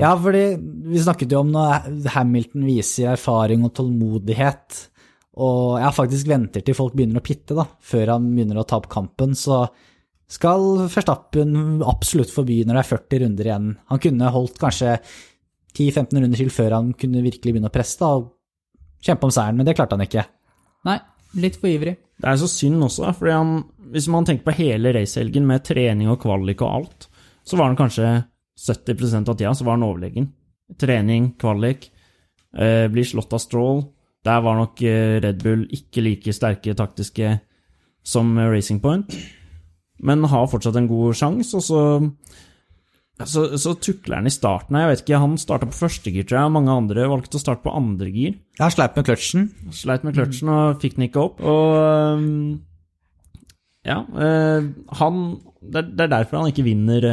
Ja, 0.00 0.12
fordi 0.16 0.44
vi 0.92 1.02
snakket 1.02 1.32
jo 1.34 1.42
om 1.42 1.50
når 1.54 1.88
Hamilton 2.14 2.66
viser 2.68 3.12
erfaring 3.12 3.64
og 3.66 3.74
tålmodighet, 3.76 4.78
og 5.36 5.76
jeg 5.82 5.96
faktisk 5.98 6.30
venter 6.30 6.64
til 6.64 6.76
folk 6.78 6.94
begynner 6.96 7.20
å 7.20 7.24
pitte, 7.24 7.56
da, 7.58 7.66
før 7.84 8.14
han 8.14 8.30
begynner 8.32 8.62
å 8.62 8.66
ta 8.68 8.78
opp 8.80 8.88
kampen, 8.92 9.34
så 9.36 9.66
skal 10.32 10.88
Verstappen 10.90 11.82
absolutt 11.86 12.32
forbi 12.34 12.62
når 12.64 12.78
det 12.78 12.82
er 12.82 12.88
40 12.90 13.20
runder 13.22 13.50
igjen. 13.50 13.68
Han 13.92 14.00
kunne 14.02 14.32
holdt 14.34 14.56
kanskje 14.62 14.96
10-15 15.76 16.22
runder 16.22 16.40
til 16.40 16.50
før 16.54 16.78
han 16.78 16.94
kunne 16.98 17.22
virkelig 17.26 17.52
begynne 17.52 17.70
å 17.70 17.74
presse 17.74 18.00
da, 18.00 18.14
og 18.16 18.32
kjempe 19.06 19.28
om 19.28 19.34
seieren, 19.34 19.60
men 19.60 19.68
det 19.68 19.76
klarte 19.78 19.98
han 19.98 20.06
ikke. 20.06 20.24
Nei, 20.88 20.96
litt 21.42 21.60
for 21.60 21.70
ivrig. 21.70 21.98
Det 22.16 22.30
er 22.30 22.40
så 22.40 22.48
synd 22.48 22.80
også, 22.86 23.12
han, 23.28 23.58
hvis 23.92 24.08
man 24.12 24.24
tenker 24.26 24.48
på 24.48 24.56
hele 24.56 24.94
racehelgen 24.96 25.46
med 25.46 25.66
trening 25.68 26.08
og 26.10 26.22
kvalik 26.24 26.64
og 26.64 26.72
alt, 26.80 27.08
så 27.46 27.60
var 27.60 27.68
han 27.70 27.78
kanskje 27.78 28.08
70% 28.56 29.28
av 29.28 29.36
tida 29.36 29.54
så 29.54 29.66
var 29.66 29.76
han 29.76 29.86
overlegen. 29.86 30.30
Trening, 30.80 31.34
kvalik, 31.38 31.90
eh, 32.56 32.88
blir 32.88 33.04
slått 33.04 33.34
av 33.36 33.42
Stroll. 33.42 33.84
Der 34.26 34.42
var 34.42 34.56
nok 34.58 34.82
eh, 34.82 35.20
Red 35.22 35.42
Bull 35.44 35.66
ikke 35.70 36.02
like 36.02 36.34
sterke 36.34 36.74
taktiske 36.74 37.36
som 38.02 38.32
eh, 38.38 38.50
Racing 38.50 38.80
Point, 38.82 39.14
men 40.02 40.24
har 40.24 40.50
fortsatt 40.50 40.76
en 40.80 40.90
god 40.90 41.16
sjanse, 41.16 41.56
og 41.56 41.64
så 41.64 41.82
så, 43.16 43.46
så 43.56 43.72
tukler 43.80 44.18
han 44.18 44.26
i 44.28 44.30
starten. 44.34 44.76
Jeg 44.76 44.90
vet 44.90 45.00
ikke, 45.00 45.18
Han 45.22 45.38
starta 45.40 45.64
på 45.64 45.72
første 45.78 46.10
gir, 46.12 46.26
tror 46.28 46.36
jeg. 46.36 46.52
Mange 46.52 46.68
andre 46.68 47.06
valgte 47.08 47.38
å 47.38 47.40
starte 47.40 47.64
på 47.64 47.72
andre 47.72 48.10
gir. 48.12 48.34
Ja, 48.58 48.68
sleip 48.68 48.92
med 48.92 49.06
kløtsjen. 49.08 49.46
Sleit 49.72 50.04
med 50.04 50.18
kløtsjen 50.18 50.50
og 50.52 50.82
fikk 50.82 50.98
den 50.98 51.06
ikke 51.06 51.22
opp. 51.22 51.40
Og 51.40 51.78
øhm, 51.80 52.58
ja, 53.88 54.02
han 55.00 55.22
det 55.64 55.80
er, 55.80 55.88
er 56.04 56.12
derfor 56.12 56.42
han 56.42 56.52
ikke 56.52 56.66
vinner 56.68 57.08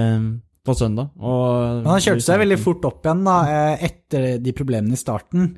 på 0.65 0.75
søndag. 0.77 1.11
Men 1.19 1.89
han 1.91 2.03
kjørte 2.03 2.25
seg 2.25 2.41
veldig 2.43 2.59
fort 2.61 2.85
opp 2.87 3.03
igjen 3.05 3.25
da, 3.27 3.37
eh, 3.51 3.85
etter 3.89 4.27
de 4.43 4.55
problemene 4.55 4.95
i 4.95 5.01
starten. 5.01 5.53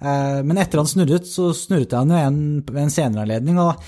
Eh, 0.00 0.42
Men 0.42 0.60
etter 0.60 0.80
han 0.82 0.88
snurret, 0.88 1.26
så 1.28 1.50
snurret 1.56 1.92
han 1.96 2.12
jo 2.12 2.20
igjen 2.20 2.40
ved 2.68 2.82
en 2.84 2.94
senere 2.94 3.24
anledning. 3.26 3.58
og 3.58 3.82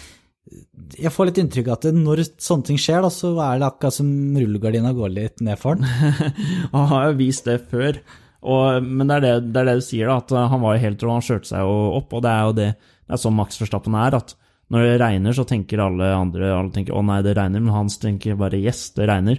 jeg 0.98 1.12
får 1.12 1.28
litt 1.28 1.38
inntrykk 1.40 1.68
av 1.70 1.78
at 1.78 1.86
når 1.96 2.24
sånne 2.40 2.66
ting 2.68 2.80
skjer, 2.80 3.00
da, 3.04 3.08
så 3.08 3.30
er 3.40 3.60
det 3.60 3.68
akkurat 3.68 3.96
som 3.96 4.08
rullegardina 4.36 4.92
går 4.96 5.14
litt 5.14 5.40
ned 5.40 5.58
for 5.60 5.76
han. 5.78 5.86
Han 6.74 6.88
har 6.90 7.06
jo 7.08 7.18
vist 7.20 7.48
det 7.48 7.60
før. 7.70 8.00
Og, 8.42 8.82
men 8.82 9.06
det 9.08 9.16
er 9.16 9.24
det, 9.24 9.52
det 9.54 9.60
er 9.62 9.70
det 9.70 9.78
du 9.78 9.86
sier, 9.86 10.10
da, 10.10 10.18
at 10.18 10.32
han 10.50 10.60
var 10.64 10.74
jo 10.74 10.82
helt 10.82 11.02
rå, 11.04 11.12
han 11.14 11.22
kjørte 11.22 11.46
seg 11.52 11.62
jo 11.62 11.76
opp. 12.00 12.12
Og 12.18 12.24
det 12.24 12.32
er 12.32 12.42
jo 12.48 12.54
det, 12.58 12.68
det 13.06 13.14
er 13.14 13.20
sånn 13.22 13.36
Max 13.38 13.60
Verstappen 13.60 13.94
er, 13.94 14.16
at 14.18 14.34
når 14.72 14.86
det 14.88 15.00
regner, 15.02 15.36
så 15.36 15.44
tenker 15.46 15.84
alle 15.84 16.08
andre 16.16 16.48
alle 16.56 16.72
tenker, 16.74 16.96
å 16.96 17.04
nei, 17.06 17.20
det 17.22 17.36
regner, 17.38 17.62
men 17.62 17.74
Hans 17.74 18.00
tenker 18.02 18.38
bare 18.40 18.58
yes, 18.58 18.88
det 18.96 19.06
regner. 19.10 19.38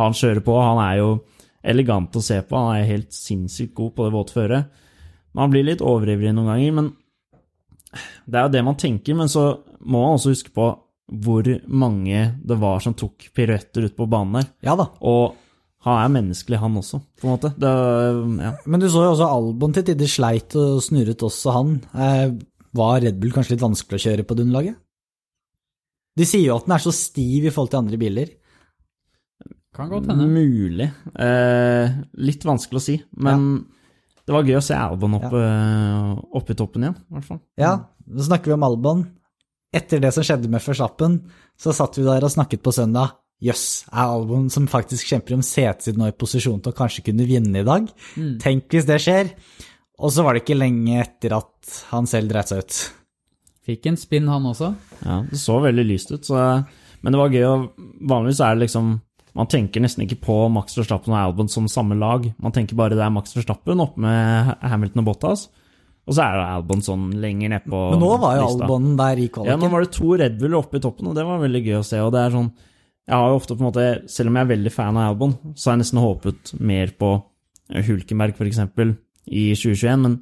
Han 0.00 0.16
kjører 0.16 0.42
på, 0.44 0.56
han 0.58 0.80
er 0.82 0.98
jo 1.00 1.10
elegant 1.64 2.16
å 2.18 2.22
se 2.24 2.40
på, 2.44 2.58
han 2.58 2.80
er 2.80 2.90
helt 2.90 3.14
sinnssykt 3.14 3.74
god 3.76 3.94
på 3.96 4.06
det 4.06 4.14
våte 4.14 4.36
føret. 4.36 4.82
Man 5.34 5.50
blir 5.50 5.66
litt 5.66 5.82
overivrig 5.82 6.34
noen 6.34 6.52
ganger, 6.52 6.74
men 6.78 6.90
det 8.26 8.38
er 8.38 8.46
jo 8.46 8.54
det 8.54 8.64
man 8.66 8.78
tenker. 8.78 9.16
Men 9.18 9.30
så 9.30 9.46
må 9.84 10.02
man 10.02 10.18
også 10.18 10.34
huske 10.34 10.52
på 10.54 10.68
hvor 11.24 11.48
mange 11.68 12.20
det 12.40 12.56
var 12.60 12.80
som 12.80 12.94
tok 12.96 13.28
piruetter 13.36 13.88
ut 13.88 13.96
på 13.96 14.06
banen 14.10 14.40
der. 14.40 14.52
Ja 14.70 14.76
da. 14.78 14.88
Og 15.04 15.34
han 15.84 15.98
er 16.00 16.12
menneskelig, 16.14 16.58
han 16.62 16.78
også, 16.80 17.02
på 17.20 17.26
en 17.26 17.34
måte. 17.34 17.50
Det, 17.60 17.72
ja. 18.40 18.54
Men 18.64 18.80
du 18.80 18.86
så 18.88 19.02
jo 19.04 19.10
også 19.12 19.26
Albon 19.28 19.74
til 19.76 19.84
tider 19.84 20.08
sleit 20.08 20.54
og 20.56 20.78
snurret 20.84 21.24
også 21.26 21.52
han. 21.52 21.74
Eh, 21.92 22.30
var 22.74 23.02
Red 23.04 23.18
Bull 23.20 23.34
kanskje 23.34 23.54
litt 23.54 23.66
vanskelig 23.66 24.00
å 24.00 24.04
kjøre 24.06 24.24
på 24.24 24.36
det 24.36 24.46
underlaget? 24.46 24.78
De 26.16 26.26
sier 26.28 26.46
jo 26.46 26.56
at 26.56 26.64
den 26.64 26.76
er 26.76 26.82
så 26.82 26.94
stiv 26.94 27.44
i 27.44 27.52
forhold 27.52 27.74
til 27.74 27.82
andre 27.82 28.00
biler. 28.00 28.32
Kan 29.74 29.90
godt 29.90 30.06
hende. 30.10 30.28
Mulig. 30.30 30.86
Eh, 31.18 31.96
litt 32.22 32.46
vanskelig 32.46 32.80
å 32.80 32.84
si, 32.84 32.94
men 33.18 33.64
det 34.24 34.32
var 34.32 34.46
gøy 34.46 34.56
å 34.60 34.64
se 34.64 34.76
Albon 34.78 35.18
opp, 35.18 35.32
ja. 35.34 36.14
oppe 36.38 36.54
i 36.54 36.58
toppen 36.58 36.86
igjen, 36.86 36.96
i 36.96 37.16
hvert 37.16 37.28
fall. 37.28 37.42
Ja, 37.60 37.74
nå 38.06 38.24
snakker 38.24 38.52
vi 38.52 38.56
om 38.56 38.64
Albon. 38.66 39.04
Etter 39.74 40.00
det 40.00 40.14
som 40.14 40.24
skjedde 40.24 40.48
med 40.48 40.62
Verstappen, 40.62 41.18
så 41.58 41.74
satt 41.74 41.98
vi 41.98 42.06
der 42.06 42.24
og 42.24 42.32
snakket 42.32 42.62
på 42.64 42.72
søndag. 42.72 43.18
Jøss, 43.42 43.84
er 43.90 44.06
Albon 44.06 44.46
som 44.52 44.68
faktisk 44.70 45.10
kjemper 45.10 45.34
om 45.36 45.42
setet 45.44 45.88
sitt 45.88 45.98
nå 45.98 46.06
i 46.08 46.16
posisjon 46.16 46.62
til 46.62 46.72
å 46.72 46.78
kanskje 46.78 47.08
kunne 47.10 47.26
vinne 47.28 47.60
i 47.60 47.66
dag? 47.66 47.90
Tenk 48.40 48.70
hvis 48.72 48.86
det 48.88 49.00
skjer. 49.02 49.32
Og 49.98 50.14
så 50.14 50.24
var 50.24 50.34
det 50.34 50.44
ikke 50.44 50.58
lenge 50.58 51.02
etter 51.02 51.34
at 51.36 51.74
han 51.90 52.08
selv 52.10 52.30
dreit 52.30 52.50
seg 52.50 52.62
ut. 52.62 52.78
Fikk 53.64 53.90
en 53.90 53.98
spinn, 53.98 54.30
han 54.30 54.46
også. 54.48 54.70
Ja, 55.02 55.20
det 55.28 55.40
så 55.40 55.58
veldig 55.64 55.84
lyst 55.88 56.14
ut, 56.14 56.24
så, 56.26 56.38
men 57.02 57.14
det 57.14 57.20
var 57.20 57.34
gøy. 57.34 57.44
Vanligvis 58.04 58.42
er 58.44 58.56
det 58.56 58.66
liksom 58.66 58.94
Man 59.34 59.48
tenker 59.50 59.82
nesten 59.82 60.04
ikke 60.06 60.20
på 60.22 60.34
Max 60.54 60.76
Verstappen 60.78 61.10
og 61.14 61.18
Albon 61.18 61.48
som 61.50 61.66
samme 61.70 61.96
lag. 61.98 62.28
Man 62.38 62.52
tenker 62.54 62.76
bare 62.78 62.94
det 62.94 63.02
er 63.02 63.10
Max 63.10 63.34
Verstappen 63.34 63.80
oppe 63.82 63.98
med 64.04 64.52
Hamilton 64.62 65.02
og 65.02 65.08
Bottas, 65.08 65.48
og 66.06 66.14
så 66.14 66.22
er 66.26 66.36
det 66.38 66.44
Albon 66.52 66.82
sånn 66.84 67.08
lenger 67.18 67.50
nedpå 67.56 67.80
Men 67.94 68.02
nå 68.04 68.12
var 68.22 68.36
jo 68.38 68.44
lista. 68.46 68.64
Albon 68.68 68.96
der 69.00 69.22
i 69.24 69.30
Ja, 69.48 69.56
nå 69.58 69.70
var 69.72 69.82
det 69.82 69.90
to 69.96 70.12
Red 70.20 70.38
Buller 70.38 70.60
oppe 70.60 70.78
i 70.78 70.84
toppen, 70.84 71.08
og 71.10 71.16
det 71.18 71.24
var 71.26 71.40
veldig 71.42 71.62
gøy 71.66 71.78
å 71.80 71.84
se. 71.88 71.98
og 72.04 72.12
det 72.14 72.20
er 72.20 72.30
sånn, 72.36 72.52
jeg 73.08 73.16
har 73.16 73.28
jo 73.32 73.36
ofte 73.40 73.56
på 73.56 73.60
en 73.64 73.68
måte, 73.72 74.08
Selv 74.08 74.28
om 74.30 74.36
jeg 74.36 74.46
er 74.46 74.52
veldig 74.56 74.72
fan 74.72 74.96
av 74.96 75.10
Albon, 75.14 75.34
så 75.56 75.70
har 75.70 75.76
jeg 75.76 75.82
nesten 75.84 76.00
håpet 76.04 76.54
mer 76.60 76.92
på 76.98 77.10
Hulkenberg 77.74 78.34
f.eks. 78.38 78.58
i 79.26 79.44
2021, 79.56 80.00
men 80.04 80.20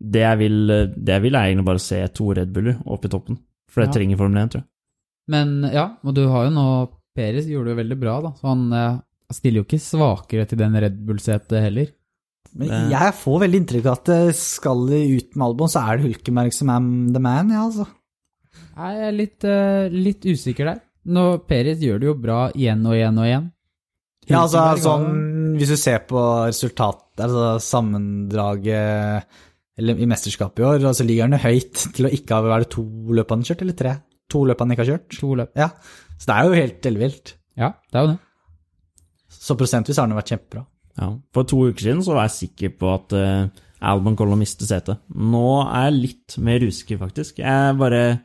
det 0.00 0.22
jeg, 0.24 0.38
vil, 0.40 0.66
det 0.96 1.12
jeg 1.12 1.22
vil, 1.22 1.34
er 1.36 1.50
egentlig 1.50 1.66
bare 1.68 1.78
se 1.84 2.00
to 2.16 2.32
Red 2.32 2.52
Buller 2.52 2.78
oppe 2.86 3.06
i 3.06 3.12
toppen. 3.12 3.38
For 3.70 3.82
det 3.84 3.90
Ja. 3.90 3.92
trenger 3.98 4.16
Formel 4.16 4.42
1, 4.42 4.50
tror 4.50 4.62
jeg. 4.62 4.68
Men 5.28 5.70
ja, 5.70 5.90
og 6.02 6.14
du 6.16 6.26
har 6.28 6.46
jo 6.48 6.50
nå 6.56 6.66
Peres 7.16 7.48
gjorde 7.50 7.70
det 7.70 7.74
jo 7.74 7.80
veldig 7.80 7.98
bra, 8.00 8.16
da. 8.24 8.34
Så 8.38 8.48
han 8.48 8.66
eh, 8.76 9.00
stiller 9.34 9.62
jo 9.62 9.66
ikke 9.68 9.82
svakere 9.82 10.46
til 10.50 10.60
den 10.60 10.76
Red 10.84 11.00
Bull-setet 11.06 11.64
heller. 11.66 11.90
Men 12.58 12.90
jeg 12.90 13.14
får 13.14 13.42
veldig 13.44 13.58
inntrykk 13.60 13.86
av 13.86 13.98
at 14.00 14.36
skal 14.38 14.86
det 14.88 15.00
ut 15.06 15.36
med 15.36 15.46
Albon, 15.46 15.70
så 15.70 15.84
er 15.84 15.98
det 15.98 16.08
Hulkemerk 16.08 16.56
som 16.56 16.72
er 16.72 16.86
the 17.14 17.22
man, 17.22 17.52
ja, 17.54 17.66
altså. 17.68 17.86
Jeg 18.80 19.06
er 19.06 19.14
litt, 19.14 19.46
uh, 19.46 19.92
litt 19.92 20.26
usikker 20.26 20.66
der. 20.72 20.80
Nå, 21.14 21.24
Peres 21.46 21.82
gjør 21.84 22.00
det 22.00 22.08
jo 22.10 22.16
bra 22.18 22.40
igjen 22.56 22.82
og 22.88 22.96
igjen 22.96 23.20
og 23.20 23.28
igjen. 23.28 23.46
Ja, 24.30 24.42
altså 24.44 24.64
sånn, 24.78 25.06
hvis 25.58 25.72
du 25.72 25.78
ser 25.80 26.02
på 26.08 26.20
resultatet, 26.46 27.22
altså 27.24 27.54
sammendraget 27.64 29.30
eller 29.80 30.02
i 30.02 30.08
mesterskapet 30.10 30.60
i 30.60 30.66
år, 30.68 30.84
altså 30.90 31.06
ligger 31.08 31.26
han 31.26 31.38
jo 31.38 31.42
høyt 31.46 31.84
til 31.96 32.06
å 32.06 32.12
ikke 32.12 32.36
ha, 32.36 32.44
vært 32.52 32.72
to 32.74 32.84
løp 33.16 33.32
han 33.32 33.42
har 33.42 33.50
kjørt, 33.50 33.64
eller 33.64 33.78
tre? 33.78 33.94
To 34.30 34.42
løp 34.48 34.60
han 34.62 34.74
ikke 34.74 34.84
har 34.84 34.92
kjørt? 34.94 35.16
To 35.20 35.36
løp. 35.38 35.54
Ja, 35.58 35.70
så 36.16 36.30
det 36.30 36.36
er 36.36 36.48
jo 36.48 36.58
helt 36.58 36.90
ellevilt. 36.90 37.34
Ja, 37.58 37.72
det 37.90 37.98
er 37.98 38.04
jo 38.04 38.12
det. 38.12 38.18
Så 39.40 39.56
prosentvis 39.58 39.98
har 39.98 40.06
han 40.06 40.14
jo 40.14 40.20
vært 40.20 40.32
kjempebra. 40.34 40.64
Ja. 41.00 41.10
For 41.34 41.48
to 41.48 41.64
uker 41.70 41.84
siden 41.86 42.02
så 42.04 42.16
var 42.16 42.26
jeg 42.28 42.36
sikker 42.36 42.72
på 42.80 42.90
at 42.92 43.14
uh, 43.16 43.66
Albon 43.90 44.16
kom 44.18 44.28
til 44.28 44.36
å 44.36 44.40
miste 44.40 44.68
setet. 44.68 45.00
Nå 45.08 45.44
er 45.64 45.88
jeg 45.88 45.98
litt 45.98 46.38
mer 46.44 46.66
usikker, 46.66 47.00
faktisk. 47.00 47.40
Jeg 47.40 47.76
bare 47.80 48.20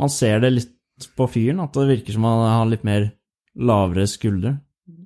Man 0.00 0.10
ser 0.10 0.40
det 0.42 0.50
litt 0.50 1.06
på 1.14 1.28
fyren, 1.30 1.60
at 1.62 1.76
det 1.76 1.86
virker 1.86 2.16
som 2.16 2.24
han 2.26 2.40
har 2.48 2.64
litt 2.66 2.82
mer 2.86 3.12
lavere 3.54 4.08
skulder. 4.10 4.56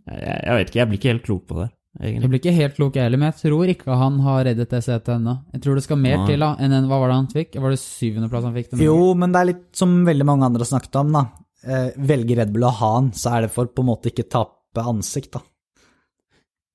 Jeg, 0.09 0.17
jeg, 0.17 0.39
jeg 0.47 0.57
vet 0.57 0.71
ikke, 0.71 0.79
jeg 0.81 0.89
blir 0.89 1.01
ikke 1.01 1.13
helt 1.13 1.27
klok 1.27 1.43
på 1.51 1.59
det, 1.59 1.67
Jeg 1.99 2.13
egentlig. 2.15 2.29
blir 2.31 2.39
ikke 2.41 2.55
helt 2.55 2.77
klok 2.77 2.95
jeg 2.95 3.03
heller, 3.09 3.19
men 3.19 3.33
jeg 3.33 3.41
tror 3.51 3.71
ikke 3.73 3.97
han 3.99 4.21
har 4.23 4.45
reddet 4.47 4.71
det 4.71 4.81
setet 4.87 5.09
ennå. 5.17 5.33
Jeg 5.53 5.63
tror 5.65 5.75
det 5.75 5.83
skal 5.83 5.99
mer 5.99 6.17
Nei. 6.21 6.27
til 6.29 6.45
da, 6.45 6.53
enn 6.63 6.73
en, 6.77 6.87
hva 6.87 7.01
var 7.03 7.09
det 7.11 7.17
han 7.19 7.29
fikk? 7.33 7.59
Var 7.59 7.75
det 7.75 7.81
syvendeplass 7.83 8.45
han 8.47 8.55
fikk? 8.55 8.71
denne? 8.71 8.85
Jo, 8.87 9.15
men 9.19 9.33
det 9.35 9.41
er 9.41 9.49
litt 9.51 9.65
som 9.81 9.97
veldig 10.07 10.27
mange 10.29 10.47
andre 10.47 10.63
har 10.63 10.71
snakket 10.71 10.99
om, 11.01 11.11
da. 11.17 11.25
Eh, 11.67 11.89
velger 11.99 12.37
Red 12.45 12.53
Bull 12.55 12.69
å 12.69 12.71
ha 12.79 12.91
han, 13.01 13.11
så 13.19 13.35
er 13.35 13.47
det 13.49 13.51
for 13.51 13.67
på 13.67 13.83
en 13.83 13.91
måte 13.91 14.13
ikke 14.13 14.29
tape 14.31 14.85
ansikt, 14.87 15.33
da. 15.35 15.43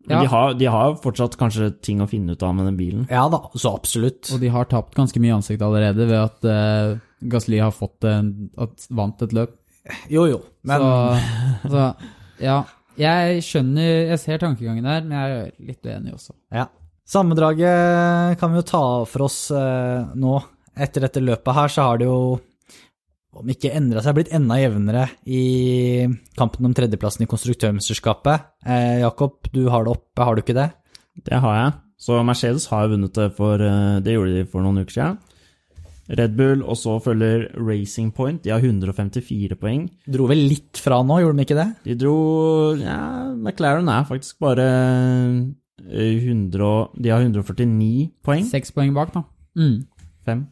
Men 0.04 0.18
Ja. 0.18 0.22
de, 0.26 0.28
har, 0.28 0.54
de 0.60 0.66
har 0.68 0.96
fortsatt 1.00 1.38
kanskje 1.40 1.70
ting 1.82 2.02
å 2.04 2.10
finne 2.12 2.34
ut 2.36 2.44
av 2.44 2.52
med 2.58 2.66
den 2.68 2.76
bilen. 2.76 3.06
Ja 3.10 3.30
da, 3.32 3.40
så 3.56 3.72
absolutt. 3.78 4.28
Og 4.36 4.42
de 4.44 4.50
har 4.52 4.66
tapt 4.68 4.98
ganske 5.00 5.16
mye 5.24 5.38
ansikt 5.40 5.64
allerede 5.64 6.04
ved 6.10 6.20
at 6.20 6.44
uh, 6.44 7.00
Gasli 7.32 7.62
har 7.64 7.72
fått 7.72 8.04
en, 8.04 8.50
at, 8.60 8.84
vant 8.92 9.22
et 9.24 9.32
løp. 9.32 9.56
Jo, 10.12 10.26
jo, 10.28 10.42
men 10.68 10.84
Så, 10.84 11.72
så 11.72 11.86
ja. 12.44 12.58
Jeg 13.00 13.42
skjønner 13.42 14.10
Jeg 14.14 14.22
ser 14.22 14.42
tankegangen 14.42 14.86
der, 14.86 15.04
men 15.06 15.18
jeg 15.18 15.38
er 15.38 15.52
litt 15.70 15.88
uenig 15.88 16.14
også. 16.16 16.36
Ja. 16.54 16.68
Sammendraget 17.10 18.40
kan 18.40 18.54
vi 18.54 18.62
jo 18.62 18.66
ta 18.68 18.84
for 19.10 19.26
oss 19.26 19.38
eh, 19.52 20.14
nå. 20.16 20.38
Etter 20.74 21.06
dette 21.06 21.22
løpet 21.22 21.58
her 21.58 21.70
så 21.70 21.88
har 21.90 22.00
det 22.02 22.08
jo, 22.08 22.38
om 23.38 23.50
ikke 23.52 23.74
endra 23.76 24.02
seg, 24.02 24.16
blitt 24.18 24.32
enda 24.34 24.58
jevnere 24.62 25.04
i 25.26 26.06
kampen 26.40 26.70
om 26.70 26.74
tredjeplassen 26.74 27.26
i 27.26 27.30
konstruktørmesterskapet. 27.30 28.48
Eh, 28.66 29.02
Jakob, 29.04 29.52
du 29.54 29.68
har 29.74 29.86
det 29.86 29.94
oppe, 29.98 30.24
har 30.24 30.34
du 30.34 30.44
ikke 30.46 30.58
det? 30.58 30.70
Det 31.28 31.42
har 31.44 31.60
jeg. 31.60 31.76
Så 32.04 32.18
Mercedes 32.26 32.66
har 32.72 32.90
vunnet 32.92 33.16
det 33.16 33.30
for 33.38 33.62
eh, 33.62 34.00
Det 34.04 34.16
gjorde 34.16 34.40
de 34.40 34.48
for 34.50 34.66
noen 34.66 34.82
uker 34.82 34.96
siden. 34.96 35.20
Red 36.12 36.36
Bull, 36.36 36.64
og 36.68 36.76
så 36.76 36.98
følger 37.00 37.46
Racing 37.56 38.12
Point. 38.16 38.42
De 38.44 38.52
har 38.52 38.60
154 38.60 39.56
poeng. 39.60 39.86
Dro 40.12 40.28
vel 40.28 40.42
litt 40.52 40.82
fra 40.84 41.00
nå, 41.06 41.22
gjorde 41.24 41.40
de 41.40 41.46
ikke 41.48 41.60
det? 41.60 41.70
De 41.86 41.96
dro 42.00 42.16
Ja, 42.82 42.98
McLaren 43.32 43.88
er 43.88 44.04
faktisk 44.10 44.42
bare 44.44 44.68
eh, 45.88 46.18
100 46.20 46.74
De 47.00 47.14
har 47.14 47.24
149 47.24 48.12
poeng. 48.26 48.44
Seks 48.52 48.76
poeng 48.76 48.92
bak, 48.96 49.16
da. 49.16 49.24
Mm. 49.56 49.80
Fem. 50.28 50.46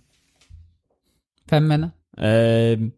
Fem, 1.52 1.68
mener 1.68 1.92
jeg. 1.92 1.98
Eh, 2.32 2.90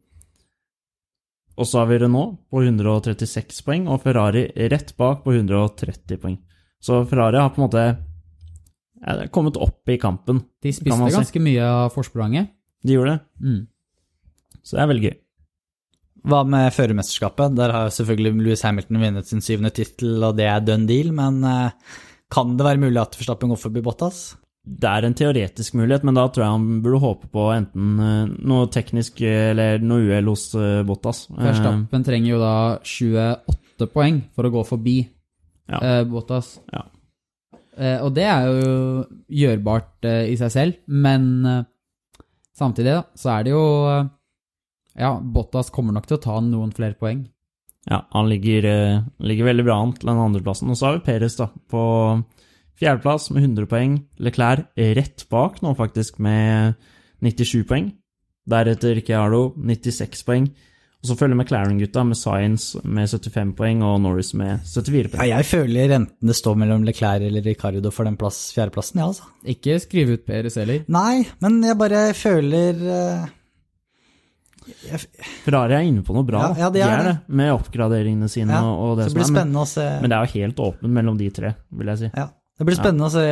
og 1.54 1.70
så 1.70 1.84
har 1.84 1.90
vi 1.90 2.00
Renault 2.02 2.40
på 2.50 2.64
136 2.66 3.62
poeng, 3.66 3.86
og 3.90 4.02
Ferrari 4.06 4.48
rett 4.74 4.94
bak 4.98 5.22
på 5.26 5.36
130 5.36 6.22
poeng. 6.22 6.38
Så 6.84 7.04
Ferrari 7.10 7.42
har 7.42 7.54
på 7.54 7.62
en 7.62 7.68
måte 7.68 7.84
er 9.04 9.28
kommet 9.36 9.58
opp 9.58 9.90
i 9.90 9.98
kampen. 10.02 10.40
De 10.64 10.72
Kan 10.72 10.80
spiste 10.80 11.10
si. 11.12 11.16
ganske 11.18 11.42
mye 11.44 11.64
av 11.68 11.92
forspranget. 11.94 12.50
De 12.86 12.94
gjorde 12.98 13.14
det, 13.18 13.22
Mm. 13.44 13.68
så 14.64 14.76
det 14.78 14.82
er 14.84 14.88
veldig 14.94 15.04
gøy. 15.10 15.18
Hva 16.26 16.44
med 16.48 16.72
førermesterskapet? 16.72 17.56
Der 17.56 17.72
har 17.76 17.90
selvfølgelig 17.92 18.38
Louis 18.46 18.62
Hamilton 18.64 19.02
vunnet 19.02 19.26
sin 19.28 19.42
syvende 19.44 19.72
tittel, 19.76 20.24
og 20.24 20.38
det 20.38 20.46
er 20.48 20.62
done 20.64 20.88
deal, 20.88 21.12
men 21.12 21.44
eh, 21.44 21.72
kan 22.32 22.56
det 22.58 22.64
være 22.66 22.80
mulig 22.80 23.02
at 23.02 23.18
Verstappen 23.20 23.50
går 23.52 23.60
forbi 23.60 23.82
Bottas? 23.84 24.36
Det 24.66 24.88
er 24.88 25.04
en 25.04 25.14
teoretisk 25.14 25.74
mulighet, 25.76 26.06
men 26.08 26.16
da 26.16 26.24
tror 26.30 26.46
jeg 26.46 26.54
han 26.56 26.82
burde 26.82 27.02
håpe 27.04 27.28
på 27.34 27.44
enten 27.52 28.00
eh, 28.00 28.38
noe 28.48 28.68
teknisk 28.72 29.20
eh, 29.22 29.50
eller 29.52 29.80
noe 29.84 30.00
uhell 30.08 30.32
hos 30.32 30.46
Bottas. 30.88 31.26
Verstappen 31.36 32.04
trenger 32.08 32.30
jo 32.32 32.40
da 32.40 32.54
28 32.80 33.90
poeng 33.92 34.22
for 34.34 34.48
å 34.48 34.54
gå 34.56 34.64
forbi 34.66 34.98
Ja. 35.68 35.80
eh, 35.82 36.04
Bottas. 36.08 36.60
Ja. 36.72 36.86
Eh, 37.78 38.00
og 38.04 38.14
det 38.14 38.26
er 38.30 38.48
jo 38.48 38.74
gjørbart 39.34 40.06
eh, 40.06 40.32
i 40.34 40.38
seg 40.38 40.52
selv, 40.54 40.82
men 40.86 41.30
eh, 41.50 41.64
samtidig 42.58 43.00
da, 43.00 43.04
så 43.18 43.32
er 43.38 43.46
det 43.46 43.56
jo 43.56 43.64
Ja, 44.94 45.16
Bottas 45.18 45.72
kommer 45.74 45.96
nok 45.96 46.06
til 46.06 46.20
å 46.20 46.22
ta 46.22 46.38
noen 46.46 46.74
flere 46.76 46.98
poeng. 47.00 47.24
Ja, 47.90 48.04
han 48.14 48.30
ligger, 48.30 48.64
ligger 49.26 49.50
veldig 49.50 49.66
bra 49.66 49.80
an 49.82 49.96
til 49.98 50.08
den 50.12 50.22
andreplassen. 50.22 50.70
Og 50.70 50.78
så 50.78 50.88
har 50.88 51.00
vi 51.00 51.08
Peres 51.08 51.36
da, 51.40 51.50
på 51.50 51.82
fjerdeplass 52.80 53.32
med 53.34 53.42
100 53.42 53.68
poeng. 53.72 53.98
Leclerc 54.22 54.70
rett 54.96 55.26
bak 55.34 55.58
nå, 55.66 55.74
faktisk, 55.76 56.22
med 56.24 56.78
97 57.26 57.66
poeng. 57.68 57.90
Deretter 58.54 58.94
Ricciardo, 59.00 59.50
96 59.58 60.24
poeng. 60.30 60.48
Og 61.04 61.10
så 61.10 61.18
følger 61.20 61.36
McLaren-gutta 61.36 62.00
med 62.08 62.16
Science 62.16 62.80
med 62.88 63.10
75 63.12 63.50
poeng 63.58 63.82
og 63.84 63.98
Norris 64.06 64.30
med 64.40 64.62
74 64.64 64.94
Ja, 64.96 65.10
poeng. 65.12 65.32
jeg 65.34 65.48
føler 65.50 65.92
enten 65.98 66.30
det 66.30 66.36
står 66.40 66.56
mellom 66.62 66.86
Leclerc 66.88 67.26
eller 67.28 67.44
Ricardo 67.44 67.92
for 67.92 68.08
den 68.08 68.16
plass, 68.16 68.38
fjerdeplassen, 68.56 69.02
ja, 69.02 69.10
altså. 69.12 69.28
Ikke 69.52 69.76
skrive 69.84 70.16
ut 70.16 70.24
Peres 70.24 70.56
heller. 70.62 70.86
Nei, 70.88 71.26
men 71.44 71.60
jeg 71.68 71.76
bare 71.82 72.06
føler 72.16 72.80
uh... 72.88 73.26
jeg, 74.88 75.02
Ferrari 75.44 75.76
er 75.76 75.90
inne 75.90 76.06
på 76.08 76.16
noe 76.16 76.24
bra, 76.24 76.46
Ja, 76.56 76.72
det 76.72 76.80
ja, 76.80 76.88
de 76.88 76.96
er 77.02 77.10
det. 77.10 77.16
med 77.36 77.52
oppgraderingene 77.58 78.32
sine 78.32 78.56
Ja, 78.56 78.64
og, 78.72 78.96
det 79.02 79.10
Så 79.10 79.12
det 79.12 79.20
blir 79.20 79.28
som 79.28 79.42
er. 79.42 79.50
Men, 79.52 79.60
å 79.60 79.68
se 79.68 79.90
men 80.00 80.14
det 80.14 80.18
er 80.22 80.24
jo 80.24 80.40
helt 80.40 80.64
åpent 80.70 80.98
mellom 81.02 81.20
de 81.20 81.32
tre, 81.36 81.56
vil 81.82 81.92
jeg 81.92 82.06
si. 82.06 82.12
ja, 82.16 82.30
Det 82.32 82.70
blir 82.70 82.80
spennende 82.80 83.12
å 83.12 83.16
se 83.20 83.28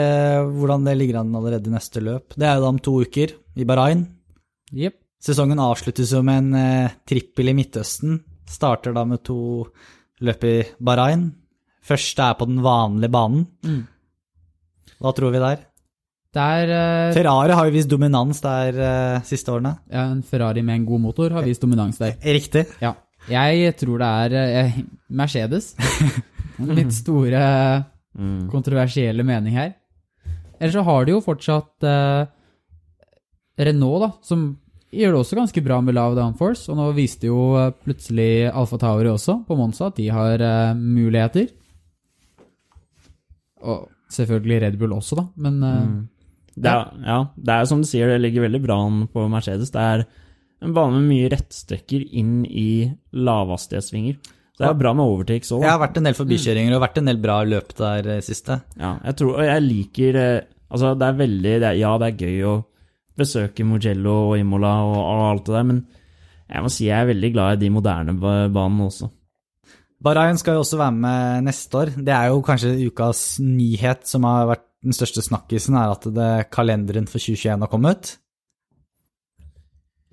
hvordan 0.60 0.90
det 0.92 0.98
ligger 1.00 1.22
an 1.24 1.32
allerede 1.40 1.72
i 1.72 1.78
neste 1.80 2.04
løp. 2.04 2.36
Det 2.36 2.50
er 2.50 2.60
jo 2.60 2.66
da 2.68 2.74
om 2.76 2.84
to 2.84 3.00
uker, 3.06 3.32
i 3.56 3.64
Bahrain. 3.64 4.10
Jepp. 4.76 5.00
Sesongen 5.22 5.60
avsluttes 5.62 6.12
jo 6.16 6.22
med 6.26 6.38
en 6.42 6.56
eh, 6.58 6.94
trippel 7.08 7.52
i 7.52 7.54
Midtøsten. 7.58 8.20
Starter 8.50 8.94
da 8.96 9.04
med 9.08 9.22
to 9.28 9.38
løp 10.26 10.44
i 10.50 10.56
Bahrain. 10.82 11.28
Første 11.86 12.26
er 12.32 12.38
på 12.40 12.48
den 12.50 12.62
vanlige 12.66 13.12
banen. 13.14 13.46
Mm. 13.66 13.84
Hva 15.02 15.14
tror 15.18 15.34
vi 15.34 15.42
der? 15.42 15.62
Der 16.34 16.72
eh, 16.74 17.14
Ferrari 17.14 17.54
har 17.58 17.68
jo 17.70 17.76
vist 17.76 17.90
dominans 17.92 18.42
der 18.44 18.78
eh, 18.82 19.22
siste 19.28 19.52
årene. 19.54 19.76
ja, 19.92 20.08
En 20.14 20.22
Ferrari 20.26 20.62
med 20.66 20.80
en 20.80 20.86
god 20.90 21.02
motor 21.10 21.34
har 21.38 21.46
vist 21.46 21.62
dominans 21.66 21.98
der. 22.02 22.16
Riktig. 22.24 22.66
Ja. 22.82 22.94
Jeg 23.30 23.76
tror 23.78 24.02
det 24.02 24.08
er 24.26 24.38
eh, 24.66 24.78
Mercedes. 25.10 25.74
Litt 26.78 26.94
store 26.98 27.42
Mm. 28.12 28.50
kontroversielle 28.52 29.24
mening 29.24 29.54
her. 29.56 29.70
Ellers 30.60 30.74
så 30.76 30.82
har 30.84 31.06
de 31.08 31.14
jo 31.14 31.22
fortsatt 31.24 31.86
eh, 31.88 32.26
Renault, 33.64 34.02
da, 34.04 34.10
som 34.28 34.42
gjør 34.92 35.16
det 35.16 35.22
også 35.22 35.40
ganske 35.40 35.64
bra 35.66 35.80
med 35.84 35.96
lav 35.98 36.16
downforce. 36.18 36.68
Og 36.72 36.80
nå 36.80 36.90
viste 36.98 37.30
jo 37.30 37.52
eh, 37.60 37.72
plutselig 37.86 38.50
Alfa 38.52 38.80
Tauri 38.82 39.12
også, 39.12 39.42
på 39.48 39.58
Monza, 39.60 39.90
at 39.92 40.00
de 40.00 40.10
har 40.14 40.44
uh, 40.44 40.78
muligheter. 40.78 41.52
Og 43.62 43.88
selvfølgelig 44.12 44.62
Red 44.66 44.80
Bull 44.82 44.98
også, 44.98 45.22
da, 45.22 45.30
men 45.48 45.62
uh, 45.64 45.78
Mm. 45.82 46.02
Det 46.52 46.68
er, 46.68 46.90
ja, 47.08 47.18
det 47.40 47.54
er 47.56 47.68
som 47.70 47.80
du 47.80 47.88
sier, 47.88 48.10
det 48.12 48.20
ligger 48.26 48.44
veldig 48.44 48.60
bra 48.60 48.76
an 48.84 49.06
på 49.08 49.24
Mercedes. 49.32 49.70
Det 49.72 49.80
er 49.80 50.02
en 50.62 50.74
bane 50.76 50.98
med 50.98 51.08
mye 51.08 51.30
rettstrekker 51.32 52.04
inn 52.20 52.42
i 52.44 52.92
lavhastighetssvinger. 53.16 54.18
Det 54.60 54.68
er 54.68 54.76
bra 54.78 54.92
med 54.94 55.08
overtakes 55.08 55.54
òg. 55.56 55.64
Jeg 55.64 55.72
har 55.72 55.80
vært 55.80 56.02
en 56.02 56.10
del 56.10 56.18
forbikjøringer 56.18 56.76
og 56.76 56.84
vært 56.84 57.00
en 57.00 57.08
del 57.08 57.22
bra 57.24 57.38
løp 57.48 57.72
der 57.80 58.12
siste. 58.26 58.60
Ja, 58.76 58.98
jeg 59.08 59.18
tror, 59.22 59.40
og 59.40 59.48
jeg 59.48 59.64
liker 59.64 60.20
Altså, 60.72 60.92
det 61.00 61.08
er 61.08 61.18
veldig 61.24 61.56
det 61.64 61.70
er, 61.72 61.80
Ja, 61.80 61.96
det 62.04 62.12
er 62.12 62.28
gøy 62.28 62.44
å 62.52 62.54
besøke 63.22 63.66
Mugello 63.68 64.18
og 64.32 64.38
Imola 64.42 64.76
og, 64.90 64.98
og 65.00 65.26
alt 65.30 65.48
det 65.48 65.56
der, 65.56 65.68
men 65.72 65.82
jeg 66.52 66.66
må 66.66 66.72
si 66.74 66.90
jeg 66.90 67.00
er 67.00 67.12
veldig 67.14 67.32
glad 67.32 67.56
i 67.56 67.62
de 67.64 67.72
moderne 67.72 68.18
banene 68.20 68.88
også. 68.90 69.08
Bahrain 70.02 70.40
skal 70.42 70.58
jo 70.58 70.64
også 70.64 70.80
være 70.80 70.98
med 70.98 71.46
neste 71.46 71.78
år. 71.78 71.94
Det 71.94 72.14
er 72.16 72.32
jo 72.32 72.42
kanskje 72.44 72.74
ukas 72.90 73.22
nyhet 73.44 74.08
som 74.10 74.26
har 74.26 74.50
vært 74.50 74.66
den 74.82 74.98
største 74.98 75.22
snakkisen, 75.22 75.78
er 75.78 75.94
at 75.94 76.08
det, 76.10 76.30
kalenderen 76.54 77.06
for 77.10 77.22
2021 77.22 77.62
har 77.62 77.70
kommet. 77.70 78.16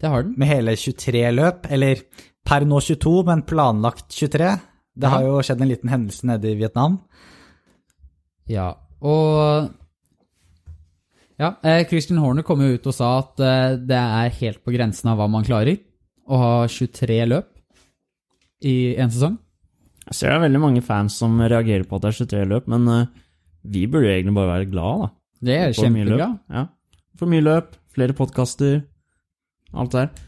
det 0.01 0.11
har 0.13 0.23
den. 0.23 0.35
Med 0.37 0.47
hele 0.47 0.77
23 0.77 1.23
løp, 1.33 1.67
eller 1.71 2.05
per 2.47 2.67
nå 2.69 2.81
22, 2.85 3.25
men 3.27 3.43
planlagt 3.49 4.13
23. 4.13 4.53
Det 4.99 5.09
har 5.09 5.25
jo 5.25 5.41
skjedd 5.43 5.63
en 5.63 5.73
liten 5.73 5.91
hendelse 5.91 6.27
nede 6.27 6.53
i 6.53 6.59
Vietnam. 6.59 7.01
Ja, 8.49 8.75
og 9.01 9.73
Ja, 11.39 11.53
eh, 11.63 11.85
Christian 11.87 12.19
Horner 12.19 12.43
kom 12.47 12.63
jo 12.65 12.75
ut 12.75 12.87
og 12.91 12.95
sa 12.97 13.13
at 13.21 13.39
eh, 13.45 13.77
det 13.79 13.99
er 13.99 14.35
helt 14.41 14.63
på 14.67 14.75
grensen 14.75 15.13
av 15.13 15.21
hva 15.21 15.29
man 15.31 15.47
klarer 15.47 15.79
å 16.29 16.41
ha 16.43 16.55
23 16.67 17.21
løp 17.31 17.53
i 18.67 18.97
en 18.99 19.13
sesong. 19.15 19.39
Jeg 20.09 20.17
ser 20.17 20.33
det 20.33 20.39
er 20.39 20.45
veldig 20.49 20.63
mange 20.63 20.83
fans 20.83 21.19
som 21.21 21.37
reagerer 21.39 21.87
på 21.87 21.99
at 21.99 22.07
det 22.07 22.11
er 22.11 22.19
23 22.25 22.49
løp, 22.51 22.69
men 22.73 22.91
eh, 22.91 23.09
vi 23.69 23.87
burde 23.87 24.09
jo 24.09 24.17
egentlig 24.17 24.35
bare 24.41 24.55
være 24.57 24.71
glad 24.73 25.05
da. 25.05 25.11
Det 25.49 25.57
er 25.59 25.75
For 25.77 25.95
mye 25.95 26.07
kjempebra. 26.07 26.29
Ja. 26.59 26.65
For 27.19 27.31
mye 27.31 27.45
løp, 27.45 27.77
flere 27.95 28.17
podkaster, 28.19 28.81
alt 29.79 29.95
det 29.95 30.03
der. 30.03 30.25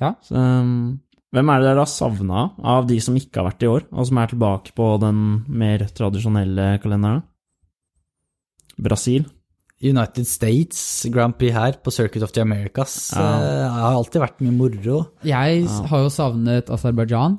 Ja. 0.00 0.10
Så, 0.24 0.40
um, 0.40 1.00
hvem 1.36 1.50
er 1.52 1.60
det 1.60 1.68
dere 1.68 1.82
har 1.82 1.90
savna 1.90 2.48
av 2.64 2.86
de 2.88 2.96
som 3.02 3.16
ikke 3.18 3.42
har 3.42 3.50
vært 3.50 3.64
i 3.66 3.68
år, 3.68 3.86
og 3.92 4.08
som 4.08 4.20
er 4.22 4.30
tilbake 4.32 4.72
på 4.76 4.88
den 5.02 5.22
mer 5.52 5.84
tradisjonelle 5.92 6.76
kalenderen? 6.80 7.24
Brasil. 8.80 9.26
United 9.90 10.26
States 10.26 11.06
Grand 11.12 11.36
Prix 11.38 11.52
her 11.52 11.72
på 11.82 11.92
Circuit 11.92 12.22
of 12.22 12.32
the 12.32 12.40
Americas 12.42 13.12
Ja. 13.14 13.26
Det 13.40 13.70
har 13.72 13.94
alltid 13.96 14.20
vært 14.22 14.40
mye 14.40 14.52
moro. 14.56 15.06
Jeg 15.24 15.64
Ja. 15.64 15.82
har 15.90 15.98
jo 16.04 16.08
savnet 16.10 16.70
Aserbajdsjan. 16.70 17.38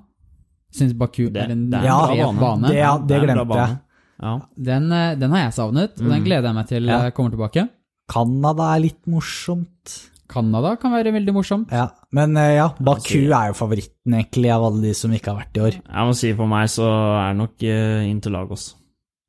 Syns 0.73 0.93
Baku 0.97 1.29
Det- 1.31 1.37
er 1.47 1.51
en 1.51 1.69
det 1.69 1.79
er 1.79 1.83
Ja, 1.85 2.07
bane. 2.07 2.39
bane. 2.39 2.67
Det, 2.67 2.75
ja, 2.75 2.97
det 2.97 3.07
Det 3.07 3.21
glemte 3.23 3.55
jeg. 3.55 3.77
Ja. 4.21 4.39
Den, 4.57 4.91
eh, 4.91 5.15
den 5.15 5.31
har 5.31 5.37
jeg 5.45 5.53
savnet, 5.53 5.91
og 6.01 6.09
den 6.09 6.21
Mm. 6.21 6.25
gleder 6.25 6.43
jeg 6.43 6.55
meg 6.55 6.67
til 6.67 6.83
Ja. 6.85 7.05
eh, 7.05 7.11
kommer 7.11 7.31
tilbake. 7.31 7.69
Canada 8.09 8.75
er 8.75 8.79
litt 8.81 9.05
morsomt. 9.07 10.09
Canada 10.29 10.75
kan 10.75 10.91
være 10.91 11.13
veldig 11.13 11.33
morsomt. 11.33 11.71
Ja, 11.71 11.87
Men 12.11 12.35
eh, 12.35 12.55
ja, 12.55 12.69
Baku 12.81 12.99
si- 13.01 13.25
er 13.31 13.47
jo 13.47 13.53
favoritten 13.53 14.13
egentlig 14.13 14.51
av 14.51 14.63
alle 14.63 14.81
de 14.81 14.93
som 14.93 15.11
ikke 15.11 15.27
har 15.33 15.45
vært 15.45 15.55
i 15.57 15.59
år. 15.61 15.71
Jeg 15.73 16.07
må 16.07 16.13
si 16.15 16.33
for 16.33 16.47
meg 16.47 16.67
så 16.67 16.83
er 16.83 17.33
det 17.33 17.37
nok 17.37 17.63
Interlagos 18.11 18.75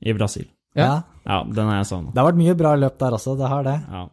i 0.04 0.12
Brasil. 0.12 0.46
Ja. 0.78 1.02
Ja. 1.28 1.42
Den 1.44 1.66
er 1.68 1.80
jeg 1.82 1.88
savna. 1.90 2.12
Det 2.14 2.22
har 2.22 2.30
vært 2.30 2.40
mye 2.40 2.56
bra 2.56 2.74
løp 2.78 2.96
der 3.02 3.16
også, 3.18 3.34
det 3.36 3.50
har 3.50 3.66
det. 3.66 3.76
Ja. 3.92 4.06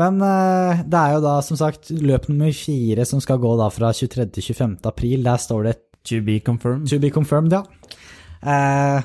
Men 0.00 0.20
eh, 0.22 0.82
det 0.86 0.98
er 1.00 1.14
jo 1.16 1.22
da 1.24 1.36
som 1.42 1.58
sagt 1.58 1.90
løp 1.90 2.28
nummer 2.30 2.52
fire 2.54 3.04
som 3.08 3.20
skal 3.22 3.40
gå 3.42 3.54
da 3.58 3.66
fra 3.74 3.90
23. 3.96 4.28
til 4.36 4.44
25. 4.54 4.76
april. 4.86 5.24
Der 5.26 5.40
står 5.42 5.64
det 5.66 5.76
To 6.08 6.20
be 6.24 6.38
confirmed. 6.40 6.86
to 6.88 6.96
be 7.02 7.10
confirmed, 7.12 7.52
ja. 7.52 7.64
Eh, 8.40 9.02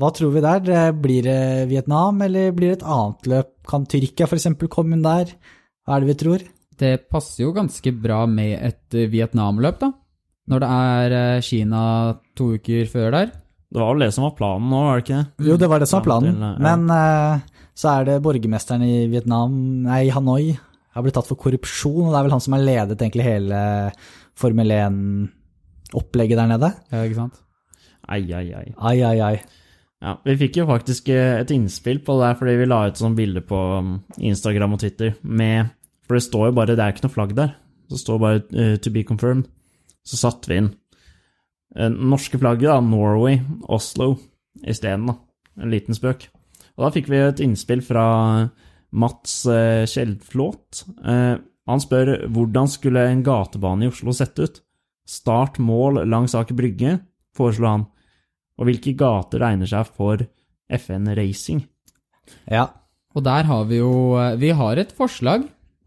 hva 0.00 0.10
tror 0.16 0.32
vi 0.34 0.42
der? 0.44 0.66
Eh, 0.68 0.90
Blir 0.92 1.22
det 1.24 1.68
Vietnam, 1.70 2.20
eller 2.26 2.50
blir 2.52 2.74
det 2.74 2.80
et 2.82 2.88
annet 2.88 3.26
løp? 3.30 3.54
Kan 3.70 3.86
Tyrkia 3.88 4.26
f.eks. 4.28 4.48
komme 4.68 4.98
inn 4.98 5.02
der? 5.06 5.32
Hva 5.86 5.96
er 5.96 6.00
det 6.04 6.10
vi 6.10 6.18
tror? 6.24 6.44
Det 6.80 7.08
passer 7.12 7.44
jo 7.46 7.54
ganske 7.56 7.92
bra 8.02 8.26
med 8.28 8.58
et 8.58 8.94
eh, 8.98 9.08
Vietnam-løp, 9.12 9.78
da. 9.80 9.92
Når 10.50 10.60
det 10.64 10.68
er 10.74 11.40
Kina 11.46 11.82
to 12.36 12.50
uker 12.58 12.88
før 12.90 13.10
der. 13.14 13.30
Det 13.70 13.78
var 13.78 13.92
vel 13.94 14.02
det 14.02 14.14
som 14.16 14.26
var 14.26 14.34
planen 14.38 14.70
nå, 14.72 14.78
var 14.86 14.98
det 14.98 15.04
ikke 15.04 15.18
det? 15.20 15.46
Jo, 15.46 15.56
det 15.60 15.68
var 15.70 15.82
det 15.82 15.86
som 15.90 16.00
var 16.00 16.06
planen. 16.08 16.40
Men 16.58 16.88
uh, 16.90 17.60
så 17.78 17.92
er 17.92 18.08
det 18.08 18.22
borgermesteren 18.24 18.82
i 18.82 19.04
Vietnam, 19.12 19.54
nei, 19.86 20.02
Hanoi, 20.10 20.56
har 20.90 21.04
blitt 21.04 21.14
tatt 21.14 21.28
for 21.28 21.38
korrupsjon, 21.38 22.08
og 22.08 22.10
det 22.10 22.18
er 22.18 22.26
vel 22.26 22.34
han 22.34 22.42
som 22.42 22.56
har 22.56 22.66
ledet 22.66 22.98
egentlig 22.98 23.28
hele 23.28 23.60
Formel 24.40 24.74
1-opplegget 24.74 26.40
der 26.40 26.50
nede. 26.50 26.72
Ja, 26.90 27.04
ikke 27.06 27.20
sant? 27.20 27.38
Ai, 28.10 28.24
ai, 28.34 28.48
ai. 28.58 28.66
Ai, 28.74 28.96
ai, 29.06 29.16
ai. 29.22 29.34
Ja, 30.00 30.16
Vi 30.24 30.36
fikk 30.40 30.56
jo 30.56 30.66
faktisk 30.68 31.10
eh, 31.12 31.38
et 31.42 31.50
innspill 31.52 32.00
på 32.02 32.16
det 32.16 32.24
der 32.24 32.38
fordi 32.40 32.56
vi 32.56 32.68
la 32.68 32.86
ut 32.88 33.00
sånn 33.00 33.16
bilde 33.18 33.42
på 33.44 33.58
um, 33.78 33.98
Instagram 34.16 34.74
og 34.74 34.80
Twitter 34.80 35.12
med 35.20 35.74
For 36.08 36.16
det 36.16 36.24
står 36.24 36.46
jo 36.48 36.54
bare 36.56 36.72
Det 36.72 36.80
er 36.80 36.94
ikke 36.94 37.04
noe 37.04 37.14
flagg 37.14 37.34
der. 37.36 37.52
Det 37.90 38.00
står 38.00 38.22
bare 38.22 38.40
uh, 38.48 38.76
'to 38.80 38.92
be 38.94 39.04
confirmed'. 39.04 39.50
Så 40.06 40.16
satte 40.16 40.48
vi 40.48 40.56
inn 40.56 40.70
eh, 40.72 40.89
norske 41.76 42.38
flagget, 42.40 42.68
da, 42.70 42.80
Norway, 42.82 43.40
Oslo, 43.70 44.16
isteden, 44.66 45.06
da. 45.10 45.14
En 45.60 45.70
liten 45.70 45.94
spøk. 45.94 46.28
Og 46.78 46.86
da 46.86 46.90
fikk 46.94 47.10
vi 47.12 47.20
et 47.20 47.40
innspill 47.44 47.82
fra 47.84 48.04
Mats 48.96 49.44
eh, 49.50 49.84
Kjeldflåt. 49.90 50.84
Eh, 51.04 51.36
han 51.70 51.82
spør 51.82 52.14
hvordan 52.32 52.70
skulle 52.70 53.04
en 53.10 53.22
gatebane 53.26 53.86
i 53.86 53.90
Oslo 53.92 54.14
sett 54.16 54.38
ut? 54.40 54.62
Start 55.06 55.58
mål 55.62 56.02
langs 56.08 56.34
Aker 56.38 56.56
Brygge, 56.58 56.96
foreslo 57.36 57.68
han. 57.68 57.84
Og 58.58 58.68
hvilke 58.68 58.94
gater 58.98 59.44
egner 59.46 59.70
seg 59.70 59.88
for 59.94 60.24
FN 60.80 61.10
Racing? 61.18 61.62
Ja. 62.50 62.68
Og 63.14 63.24
der 63.26 63.46
har 63.48 63.64
vi 63.66 63.80
jo 63.80 64.16
eh, 64.18 64.36
Vi 64.40 64.52
har 64.54 64.78
et 64.78 64.92
forslag. 64.96 65.46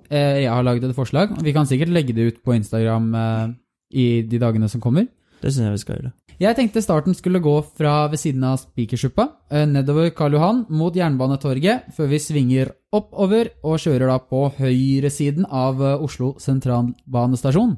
Eh, 0.10 0.44
Jeg 0.44 0.52
har 0.52 0.64
laget 0.64 0.90
et 0.90 0.96
forslag. 0.96 1.36
Vi 1.44 1.54
kan 1.56 1.68
sikkert 1.68 1.92
legge 1.96 2.16
det 2.16 2.30
ut 2.30 2.42
på 2.44 2.56
Instagram 2.56 3.12
eh, 3.16 3.54
i 3.94 4.08
de 4.28 4.40
dagene 4.42 4.70
som 4.72 4.82
kommer. 4.84 5.08
Det 5.44 5.52
syns 5.52 5.68
jeg 5.68 5.76
vi 5.76 5.82
skal 5.82 5.98
gjøre. 5.98 6.12
Jeg 6.40 6.56
tenkte 6.58 6.82
starten 6.82 7.16
skulle 7.16 7.42
gå 7.44 7.54
fra 7.78 8.08
ved 8.10 8.20
siden 8.22 8.44
av 8.48 8.62
Spikersuppa, 8.62 9.26
eh, 9.52 9.66
nedover 9.68 10.10
Karl 10.16 10.38
Johan 10.38 10.66
mot 10.70 10.96
Jernbanetorget, 10.96 11.92
før 11.94 12.08
vi 12.10 12.20
svinger 12.20 12.72
oppover 12.96 13.52
og 13.64 13.82
kjører 13.84 14.08
da 14.08 14.18
på 14.24 14.46
høyresiden 14.58 15.46
av 15.46 15.82
eh, 15.84 16.00
Oslo 16.04 16.34
sentralbanestasjon. 16.40 17.76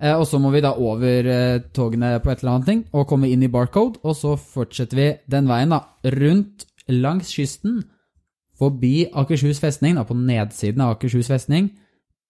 Eh, 0.00 0.14
Og 0.14 0.26
så 0.30 0.38
må 0.38 0.52
vi 0.54 0.62
da 0.62 0.72
over 0.78 1.28
togene 1.74 2.14
på 2.22 2.30
et 2.30 2.42
eller 2.42 2.54
annet 2.54 2.70
ting 2.70 2.84
og 2.92 3.08
komme 3.10 3.28
inn 3.28 3.42
i 3.42 3.50
Barcode, 3.50 3.98
og 4.04 4.14
så 4.16 4.36
fortsetter 4.38 4.96
vi 4.96 5.12
den 5.26 5.50
veien 5.50 5.74
da, 5.74 5.82
rundt 6.04 6.66
langs 6.88 7.34
kysten, 7.34 7.82
forbi 8.58 9.08
Akershus 9.14 9.60
festning, 9.60 9.98
da 9.98 10.06
på 10.06 10.14
nedsiden 10.14 10.80
av 10.82 10.96
Akershus 10.96 11.28
festning, 11.30 11.72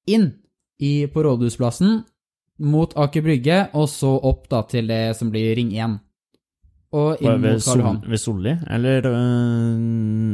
inn 0.09 0.33
i, 0.81 1.07
på 1.07 1.23
Rådhusplassen, 1.25 2.03
mot 2.59 2.93
Aker 2.99 3.23
Brygge, 3.23 3.59
og 3.79 3.87
så 3.89 4.11
opp 4.29 4.49
da 4.51 4.63
til 4.67 4.89
det 4.91 5.17
som 5.19 5.31
blir 5.31 5.55
Ring 5.59 5.71
1. 5.77 5.99
Og 6.99 7.21
inn 7.21 7.29
Ved, 7.29 7.39
mot 7.43 7.51
Karl 7.53 7.61
Sol, 7.67 7.79
Johan. 7.83 7.99
ved 8.09 8.21
Solli, 8.23 8.53
eller 8.79 9.07
øh, 9.11 9.79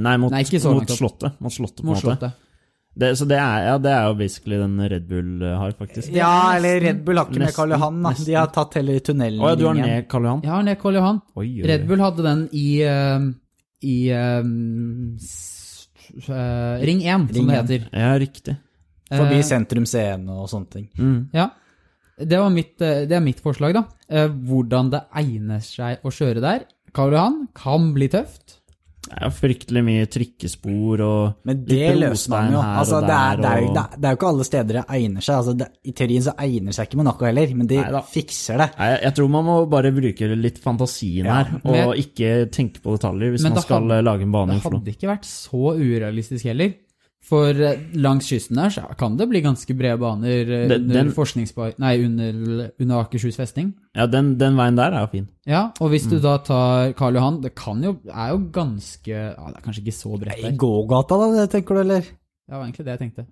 Nei, 0.07 0.17
mot, 0.23 0.31
Nei, 0.33 0.45
ikke 0.47 0.61
så 0.63 0.73
mot. 0.77 0.89
Slottet. 0.89 1.41
Mot 1.43 1.53
Slottet, 1.53 1.83
på 1.83 1.89
en 1.89 1.93
måte. 1.93 2.05
Slottet. 2.07 2.41
Det, 2.95 3.09
så 3.19 3.27
det 3.27 3.35
er, 3.43 3.65
ja, 3.67 3.79
det 3.83 3.91
er 3.91 4.05
jo 4.07 4.15
basically 4.21 4.59
den 4.61 4.77
Red 4.79 5.09
Bull 5.11 5.43
øh, 5.43 5.57
har, 5.59 5.73
faktisk. 5.75 6.13
ja, 6.15 6.29
eller 6.55 6.77
Red 6.85 7.01
Bull 7.05 7.19
har 7.19 7.27
ikke 7.27 7.41
med 7.43 7.55
Karl 7.57 7.75
Johan, 7.75 7.97
da. 8.07 8.13
De 8.29 8.37
har 8.39 8.53
tatt 8.55 8.77
hele 8.79 9.01
tunnelen 9.03 9.43
Å 9.43 9.49
ja, 9.51 9.57
du 9.59 9.65
har 9.67 9.75
ned 9.81 10.07
Karl 10.13 10.29
Johan? 10.29 10.45
Ja, 10.47 10.61
ned 10.63 10.79
Karl 10.79 10.95
Johan. 11.01 11.19
Oi, 11.35 11.49
oi. 11.59 11.65
Red 11.73 11.89
Bull 11.91 12.05
hadde 12.05 12.23
den 12.29 12.45
i, 12.55 12.69
eh, 12.87 13.27
i 13.91 13.97
eh, 14.15 14.47
Ring 16.87 17.03
1, 17.03 17.27
som 17.35 17.35
det 17.35 17.43
1. 17.43 17.51
heter. 17.59 17.89
Ja, 17.93 18.15
riktig. 18.19 18.57
Forbi 19.11 19.41
Eh, 19.41 19.45
Sentrum 19.47 19.85
Scene 19.87 20.31
og 20.33 20.47
sånne 20.49 20.71
ting. 20.71 20.87
Mm. 20.99 21.19
Ja. 21.35 21.49
Det, 22.19 22.39
var 22.39 22.51
mitt, 22.55 22.75
eh, 22.81 23.05
det 23.11 23.17
er 23.19 23.25
mitt 23.25 23.41
forslag, 23.43 23.75
da. 23.75 23.85
Eh, 24.09 24.29
Hvordan 24.29 24.91
det 24.95 25.05
egner 25.21 25.61
seg 25.65 26.05
å 26.07 26.13
kjøre 26.15 26.41
der. 26.45 26.67
Karl 26.95 27.13
Johan 27.17 27.41
kan 27.59 27.93
bli 27.97 28.07
tøft. 28.13 28.61
Det 29.05 29.19
er 29.21 29.33
fryktelig 29.37 29.81
mye 29.85 30.05
trikkespor 30.09 31.01
og 31.05 31.33
Men 31.45 31.59
det 31.69 31.91
løser 31.99 32.31
man 32.33 32.55
jo. 32.55 32.61
Altså, 32.65 33.01
det, 33.05 33.13
er, 33.13 33.37
det, 33.43 33.51
er 33.51 33.59
jo, 33.61 33.73
det, 33.75 33.83
er, 33.83 33.99
det 34.01 34.09
er 34.09 34.15
jo 34.15 34.17
ikke 34.17 34.29
alle 34.31 34.47
steder 34.49 34.79
det 34.79 34.85
egner 34.97 35.27
seg. 35.27 35.35
Altså, 35.43 35.55
det, 35.61 35.67
I 35.85 35.93
teorien 35.99 36.25
så 36.25 36.33
egner 36.47 36.73
seg 36.79 36.89
ikke 36.89 37.01
Monaco 37.03 37.27
heller, 37.29 37.53
men 37.59 37.69
de 37.69 37.81
Neida. 37.83 38.01
fikser 38.15 38.63
det. 38.63 38.69
Nei, 38.79 38.89
jeg 39.03 39.17
tror 39.19 39.29
man 39.35 39.45
må 39.51 39.57
bare 39.75 39.93
bruke 39.93 40.31
litt 40.41 40.63
fantasien 40.65 41.29
Ja, 41.29 41.43
her, 41.43 41.53
men- 41.67 41.83
og 41.91 42.01
ikke 42.01 42.31
tenke 42.55 42.81
på 42.81 42.97
detaljer 42.97 43.35
hvis 43.35 43.45
man 43.45 43.61
skal 43.61 43.83
hadde- 43.91 44.01
lage 44.09 44.23
en 44.25 44.33
bane 44.33 44.57
i 44.57 44.63
Det 44.63 44.73
hadde 44.73 44.95
ikke 44.97 45.13
vært 45.13 45.29
så 45.29 45.75
urealistisk 45.77 46.49
heller. 46.49 46.73
For 47.25 47.49
eh, 47.57 47.79
langs 47.97 48.27
kysten 48.29 48.59
der 48.61 48.69
så 48.75 48.83
kan 49.01 49.15
det 49.17 49.27
bli 49.31 49.41
ganske 49.41 49.73
brede 49.79 49.97
baner 49.99 50.43
eh, 50.45 50.69
Den- 50.69 50.83
under 50.83 50.95
den- 50.95 51.13
Nei, 51.81 51.95
under, 52.05 52.71
under 52.81 52.97
Akershus 53.01 53.37
festning. 53.41 53.73
Ja, 53.97 54.05
den, 54.07 54.37
den 54.39 54.57
veien 54.57 54.77
der 54.77 54.93
er 54.93 55.01
jo 55.07 55.07
fin. 55.13 55.29
Ja, 55.47 55.71
og 55.81 55.89
hvis 55.91 56.05
Mm. 56.07 56.11
du 56.11 56.19
da 56.21 56.37
tar 56.39 56.93
Karl 56.93 57.15
Johan, 57.17 57.41
det 57.41 57.55
kan 57.55 57.83
jo, 57.83 57.97
er 58.13 58.29
jo 58.35 58.39
ganske 58.53 59.09
ja, 59.09 59.31
Det 59.33 59.57
er 59.57 59.65
kanskje 59.65 59.85
ikke 59.87 59.97
så 59.97 60.19
bredt 60.21 60.45
I 60.45 60.57
gågata, 60.57 61.17
da, 61.17 61.47
tenker 61.47 61.75
du, 61.75 61.81
eller? 61.81 62.03
Det 62.45 62.53
var 62.53 62.67
egentlig 62.67 62.85
det 62.85 62.93
jeg 62.93 63.01
tenkte. 63.01 63.23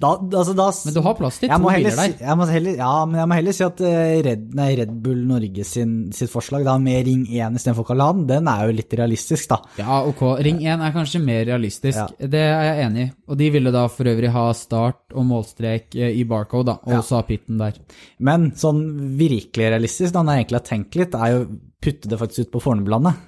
Da, 0.00 0.10
altså, 0.16 0.54
da 0.56 0.64
Men 0.86 0.94
du 0.96 1.00
har 1.04 1.14
plass 1.18 1.36
til 1.42 1.50
to 1.52 1.56
biler 1.60 1.92
der. 1.98 2.12
jeg 2.24 2.36
må 2.40 2.46
heller, 2.48 2.76
ja, 2.78 2.92
men 3.04 3.18
jeg 3.20 3.28
må 3.28 3.36
heller 3.36 3.52
si 3.52 3.64
at 3.66 3.82
eh, 3.84 4.14
Red, 4.24 4.46
nei, 4.56 4.68
Red 4.80 4.94
Bull 5.04 5.18
Norge 5.28 5.66
sin, 5.68 5.92
sitt 6.16 6.32
forslag 6.32 6.64
da, 6.64 6.78
med 6.80 7.04
Ring 7.04 7.26
1 7.28 7.58
istedenfor 7.60 7.84
Karl 7.90 8.00
Johan, 8.00 8.22
den 8.30 8.48
er 8.48 8.64
jo 8.70 8.76
litt 8.78 8.96
realistisk, 8.96 9.50
da. 9.52 9.58
Ja, 9.82 9.98
ok. 10.08 10.22
Ring 10.46 10.62
1 10.64 10.86
er 10.88 10.94
kanskje 10.96 11.20
mer 11.20 11.44
realistisk. 11.50 12.00
Ja. 12.00 12.28
Det 12.32 12.40
er 12.46 12.64
jeg 12.70 12.86
enig 12.86 13.04
i. 13.04 13.10
Og 13.28 13.40
de 13.44 13.50
ville 13.58 13.74
da 13.76 13.84
for 13.92 14.08
øvrig 14.14 14.32
ha 14.32 14.46
start 14.56 15.12
og 15.12 15.28
målstrek 15.34 16.00
eh, 16.00 16.16
i 16.16 16.24
barcode, 16.32 16.72
da, 16.72 16.78
og 16.88 16.96
Ja. 16.96 17.02
så 17.04 17.20
ha 17.20 17.26
pitten 17.28 17.60
der. 17.60 17.76
Men 18.24 18.54
sånn 18.56 18.80
virkelig 19.20 19.68
realistisk, 19.76 20.16
da, 20.16 20.24
når 20.24 20.40
jeg 20.40 20.46
egentlig 20.46 20.62
har 20.62 20.68
tenkt 20.72 20.96
litt, 20.96 21.14
er 21.20 21.36
jo 21.36 21.44
putte 21.80 22.08
det 22.08 22.18
faktisk 22.24 22.48
ut 22.48 22.54
på 22.56 22.64
Fornebulandet. 22.70 23.20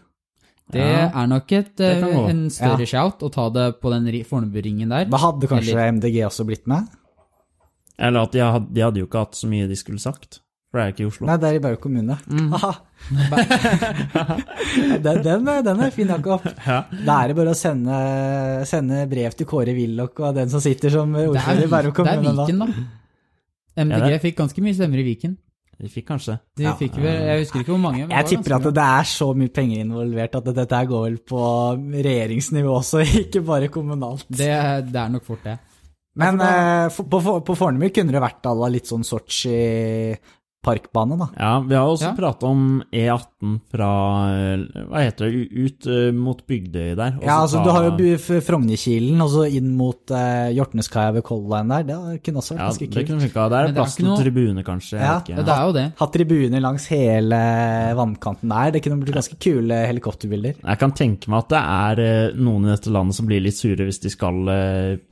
Det 0.72 0.80
Ja, 0.80 1.10
er 1.22 1.26
nok 1.28 1.52
et, 1.52 1.80
eh, 1.80 2.02
en 2.30 2.46
større 2.50 2.80
Ja. 2.86 2.88
shout 2.88 3.20
å 3.22 3.28
ta 3.32 3.48
det 3.52 3.74
på 3.82 3.90
den 3.92 4.06
ri- 4.08 4.24
Fornebu-ringen 4.26 4.88
der. 4.88 5.04
Da 5.04 5.16
hadde 5.18 5.46
kanskje 5.50 5.72
Eller- 5.76 5.92
MDG 5.92 6.22
også 6.26 6.46
blitt 6.48 6.66
med? 6.66 6.88
Eller 7.98 8.20
at 8.22 8.32
de 8.32 8.38
hadde, 8.40 8.72
de 8.72 8.80
hadde 8.80 8.96
jo 9.02 9.06
ikke 9.06 9.18
hatt 9.20 9.34
så 9.36 9.46
mye 9.52 9.68
de 9.68 9.76
skulle 9.76 10.00
sagt, 10.00 10.40
for 10.70 10.80
det 10.80 10.86
er 10.86 10.92
ikke 10.94 11.04
i 11.04 11.08
Oslo. 11.10 11.26
Nei, 11.28 11.36
det 11.36 11.48
er 11.50 11.54
i 11.54 11.58
Bauge 11.60 11.76
kommune. 11.84 12.16
Mm. 12.26 12.52
Den, 15.02 15.22
den, 15.22 15.48
er- 15.48 15.62
den 15.62 15.80
er 15.80 15.90
fin, 15.90 16.08
Jakob. 16.08 16.40
Ja. 16.66 16.82
Da 17.04 17.18
er 17.24 17.28
det 17.32 17.36
bare 17.36 17.52
å 17.52 17.56
sende, 17.58 17.96
sende 18.68 19.02
brev 19.10 19.34
til 19.36 19.46
Kåre 19.50 19.74
Willoch 19.76 20.20
og 20.20 20.34
den 20.38 20.48
som 20.52 20.60
sitter 20.64 20.90
som 20.94 21.14
er, 21.18 21.28
ordfører 21.28 21.64
i 21.66 21.70
Bærum 21.70 21.92
det 21.92 21.92
er 21.92 21.96
kommune. 21.98 22.36
da. 22.36 22.46
Viken, 22.46 22.58
da. 22.58 22.66
MDG 23.84 24.10
Ja, 24.12 24.18
fikk 24.22 24.36
ganske 24.36 24.62
mye 24.64 24.74
stemmer 24.76 24.98
i 25.02 25.06
Viken. 25.06 25.36
De 25.80 25.88
fikk 25.88 26.06
kanskje. 26.06 26.38
De 26.56 26.62
Ja. 26.64 26.74
fikk 26.78 26.94
vel 27.00 27.04
Jeg 27.26 27.38
husker 27.42 27.60
ikke 27.60 27.72
hvor 27.72 27.80
mange. 27.80 28.06
men 28.06 28.10
Jeg 28.10 28.26
tipper 28.26 28.54
at 28.56 28.62
det 28.74 28.82
er 28.84 29.02
så 29.08 29.34
mye 29.34 29.48
penger 29.48 29.80
involvert 29.84 30.34
at 30.36 30.44
dette 30.54 30.80
går 30.86 31.02
vel 31.08 31.16
på 31.26 31.40
regjeringsnivå 32.04 32.76
også, 32.78 33.02
ikke 33.24 33.42
bare 33.46 33.68
kommunalt. 33.68 34.26
det, 34.28 34.52
det 34.92 35.00
er 35.00 35.08
nok 35.08 35.24
fort 35.24 35.42
det. 35.44 35.58
Men 36.14 36.40
eh, 36.40 36.88
for- 36.90 37.04
på, 37.08 37.40
på 37.42 37.56
Fornebu 37.56 37.88
kunne 37.94 38.12
det 38.12 38.20
vært 38.20 38.44
à 38.44 38.54
la 38.54 38.68
litt 38.68 38.84
sånn 38.86 39.02
Sotsji 39.02 40.14
parkbane, 40.62 41.16
da. 41.18 41.26
Ja, 41.38 41.52
vi 41.66 41.74
har 41.74 41.88
også 41.90 42.08
Ja. 42.10 42.14
pratet 42.16 42.44
om 42.48 42.82
E18 42.94 43.56
fra 43.72 43.88
eh, 44.30 44.82
Hva 44.88 45.00
heter 45.02 45.26
det? 45.26 45.48
Ut 45.52 45.86
eh, 45.90 46.12
mot 46.14 46.40
Bygdøy 46.46 46.94
der. 46.96 47.16
Ja, 47.22 47.40
altså 47.42 47.58
fra... 47.58 47.64
Du 47.64 47.70
har 47.74 47.88
jo 47.98 48.40
Frognerkilen, 48.46 49.20
og 49.24 49.30
så 49.32 49.46
inn 49.50 49.72
mot 49.76 50.10
eh, 50.14 50.52
Hjortneskaia 50.56 51.12
ved 51.16 51.24
Color 51.26 51.50
Line 51.64 51.68
der. 51.88 51.88
Det 52.14 52.22
kunne 52.26 52.38
også 52.42 52.54
vært 52.54 52.62
Ja, 52.62 52.68
ganske 52.70 52.88
det 52.94 53.06
kunne 53.08 53.24
funka. 53.26 53.48
Der 53.52 53.58
er 53.58 53.66
det 53.66 53.74
er 53.74 53.78
plass 53.80 53.96
til 53.98 54.06
noe- 54.06 54.20
tribune, 54.22 54.64
kanskje. 54.66 55.00
Ja. 55.02 55.18
ikke. 55.20 55.34
Ja, 55.36 55.42
det 55.48 55.56
er 55.56 55.66
jo 55.66 55.72
det. 55.78 55.86
Hatt 55.98 56.12
tribuner 56.16 56.64
langs 56.64 56.86
hele 56.92 57.42
vannkanten 57.98 58.48
der. 58.54 58.70
Det 58.78 58.82
kunne 58.86 59.00
blitt 59.02 59.14
ganske 59.18 59.38
kule 59.42 59.82
helikopterbilder. 59.90 60.54
Jeg 60.62 60.78
kan 60.78 60.92
tenke 60.96 61.28
meg 61.32 61.42
at 61.44 61.52
det 61.56 61.62
er 61.62 62.04
eh, 62.06 62.38
noen 62.38 62.66
i 62.68 62.72
dette 62.74 62.90
landet 62.94 63.18
som 63.18 63.26
blir 63.28 63.42
litt 63.42 63.58
sure 63.58 63.82
hvis 63.88 64.00
de 64.06 64.10
skal 64.14 64.40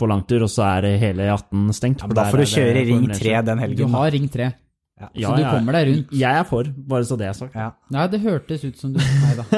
på 0.00 0.06
langtur, 0.08 0.42
og 0.46 0.50
så 0.50 0.64
er 0.78 0.90
hele 1.00 1.26
E18 1.26 1.70
stengt. 1.76 2.00
Ja, 2.02 2.06
men 2.10 2.16
da 2.18 2.24
får 2.30 2.42
du 2.44 2.48
kjøre 2.54 2.82
Ring 2.86 3.06
3 3.10 3.42
den 3.50 3.58
helgen. 3.62 3.76
Du 3.90 3.96
har 3.96 4.10
Ring 4.14 4.28
3, 4.30 4.50
Ja, 5.00 5.30
så 5.30 5.36
du 5.38 5.44
kommer 5.46 5.76
deg 5.78 5.88
rundt. 5.88 6.10
Jeg 6.20 6.40
er 6.42 6.46
for, 6.48 6.68
bare 6.92 7.06
så 7.08 7.16
det 7.20 7.30
er 7.30 7.36
sagt. 7.36 7.54
Ja. 7.56 7.70
Nei, 7.94 8.06
det 8.12 8.20
hørtes 8.24 8.64
ut 8.66 8.80
som 8.80 8.92
du 8.94 9.00
Nei 9.00 9.36
da. 9.38 9.46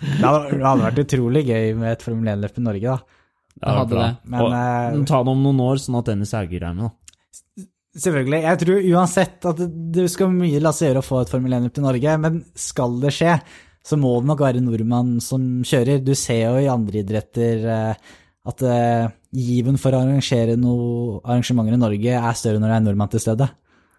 Det 0.00 0.24
hadde, 0.24 0.80
vært 0.80 1.00
utrolig 1.02 1.42
gøy 1.44 1.74
med 1.76 1.90
et 1.90 2.04
Formel 2.04 2.30
1-løp 2.32 2.56
i 2.56 2.62
Norge, 2.64 2.94
da. 2.94 3.18
Det 3.50 3.66
hadde 3.66 3.80
hadde 3.80 3.98
det. 3.98 4.30
Men, 4.32 4.44
og, 4.46 4.54
uh, 4.54 5.02
ta 5.10 5.18
det 5.26 5.32
om 5.34 5.42
noen 5.44 5.60
år, 5.66 5.80
sånn 5.82 5.98
at 5.98 6.08
Dennis 6.08 6.32
Hauger 6.38 6.64
er 6.70 6.76
med. 6.78 6.86
da. 6.88 7.66
Selvfølgelig. 8.00 8.40
Jeg 8.46 8.60
tror 8.62 8.88
uansett 8.94 9.48
at 9.50 9.60
det, 9.60 9.68
det 9.98 10.06
skal 10.12 10.30
mye 10.32 10.62
la 10.62 10.72
seg 10.76 10.88
gjøre 10.88 11.02
å 11.02 11.08
få 11.08 11.20
et 11.24 11.34
Formel 11.34 11.58
1-løp 11.58 11.76
til 11.76 11.86
Norge, 11.88 12.16
men 12.22 12.40
skal 12.68 12.96
det 13.02 13.12
skje, 13.16 13.36
så 13.90 13.98
må 14.00 14.14
det 14.20 14.30
nok 14.30 14.44
være 14.46 14.62
nordmann 14.64 15.16
som 15.24 15.46
kjører. 15.66 16.02
Du 16.04 16.14
ser 16.18 16.44
jo 16.46 16.62
i 16.62 16.70
andre 16.70 17.02
idretter 17.02 17.64
eh, 17.74 18.10
at 18.50 18.64
eh, 18.64 19.06
given 19.36 19.78
for 19.80 19.94
å 19.94 20.02
arrangere 20.04 20.56
noe 20.60 21.20
arrangementer 21.24 21.76
i 21.76 21.80
Norge 21.80 22.20
er 22.20 22.38
større 22.38 22.60
når 22.62 22.72
det 22.72 22.76
er 22.78 22.86
nordmann 22.86 23.12
til 23.12 23.24
stede. 23.24 23.48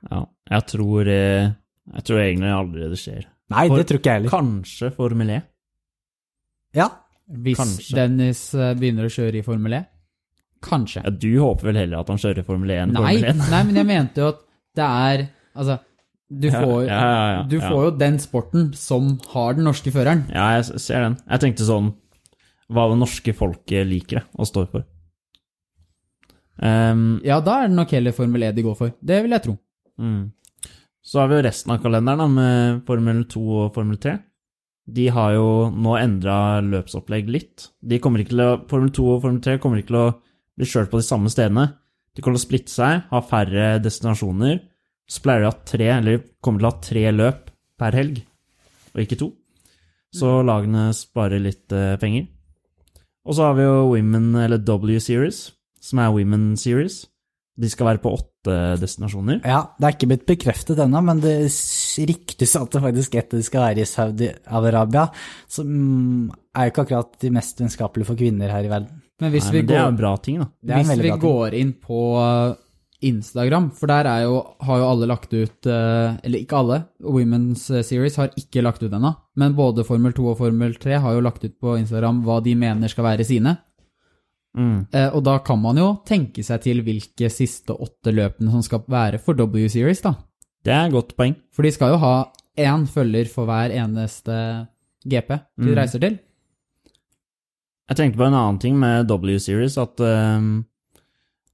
Ja, 0.10 0.24
jeg 0.52 0.66
tror, 0.72 1.08
eh, 1.08 1.52
jeg 1.96 2.04
tror 2.08 2.20
egentlig 2.24 2.52
aldri 2.56 2.90
det 2.92 3.00
skjer. 3.02 3.24
Nei, 3.52 3.68
For- 3.68 3.78
det 3.82 3.88
tror 3.90 4.00
ikke 4.02 4.12
jeg 4.12 4.20
heller. 4.22 4.34
Kanskje 4.36 4.92
Formel 4.96 5.30
E. 5.38 5.40
Ja, 6.78 6.90
Hvis 7.32 7.58
Kanskje. 7.60 7.96
Dennis 7.96 8.40
eh, 8.56 8.74
begynner 8.80 9.08
å 9.08 9.12
kjøre 9.12 9.40
i 9.40 9.44
Formel 9.46 9.74
E. 9.78 9.82
Kanskje. 10.62 11.02
Ja, 11.06 11.10
du 11.12 11.30
håper 11.42 11.70
vel 11.72 11.80
heller 11.82 12.02
at 12.04 12.10
han 12.12 12.20
kjører 12.22 12.46
Formel 12.46 12.70
E 12.72 12.76
enn 12.84 12.92
Nei, 12.94 13.02
Formel 13.16 13.30
1? 13.32 13.40
nei, 13.50 13.62
men 13.70 13.80
jeg 13.82 13.88
mente 13.90 14.22
jo 14.22 14.28
at 14.34 14.42
det 14.76 14.88
er 14.88 15.24
Altså, 15.56 15.80
du 16.32 16.46
får, 16.50 16.86
ja, 16.88 17.00
ja, 17.02 17.24
ja, 17.36 17.40
du 17.52 17.58
ja. 17.58 17.68
får 17.68 17.82
jo 17.84 17.92
den 18.00 18.20
sporten 18.24 18.70
som 18.80 19.18
har 19.34 19.54
den 19.58 19.66
norske 19.68 19.92
føreren. 19.92 20.22
Ja, 20.32 20.46
jeg 20.62 20.80
ser 20.80 21.02
den. 21.04 21.18
Jeg 21.28 21.42
tenkte 21.44 21.66
sånn 21.68 21.90
Hva 22.72 22.86
det 22.94 23.00
norske 23.02 23.34
folket 23.36 23.84
liker 23.90 24.22
det, 24.22 24.24
og 24.40 24.48
står 24.48 24.70
for. 24.72 24.86
Um, 26.62 27.20
Ja, 27.26 27.40
da 27.44 27.64
er 27.64 27.68
det 27.72 27.76
nok 27.76 27.92
heller 27.96 28.16
Formel 28.16 28.44
E 28.48 28.52
de 28.56 28.64
går 28.64 28.78
for. 28.78 28.94
Det 29.04 29.22
vil 29.26 29.32
jeg 29.36 29.44
tro. 29.48 29.58
mm. 30.00 30.22
Så 31.02 31.20
har 31.20 31.30
vi 31.30 31.40
jo 31.40 31.46
resten 31.46 31.74
av 31.74 31.82
kalenderen, 31.82 32.22
da, 32.22 32.28
med 32.30 32.82
Formel 32.88 33.24
2 33.30 33.44
og 33.64 33.72
Formel 33.76 33.98
3. 34.02 34.18
De 34.92 35.08
har 35.14 35.36
jo 35.36 35.48
nå 35.74 35.96
endra 35.98 36.36
løpsopplegg 36.66 37.30
litt. 37.32 37.70
De 37.82 38.00
kommer 38.02 38.22
ikke 38.22 38.36
til 38.36 38.44
å, 38.46 38.52
Formel 38.70 38.92
2 38.94 39.06
og 39.16 39.22
Formel 39.24 39.42
3 39.44 39.58
kommer 39.62 39.82
ikke 39.82 39.94
til 39.94 40.02
å 40.02 40.10
bli 40.58 40.68
kjørt 40.68 40.92
på 40.92 41.02
de 41.02 41.08
samme 41.08 41.32
stedene. 41.34 41.68
De 42.14 42.24
kommer 42.24 42.38
til 42.38 42.44
å 42.44 42.48
splitte 42.48 42.74
seg, 42.74 43.06
ha 43.10 43.22
færre 43.24 43.76
destinasjoner. 43.82 44.60
Så 45.10 45.24
pleier 45.24 45.44
de 45.44 45.50
å 45.50 45.54
ha 45.54 45.64
tre, 45.68 45.88
eller 45.98 46.26
kommer 46.44 46.62
til 46.62 46.68
å 46.68 46.72
ha 46.72 46.84
tre 46.86 47.06
løp 47.16 47.50
per 47.82 47.98
helg, 47.98 48.22
og 48.94 49.02
ikke 49.04 49.18
to. 49.20 49.32
Så 50.16 50.42
lagene 50.46 50.90
sparer 50.96 51.42
litt 51.42 51.72
eh, 51.76 51.96
penger. 52.00 52.28
Og 53.28 53.38
så 53.38 53.48
har 53.48 53.58
vi 53.58 53.66
jo 53.66 53.90
Women, 53.94 54.34
eller 54.44 54.62
W 54.68 55.00
Series, 55.04 55.50
som 55.84 56.02
er 56.04 56.12
Women 56.14 56.54
Series. 56.60 57.06
De 57.60 57.70
skal 57.70 57.90
være 57.90 58.02
på 58.02 58.14
åtte 58.16 58.56
destinasjoner. 58.80 59.42
ja, 59.44 59.60
det 59.78 59.88
er 59.88 59.96
ikke 59.98 60.10
blitt 60.14 60.26
bekreftet 60.30 60.80
ennå, 60.80 61.02
men 61.04 61.20
det 61.22 61.36
ryktes 62.08 62.56
at 62.58 62.72
det 62.72 62.82
faktisk 62.86 63.18
et 63.20 63.34
av 63.34 63.42
de 63.42 63.46
skal 63.46 63.66
være 63.68 63.84
i 63.84 63.90
Saudi-Arabia, 63.90 65.06
som 65.52 65.70
er 66.56 66.68
jo 66.68 66.74
ikke 66.74 66.86
akkurat 66.88 67.22
de 67.22 67.32
mest 67.36 67.62
vennskapelige 67.62 68.08
for 68.08 68.20
kvinner 68.20 68.52
her 68.54 68.66
i 68.66 68.72
verden. 68.72 69.02
Men 69.22 69.34
hvis 69.36 69.52
Nei, 69.52 69.54
vi 69.54 69.62
men 69.62 69.70
det 69.70 69.78
er 69.78 69.84
jo 69.86 69.94
en 69.94 70.02
bra 70.02 70.16
ting, 70.18 70.42
da. 70.42 70.50
Det 70.62 70.74
er 70.74 70.82
Hvis 70.82 70.92
vi 70.98 71.10
bra 71.10 71.18
ting. 71.18 71.24
går 71.28 71.58
inn 71.60 71.74
på 71.86 72.00
uh, 72.18 72.56
Instagram, 73.06 73.68
for 73.78 73.92
der 73.92 74.10
er 74.10 74.24
jo, 74.26 74.40
har 74.66 74.82
jo 74.82 74.88
alle 74.88 75.10
lagt 75.10 75.34
ut 75.34 75.70
uh, 75.70 76.18
Eller 76.26 76.42
ikke 76.42 76.58
alle, 76.58 76.80
Women's 77.02 77.68
Series 77.86 78.18
har 78.18 78.34
ikke 78.38 78.64
lagt 78.66 78.82
ut 78.82 78.94
ennå. 78.94 79.14
Men 79.38 79.58
både 79.58 79.86
Formel 79.86 80.16
2 80.18 80.32
og 80.34 80.40
Formel 80.42 80.74
3 80.82 80.98
har 81.04 81.18
jo 81.18 81.26
lagt 81.26 81.46
ut 81.46 81.54
på 81.62 81.78
Instagram 81.78 82.24
hva 82.26 82.40
de 82.46 82.56
mener 82.58 82.92
skal 82.92 83.12
være 83.12 83.28
sine. 83.28 83.56
Mm. 84.58 84.88
Eh, 84.92 85.10
og 85.16 85.24
da 85.24 85.38
kan 85.40 85.60
man 85.62 85.78
jo 85.80 85.90
tenke 86.06 86.44
seg 86.44 86.62
til 86.66 86.82
hvilke 86.84 87.30
siste 87.32 87.72
åtte 87.72 88.12
løpene 88.12 88.52
som 88.52 88.62
skal 88.66 88.84
være 88.92 89.20
for 89.24 89.34
W 89.40 89.68
Series, 89.72 90.02
da. 90.04 90.16
Det 90.64 90.74
er 90.76 90.86
et 90.90 90.94
godt 90.94 91.16
poeng. 91.18 91.36
For 91.56 91.64
de 91.64 91.72
skal 91.72 91.94
jo 91.96 92.02
ha 92.04 92.16
én 92.60 92.84
følger 92.92 93.30
for 93.32 93.48
hver 93.48 93.72
eneste 93.72 94.36
GP 95.08 95.30
de 95.58 95.72
Mm. 95.72 95.76
reiser 95.78 96.00
til. 96.04 96.20
Jeg 97.90 97.98
tenkte 97.98 98.18
på 98.20 98.28
en 98.28 98.34
annen 98.38 98.60
ting 98.60 98.78
med 98.80 99.08
W 99.10 99.38
Series, 99.40 99.78
at 99.78 100.00
eh, 100.00 100.40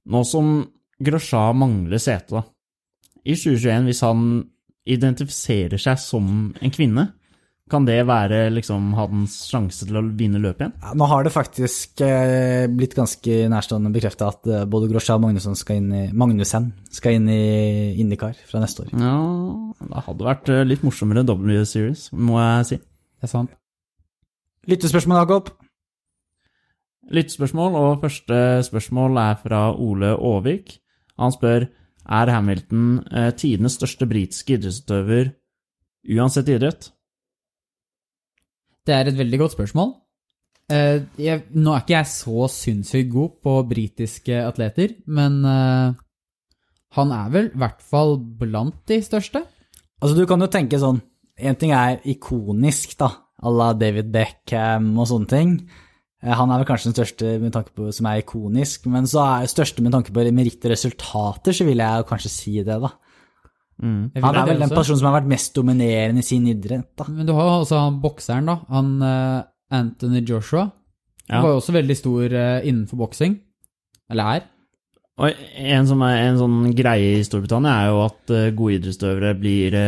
nå 0.08 0.24
som 0.26 0.52
Grosja 1.02 1.52
mangler 1.54 1.98
sete, 2.02 2.34
da, 2.34 2.42
i 3.24 3.34
2021, 3.34 3.84
hvis 3.86 4.00
han 4.02 4.22
identifiserer 4.88 5.78
seg 5.78 5.98
som 6.00 6.54
en 6.60 6.70
kvinne, 6.74 7.12
kan 7.70 7.86
det 7.86 7.98
være 8.08 8.48
liksom 8.54 8.92
hans 8.96 9.36
sjanse 9.50 9.86
til 9.88 9.98
å 10.00 10.02
vinne 10.18 10.40
løpet 10.42 10.64
igjen? 10.64 10.74
Ja, 10.82 10.94
nå 10.98 11.08
har 11.10 11.26
det 11.26 11.32
faktisk 11.34 12.02
eh, 12.04 12.66
blitt 12.72 12.96
ganske 12.96 13.38
nærstående 13.52 13.92
bekrefta 13.94 14.30
at 14.32 14.48
eh, 14.48 14.66
både 14.70 14.90
Grosja 14.90 15.16
og 15.18 15.24
Magnussen 15.24 15.56
skal 15.58 15.80
inn 15.82 15.92
i, 15.94 16.02
Magnussen 16.16 16.70
skal 16.94 17.18
inn 17.18 17.30
i 17.32 17.40
Indikar 18.02 18.36
fra 18.48 18.62
neste 18.62 18.86
år. 18.86 18.92
Ja, 18.96 19.14
det 19.84 20.04
hadde 20.08 20.28
vært 20.28 20.52
eh, 20.52 20.66
litt 20.66 20.84
morsommere 20.86 21.26
W 21.28 21.62
Series, 21.68 22.08
må 22.12 22.40
jeg 22.40 22.68
si. 22.72 22.80
Det 23.18 23.28
er 23.28 23.34
sant. 23.34 23.56
Lyttespørsmål, 24.68 25.22
Jakob? 25.22 25.54
Lyttespørsmål, 27.14 27.76
og 27.80 28.02
første 28.02 28.62
spørsmål 28.66 29.20
er 29.22 29.38
fra 29.40 29.62
Ole 29.72 30.12
Aavik. 30.16 30.76
Han 31.18 31.32
spør 31.32 31.68
er 32.08 32.30
Hamilton 32.32 32.86
eh, 33.12 33.30
tidenes 33.36 33.76
største 33.78 34.08
britiske 34.08 34.56
idrettsutøver 34.56 35.32
uansett 36.16 36.48
idrett. 36.52 36.90
Det 38.88 38.96
er 38.96 39.10
et 39.10 39.18
veldig 39.18 39.42
godt 39.42 39.54
spørsmål. 39.58 39.92
Uh, 40.68 41.04
jeg, 41.20 41.44
nå 41.56 41.72
er 41.72 41.84
ikke 41.84 41.96
jeg 41.96 42.08
så 42.12 42.48
sinnssykt 42.52 43.12
god 43.12 43.36
på 43.44 43.54
britiske 43.68 44.40
atleter, 44.44 44.96
men 45.08 45.40
uh, 45.44 45.96
han 46.96 47.12
er 47.12 47.32
vel 47.32 47.50
i 47.50 47.60
hvert 47.60 47.84
fall 47.84 48.16
blant 48.40 48.80
de 48.88 49.00
største. 49.04 49.44
Altså, 50.00 50.14
du 50.16 50.24
kan 50.30 50.40
jo 50.40 50.50
tenke 50.52 50.78
sånn 50.80 51.00
En 51.38 51.54
ting 51.54 51.70
er 51.70 52.00
ikonisk, 52.10 52.96
da, 52.98 53.12
à 53.38 53.50
la 53.54 53.68
David 53.78 54.08
Beckham 54.10 54.88
og 54.98 55.06
sånne 55.06 55.30
ting. 55.30 55.52
Eh, 56.18 56.34
Han 56.34 56.50
er 56.50 56.58
vel 56.58 56.66
kanskje 56.66 56.90
den 56.90 56.96
største 56.96 57.34
med 57.38 57.52
tanke 57.54 57.70
på, 57.76 57.92
som 57.94 58.08
er 58.10 58.24
ikonisk, 58.24 58.88
men 58.90 59.06
så 59.06 59.22
er 59.22 59.52
største 59.52 59.84
med 59.84 59.94
tanke 59.94 60.10
på 60.10 60.24
meritt 60.34 60.64
og 60.66 60.72
resultater, 60.72 61.54
så 61.54 61.66
vil 61.68 61.78
jeg 61.78 62.08
kanskje 62.08 62.32
si 62.32 62.56
det, 62.58 62.80
da. 62.82 62.90
Mm. 63.78 64.10
Han 64.18 64.34
er 64.34 64.48
vel 64.48 64.62
den 64.64 64.72
personen 64.74 64.98
som 64.98 65.08
har 65.10 65.20
vært 65.20 65.30
mest 65.30 65.54
dominerende 65.54 66.22
i 66.24 66.26
sin 66.26 66.46
idrett, 66.50 66.90
da. 66.98 67.06
Men 67.12 67.28
du 67.28 67.32
har 67.36 67.46
jo 67.46 67.56
også 67.62 67.82
han 67.84 68.00
bokseren, 68.02 68.50
da. 68.50 68.58
Han 68.74 68.92
uh, 69.04 69.40
Anthony 69.78 70.24
Joshua. 70.26 70.66
Ja. 71.28 71.42
Var 71.44 71.52
jo 71.52 71.60
også 71.60 71.74
veldig 71.76 71.96
stor 71.98 72.34
uh, 72.34 72.58
innenfor 72.66 73.02
boksing. 73.04 73.38
Eller 74.10 74.38
er. 74.38 74.46
Og 75.18 75.42
en, 75.58 75.88
som 75.90 76.02
er, 76.06 76.20
en 76.26 76.38
sånn 76.40 76.60
greie 76.78 77.18
i 77.18 77.24
Storbritannia 77.26 77.74
er 77.82 77.90
jo 77.92 78.04
at 78.06 78.34
uh, 78.34 78.44
gode 78.56 78.78
idrettsutøvere 78.78 79.34
blir 79.38 79.80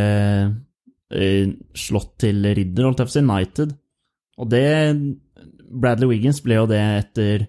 slått 1.74 2.12
til 2.22 2.44
ridder, 2.54 2.84
holdt 2.86 3.00
jeg 3.02 3.08
på 3.08 3.10
å 3.10 3.14
si, 3.16 3.22
knighted. 3.24 3.72
Og 4.38 4.46
det 4.52 4.66
Bradley 5.70 6.06
Wiggins 6.12 6.38
ble 6.44 6.60
jo 6.60 6.68
det 6.70 6.78
etter 6.78 7.48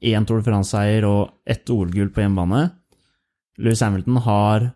én 0.00 0.26
Tour 0.26 0.38
de 0.38 0.46
France-seier 0.46 1.04
og 1.08 1.40
ett 1.50 1.66
OL-gull 1.74 2.12
på 2.14 2.22
hjemmebane. 2.22 2.68
Louis 3.60 3.82
Hamilton 3.82 4.20
har 4.24 4.70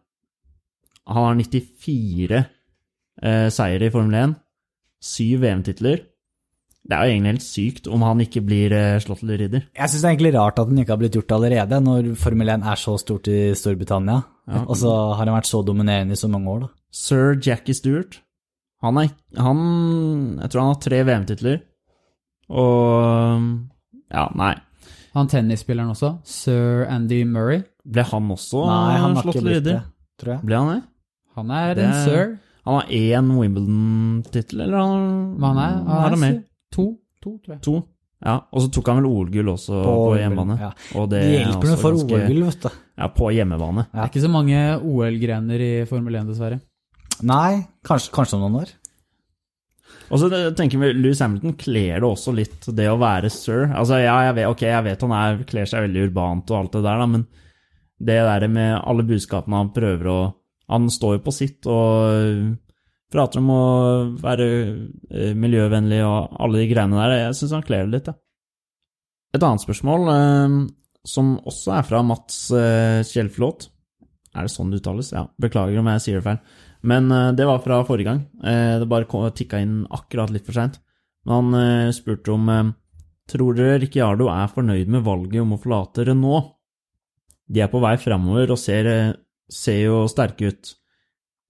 Han 1.10 1.28
har 1.28 1.38
94 1.38 2.38
eh, 2.40 3.48
seire 3.52 3.86
i 3.86 3.92
Formel 3.92 4.16
1, 4.22 4.34
syv 5.04 5.42
VM-titler. 5.44 6.02
Det 6.84 6.92
er 6.92 7.06
jo 7.06 7.14
egentlig 7.14 7.32
helt 7.32 7.44
sykt 7.46 7.86
om 7.88 8.02
han 8.04 8.20
ikke 8.20 8.42
blir 8.44 8.72
eh, 8.76 8.98
slått 9.00 9.22
til 9.22 9.32
ridder. 9.40 9.62
Jeg 9.72 9.88
syns 9.90 10.02
det 10.02 10.08
er 10.08 10.14
egentlig 10.14 10.34
rart 10.36 10.60
at 10.60 10.68
den 10.68 10.82
ikke 10.82 10.92
har 10.92 11.00
blitt 11.00 11.16
gjort 11.16 11.32
allerede, 11.36 11.80
når 11.80 12.10
Formel 12.20 12.52
1 12.56 12.66
er 12.72 12.80
så 12.80 12.96
stort 13.00 13.28
i 13.32 13.38
Storbritannia. 13.56 14.18
Ja. 14.48 14.64
Og 14.66 14.76
så 14.76 14.92
har 15.16 15.24
han 15.24 15.36
vært 15.38 15.48
så 15.48 15.62
dominerende 15.64 16.16
i 16.16 16.20
så 16.20 16.28
mange 16.28 16.52
år, 16.52 16.66
da. 16.66 16.72
Sir 16.94 17.38
Jackie 17.40 17.76
Stewart. 17.76 18.20
Han 18.84 19.00
er 19.00 19.08
han, 19.40 19.60
Jeg 20.42 20.50
tror 20.52 20.60
han 20.60 20.74
har 20.74 20.82
tre 20.84 21.00
VM-titler. 21.08 21.62
Og 22.52 23.48
Ja, 24.12 24.28
nei. 24.36 24.54
Han 25.14 25.30
tennisspilleren 25.30 25.94
også. 25.94 26.18
Sir 26.26 26.84
Andy 26.90 27.22
Murray. 27.24 27.62
Ble 27.84 28.04
han 28.08 28.28
også 28.34 28.64
Nei, 28.66 28.98
han 29.00 29.16
slått 29.16 29.38
ikke 29.38 29.44
til 29.44 29.52
ridder? 29.54 29.78
det, 29.78 30.20
tror 30.20 30.32
jeg. 30.34 30.44
Ble 30.44 30.60
han 30.60 30.70
det? 30.74 30.82
Han 31.36 31.50
er 31.50 31.74
Det 31.74 31.84
en 31.84 31.90
er- 31.90 32.04
sir. 32.06 32.38
Han 32.64 32.74
har 32.80 32.86
én 32.96 33.26
Wimbledon-tittel, 33.38 34.60
eller 34.64 34.78
han, 34.78 35.40
han 35.42 35.58
er, 35.58 35.72
han 35.84 36.12
er 36.14 36.20
mer? 36.22 36.36
To, 36.72 36.86
to, 37.20 37.34
tror 37.44 37.52
jeg. 37.56 37.60
To. 37.66 37.74
Ja, 38.24 38.38
og 38.56 38.62
så 38.64 38.70
tok 38.72 38.86
han 38.88 39.02
vel 39.02 39.08
OL-gull 39.10 39.50
også 39.52 39.82
på, 39.84 39.96
hjemmebane. 40.16 40.54
Ja. 40.62 40.70
Og 40.96 41.10
Det 41.12 41.18
det 41.20 41.34
er 41.34 41.42
hjelper 41.44 41.68
når 41.68 41.76
du 41.76 41.82
får 41.82 41.98
OL-gull, 41.98 42.44
vet 42.46 42.62
du. 42.62 42.70
Ja, 43.02 43.08
på 43.12 43.28
hjemmebane. 43.36 43.84
Det 43.90 44.00
er 44.00 44.08
ikke 44.08 44.22
så 44.24 44.30
mange 44.32 44.62
OL-grener 44.80 45.60
i 45.66 45.72
Formel 45.90 46.16
1, 46.22 46.30
dessverre. 46.32 46.60
Nei, 47.22 47.66
kanskje, 47.84 48.10
kanskje 48.16 48.38
om 48.38 48.46
noen 48.46 48.62
år. 48.62 48.72
Og 50.08 50.18
så 50.20 50.30
tenker 50.56 50.80
vi, 50.80 50.92
Louis 50.96 51.20
Hamilton 51.20 51.52
kler 51.60 52.00
det 52.00 52.08
også 52.08 52.32
litt, 52.34 52.64
det 52.76 52.88
å 52.88 52.96
være 53.00 53.28
sir. 53.32 53.66
Altså, 53.76 53.98
ja, 54.00 54.16
jeg 54.30 54.38
vet, 54.38 54.48
ok, 54.54 54.64
jeg 54.70 54.84
vet 54.88 55.04
han 55.04 55.12
er, 55.18 55.44
kler 55.48 55.68
seg 55.68 55.84
veldig 55.84 56.06
urbant 56.08 56.50
og 56.50 56.58
alt 56.62 56.72
det 56.78 56.82
der, 56.86 57.02
da, 57.04 57.06
men 57.12 57.26
det 58.04 58.18
der 58.24 58.48
med 58.48 58.80
alle 58.80 59.04
budskapene 59.06 59.60
han 59.60 59.70
prøver 59.76 60.08
å 60.12 60.18
Han 60.72 60.88
står 60.92 61.18
jo 61.18 61.24
på 61.26 61.34
sitt 61.34 61.66
og 61.70 62.54
prater 63.14 63.40
om 63.40 63.50
å 63.52 63.64
være 64.20 64.46
eh, 65.10 65.34
miljøvennlig 65.38 66.00
og 66.06 66.38
alle 66.40 66.62
de 66.62 66.70
greiene 66.70 66.98
der. 66.98 67.16
Jeg 67.26 67.38
syns 67.38 67.54
han 67.58 67.66
kler 67.66 67.86
det 67.86 67.98
litt, 67.98 68.10
ja. 68.10 68.18
Et 69.34 69.42
annet 69.42 69.62
spørsmål, 69.62 70.08
eh, 70.14 70.56
som 71.04 71.34
også 71.42 71.76
er 71.78 71.86
fra 71.86 72.02
Mats 72.06 72.46
eh, 72.54 73.02
Kjellflot. 73.06 73.68
Er 74.34 74.46
det 74.46 74.54
sånn 74.54 74.72
det 74.72 74.80
uttales? 74.82 75.12
Ja, 75.14 75.28
beklager 75.42 75.78
om 75.78 75.90
jeg 75.92 76.02
sier 76.02 76.18
det 76.20 76.26
feil. 76.26 76.40
Men 76.86 77.10
eh, 77.12 77.32
det 77.36 77.46
var 77.48 77.62
fra 77.64 77.82
forrige 77.86 78.10
gang. 78.10 78.24
Eh, 78.42 78.78
det 78.82 78.90
bare 78.90 79.30
tikka 79.36 79.60
inn 79.62 79.82
akkurat 79.94 80.32
litt 80.34 80.46
for 80.46 80.56
seint. 80.56 80.80
Men 81.24 81.36
han 81.36 81.60
eh, 81.60 81.92
spurte 81.96 82.34
om 82.34 82.50
eh, 82.52 82.72
Tror 83.24 83.56
dere 83.56 83.78
Ricciardo 83.80 84.26
er 84.28 84.50
fornøyd 84.52 84.90
med 84.92 85.04
valget 85.06 85.40
om 85.40 85.54
å 85.56 85.60
forlate 85.60 86.04
Renault? 86.04 86.50
De 87.48 87.62
er 87.64 87.70
på 87.72 87.80
vei 87.80 87.94
framover 88.00 88.52
og 88.52 88.60
ser, 88.60 88.88
eh, 88.90 89.14
ser 89.50 89.80
jo 89.86 90.04
sterke 90.10 90.52
ut. 90.52 90.74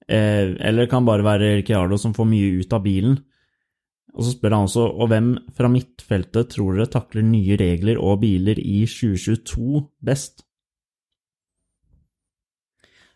Eh, 0.09 0.55
eller 0.69 0.91
kan 0.91 1.07
bare 1.07 1.25
være 1.25 1.55
Ricciardo 1.61 1.99
som 2.01 2.15
får 2.17 2.29
mye 2.29 2.61
ut 2.61 2.77
av 2.77 2.83
bilen. 2.85 3.19
Og 4.15 4.23
så 4.23 4.35
spør 4.35 4.55
han 4.55 4.69
også 4.69 4.85
og 4.87 5.11
hvem 5.11 5.31
fra 5.57 5.71
midtfeltet 5.71 6.53
tror 6.55 6.77
dere 6.77 6.91
takler 6.93 7.25
nye 7.27 7.57
regler 7.59 7.99
og 7.99 8.21
biler 8.23 8.61
i 8.63 8.85
2022 8.87 9.83
best? 10.07 10.45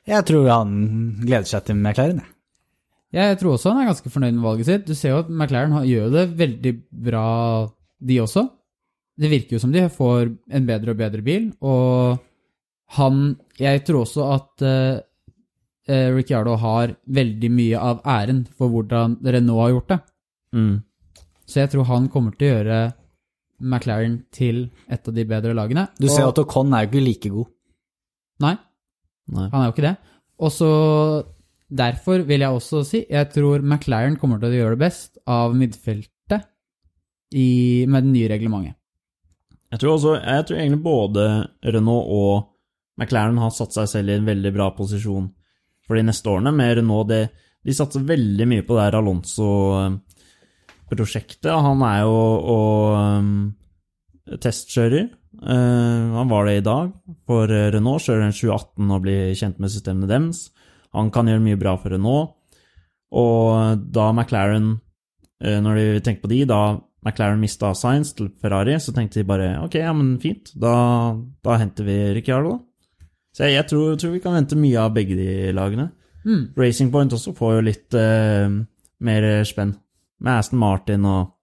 Jeg 0.09 0.25
tror 0.25 0.49
han 0.49 0.75
gleder 1.21 1.47
seg 1.47 1.67
til 1.67 1.77
McLaren. 1.77 2.23
jeg. 2.23 2.35
Jeg 3.13 3.39
tror 3.41 3.55
også 3.55 3.73
han 3.73 3.83
er 3.83 3.91
ganske 3.93 4.11
fornøyd 4.11 4.35
med 4.37 4.47
valget 4.47 4.69
sitt. 4.69 4.87
Du 4.89 4.95
ser 4.97 5.13
jo 5.13 5.21
at 5.23 5.31
McLaren 5.31 5.77
gjør 5.87 6.11
det 6.15 6.25
veldig 6.39 6.73
bra, 7.09 7.27
de 8.01 8.21
også. 8.21 8.49
Det 9.19 9.31
virker 9.31 9.57
jo 9.57 9.61
som 9.63 9.73
de 9.75 9.85
får 9.91 10.33
en 10.55 10.67
bedre 10.67 10.95
og 10.95 10.99
bedre 10.99 11.23
bil, 11.23 11.51
og 11.61 12.19
han 12.97 13.37
Jeg 13.59 13.85
tror 13.87 14.05
også 14.05 14.27
at 14.35 14.65
uh, 14.67 15.01
Ricciardo 16.15 16.55
har 16.61 16.93
veldig 17.09 17.51
mye 17.51 17.79
av 17.81 18.03
æren 18.07 18.43
for 18.59 18.69
hvordan 18.73 19.17
Renault 19.25 19.63
har 19.65 19.71
gjort 19.73 19.89
det. 19.95 19.99
Mm. 20.55 20.75
Så 21.49 21.61
jeg 21.63 21.71
tror 21.73 21.89
han 21.89 22.09
kommer 22.13 22.37
til 22.37 22.49
å 22.51 22.57
gjøre 22.59 22.81
McLaren 23.59 24.19
til 24.31 24.67
et 24.89 25.09
av 25.09 25.15
de 25.17 25.25
bedre 25.27 25.55
lagene. 25.57 25.89
Du 25.99 26.07
ser 26.09 26.27
Og- 26.29 26.35
at 26.35 26.43
Ocon 26.45 26.75
er 26.77 26.85
jo 26.87 26.91
ikke 26.93 27.05
like 27.07 27.31
god. 27.35 27.49
Nei, 28.45 28.55
Nei. 29.33 29.49
Han 29.51 29.61
er 29.63 29.67
jo 29.67 29.73
ikke 29.75 29.87
det. 29.89 29.97
Og 30.39 30.53
så 30.55 30.69
derfor 31.69 32.23
vil 32.25 32.41
jeg 32.41 32.49
også 32.55 32.85
si 32.87 33.01
jeg 33.11 33.31
tror 33.33 33.61
McLaren 33.65 34.17
kommer 34.17 34.39
til 34.41 34.53
å 34.53 34.59
gjøre 34.61 34.77
det 34.77 34.85
best 34.87 35.19
av 35.27 35.57
midtfeltet 35.59 36.45
i, 37.35 37.85
med 37.89 38.05
det 38.07 38.13
nye 38.13 38.29
reglementet. 38.31 38.77
Jeg 39.73 39.81
tror, 39.83 39.97
også, 39.99 40.15
jeg 40.23 40.47
tror 40.49 40.57
egentlig 40.57 40.83
både 40.85 41.25
Renault 41.75 42.07
og 42.09 42.47
McLaren 42.99 43.39
har 43.39 43.53
satt 43.55 43.71
seg 43.77 43.87
selv 43.93 44.11
i 44.11 44.15
en 44.19 44.27
veldig 44.27 44.51
bra 44.55 44.71
posisjon 44.75 45.29
for 45.87 45.97
de 45.97 46.03
neste 46.09 46.29
årene. 46.31 46.53
Med 46.55 46.77
Renault, 46.81 47.09
det, 47.11 47.29
de 47.65 47.73
satser 47.75 48.01
veldig 48.07 48.47
mye 48.51 48.63
på 48.67 48.75
det 48.77 48.85
her 48.89 48.97
Alonso-prosjektet. 48.99 51.53
Han 51.53 51.83
er 51.87 51.99
jo 52.03 52.17
og, 52.55 52.81
um, 52.99 53.55
testkjører. 54.43 55.07
Uh, 55.39 56.19
han 56.19 56.31
var 56.33 56.43
det 56.49 56.57
i 56.59 56.67
dag 56.67 56.87
for 57.29 57.45
Renault. 57.47 58.03
Kjører 58.09 58.25
en 58.27 58.35
2018 58.35 58.91
og 58.91 59.03
blir 59.07 59.23
kjent 59.39 59.59
med 59.63 59.71
systemene 59.73 60.11
deres. 60.11 60.39
Han 60.97 61.07
kan 61.15 61.29
gjøre 61.31 61.47
mye 61.47 61.61
bra 61.61 61.73
for 61.79 61.89
Renault. 61.95 62.27
Og 63.15 63.47
da 63.95 64.05
McLaren, 64.13 64.69
uh, 65.47 65.59
når 65.63 65.73
de 65.79 66.03
tenker 66.03 66.23
på 66.27 66.33
de, 66.35 66.41
da 66.51 66.63
McLaren 67.07 67.39
mista 67.41 67.71
Science 67.79 68.11
til 68.19 68.27
Ferrari, 68.43 68.75
så 68.83 68.91
tenkte 68.93 69.21
de 69.21 69.29
bare 69.29 69.63
ok, 69.63 69.75
ja, 69.79 69.93
men 69.95 70.19
fint, 70.23 70.51
da, 70.59 70.75
da 71.47 71.53
henter 71.61 71.85
vi 71.87 71.97
Ricciardo, 72.19 72.51
da. 72.57 72.61
Så 73.39 73.47
jeg, 73.47 73.67
tror, 73.71 73.95
tror 73.95 74.17
vi 74.17 74.23
kan 74.23 74.35
vente 74.35 74.59
mye 74.59 74.83
av 74.83 74.97
begge 74.97 75.15
de 75.15 75.53
lagene. 75.55 75.93
Mm. 76.27 76.57
Racing 76.59 76.91
Point 76.91 77.15
også 77.15 77.31
får 77.39 77.53
jo 77.55 77.67
litt 77.69 77.95
uh, 77.95 78.51
mer 79.07 79.27
spenn, 79.47 79.77
med 80.19 80.41
Aston 80.41 80.59
Martin 80.59 81.07
og 81.07 81.37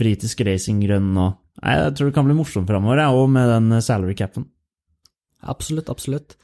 britisk 0.00 0.40
racinggrønn 0.48 1.12
og 1.20 1.36
Nei, 1.60 1.74
Jeg 1.76 1.92
tror 1.98 2.08
det 2.08 2.14
kan 2.16 2.24
bli 2.24 2.34
morsomt 2.38 2.70
framover, 2.70 3.02
jeg, 3.02 3.12
òg, 3.20 3.26
med 3.34 3.50
den 3.52 3.82
salary 3.84 4.14
capen. 4.16 4.46
Absolutt, 5.44 5.90
absolutt. 5.92 6.38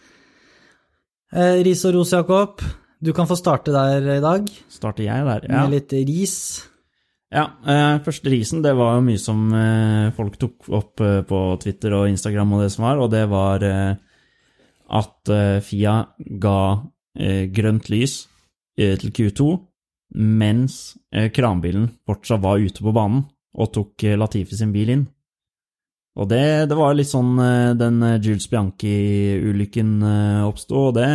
Eh, 1.32 1.62
ris 1.64 1.86
og 1.88 1.94
ros, 1.96 2.12
Jakob. 2.12 2.60
Du 3.00 3.14
kan 3.16 3.24
få 3.30 3.38
starte 3.40 3.72
der 3.72 4.04
i 4.18 4.20
dag, 4.20 4.50
Starter 4.68 5.06
jeg 5.06 5.24
der? 5.24 5.46
Ja. 5.48 5.62
med 5.62 5.72
litt 5.72 5.94
ris. 6.10 6.36
Ja, 7.32 7.46
eh, 7.64 7.96
første 8.04 8.28
risen, 8.28 8.60
det 8.60 8.76
var 8.76 8.98
jo 8.98 9.06
mye 9.08 9.20
som 9.20 9.48
eh, 9.56 10.12
folk 10.16 10.36
tok 10.36 10.68
opp 10.68 11.00
eh, 11.00 11.22
på 11.24 11.40
Twitter 11.64 11.96
og 11.96 12.10
Instagram 12.12 12.52
og 12.52 12.66
det 12.66 12.70
som 12.76 12.84
var, 12.84 13.00
og 13.00 13.10
det 13.16 13.24
var 13.32 13.64
eh, 13.64 13.96
at 14.94 15.30
eh, 15.32 15.58
Fia 15.64 15.98
ga 16.16 16.58
eh, 17.18 17.46
grønt 17.52 17.90
lys 17.92 18.20
eh, 18.78 18.94
til 19.00 19.12
Q2 19.14 19.48
mens 20.16 20.94
kranbilen 21.34 21.88
fortsatt 22.06 22.40
var 22.40 22.62
ute 22.62 22.80
på 22.80 22.92
banen 22.94 23.24
og 23.58 23.72
tok 23.74 24.04
Latifi 24.14 24.54
sin 24.54 24.70
bil 24.72 24.92
inn. 24.94 25.02
Og 26.16 26.28
det, 26.30 26.70
det 26.70 26.78
var 26.78 26.94
litt 26.94 27.10
sånn 27.10 27.34
den 27.76 27.98
Jules 28.22 28.46
Bianchi-ulykken 28.48 29.90
oppsto, 30.46 30.86
og 30.86 30.94
det 30.96 31.08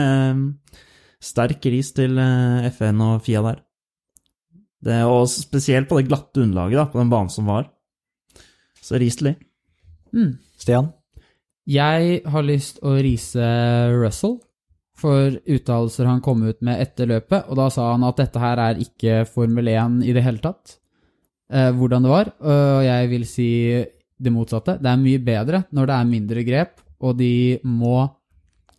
Sterk 1.23 1.65
ris 1.71 1.93
til 1.95 2.19
FN 2.19 3.01
og 3.07 3.23
Fia 3.25 3.41
der. 3.47 3.63
Det, 4.83 4.99
og 5.07 5.23
spesielt 5.31 5.87
på 5.89 6.01
det 6.01 6.09
glatte 6.11 6.43
underlaget 6.43 6.81
da, 6.83 6.87
på 6.91 6.99
den 6.99 7.15
banen 7.15 7.31
som 7.31 7.47
var. 7.49 7.71
Så 8.83 8.99
ris 9.01 9.17
til 9.17 9.31
de. 9.31 9.35
Mm. 10.11 10.35
Stian? 10.59 10.91
Jeg 11.69 12.21
har 12.25 12.45
lyst 12.45 12.79
å 12.81 12.95
rise 12.97 13.45
Russell 13.93 14.39
for 15.01 15.33
uttalelser 15.49 16.09
han 16.09 16.21
kom 16.23 16.43
ut 16.45 16.61
med 16.65 16.81
etter 16.81 17.09
løpet, 17.09 17.49
og 17.49 17.57
da 17.57 17.67
sa 17.73 17.91
han 17.93 18.05
at 18.05 18.19
dette 18.21 18.41
her 18.41 18.61
er 18.61 18.81
ikke 18.81 19.23
Formel 19.29 19.69
1 19.71 20.01
i 20.05 20.13
det 20.13 20.23
hele 20.25 20.41
tatt. 20.43 20.77
Eh, 21.51 21.71
hvordan 21.75 22.05
det 22.05 22.11
var, 22.11 22.31
og 22.39 22.83
jeg 22.85 23.09
vil 23.11 23.25
si 23.27 23.49
det 24.21 24.33
motsatte. 24.33 24.77
Det 24.81 24.89
er 24.91 25.01
mye 25.01 25.21
bedre 25.25 25.63
når 25.73 25.89
det 25.89 25.95
er 25.97 26.11
mindre 26.11 26.43
grep, 26.47 26.81
og 27.01 27.17
de 27.21 27.59
må 27.65 28.09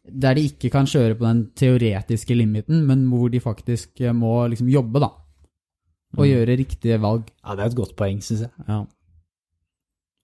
Der 0.03 0.35
de 0.35 0.43
ikke 0.49 0.67
kan 0.67 0.83
kjøre 0.83 1.15
på 1.15 1.23
den 1.23 1.41
teoretiske 1.55 2.35
limiten, 2.35 2.81
men 2.89 3.05
hvor 3.07 3.29
de 3.31 3.39
faktisk 3.39 4.01
må 4.11 4.49
liksom 4.51 4.67
jobbe, 4.67 4.99
da. 4.99 5.13
Og 6.19 6.27
gjøre 6.27 6.57
riktige 6.59 6.97
valg. 6.99 7.29
Ja, 7.39 7.55
det 7.55 7.63
er 7.63 7.71
et 7.71 7.77
godt 7.79 7.95
poeng, 7.95 8.19
syns 8.19 8.43
jeg. 8.43 8.51
Ja. 8.67 8.81